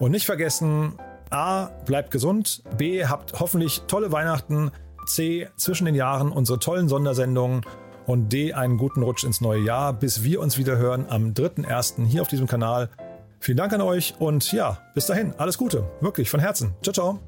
Und 0.00 0.10
nicht 0.10 0.26
vergessen, 0.26 0.98
A, 1.30 1.66
bleibt 1.84 2.10
gesund, 2.10 2.62
B, 2.76 3.04
habt 3.04 3.38
hoffentlich 3.38 3.82
tolle 3.86 4.12
Weihnachten, 4.12 4.70
C, 5.06 5.48
zwischen 5.56 5.86
den 5.86 5.94
Jahren 5.94 6.32
unsere 6.32 6.58
tollen 6.58 6.88
Sondersendungen 6.88 7.62
und 8.06 8.32
D, 8.32 8.54
einen 8.54 8.78
guten 8.78 9.02
Rutsch 9.02 9.24
ins 9.24 9.40
neue 9.40 9.60
Jahr, 9.60 9.92
bis 9.92 10.22
wir 10.22 10.40
uns 10.40 10.58
wieder 10.58 10.78
hören 10.78 11.06
am 11.08 11.32
3.1. 11.32 12.06
hier 12.06 12.22
auf 12.22 12.28
diesem 12.28 12.46
Kanal. 12.46 12.88
Vielen 13.40 13.58
Dank 13.58 13.72
an 13.72 13.82
euch 13.82 14.14
und 14.18 14.50
ja, 14.52 14.78
bis 14.94 15.06
dahin, 15.06 15.34
alles 15.38 15.58
Gute, 15.58 15.84
wirklich 16.00 16.30
von 16.30 16.40
Herzen. 16.40 16.74
Ciao, 16.82 16.92
ciao. 16.92 17.27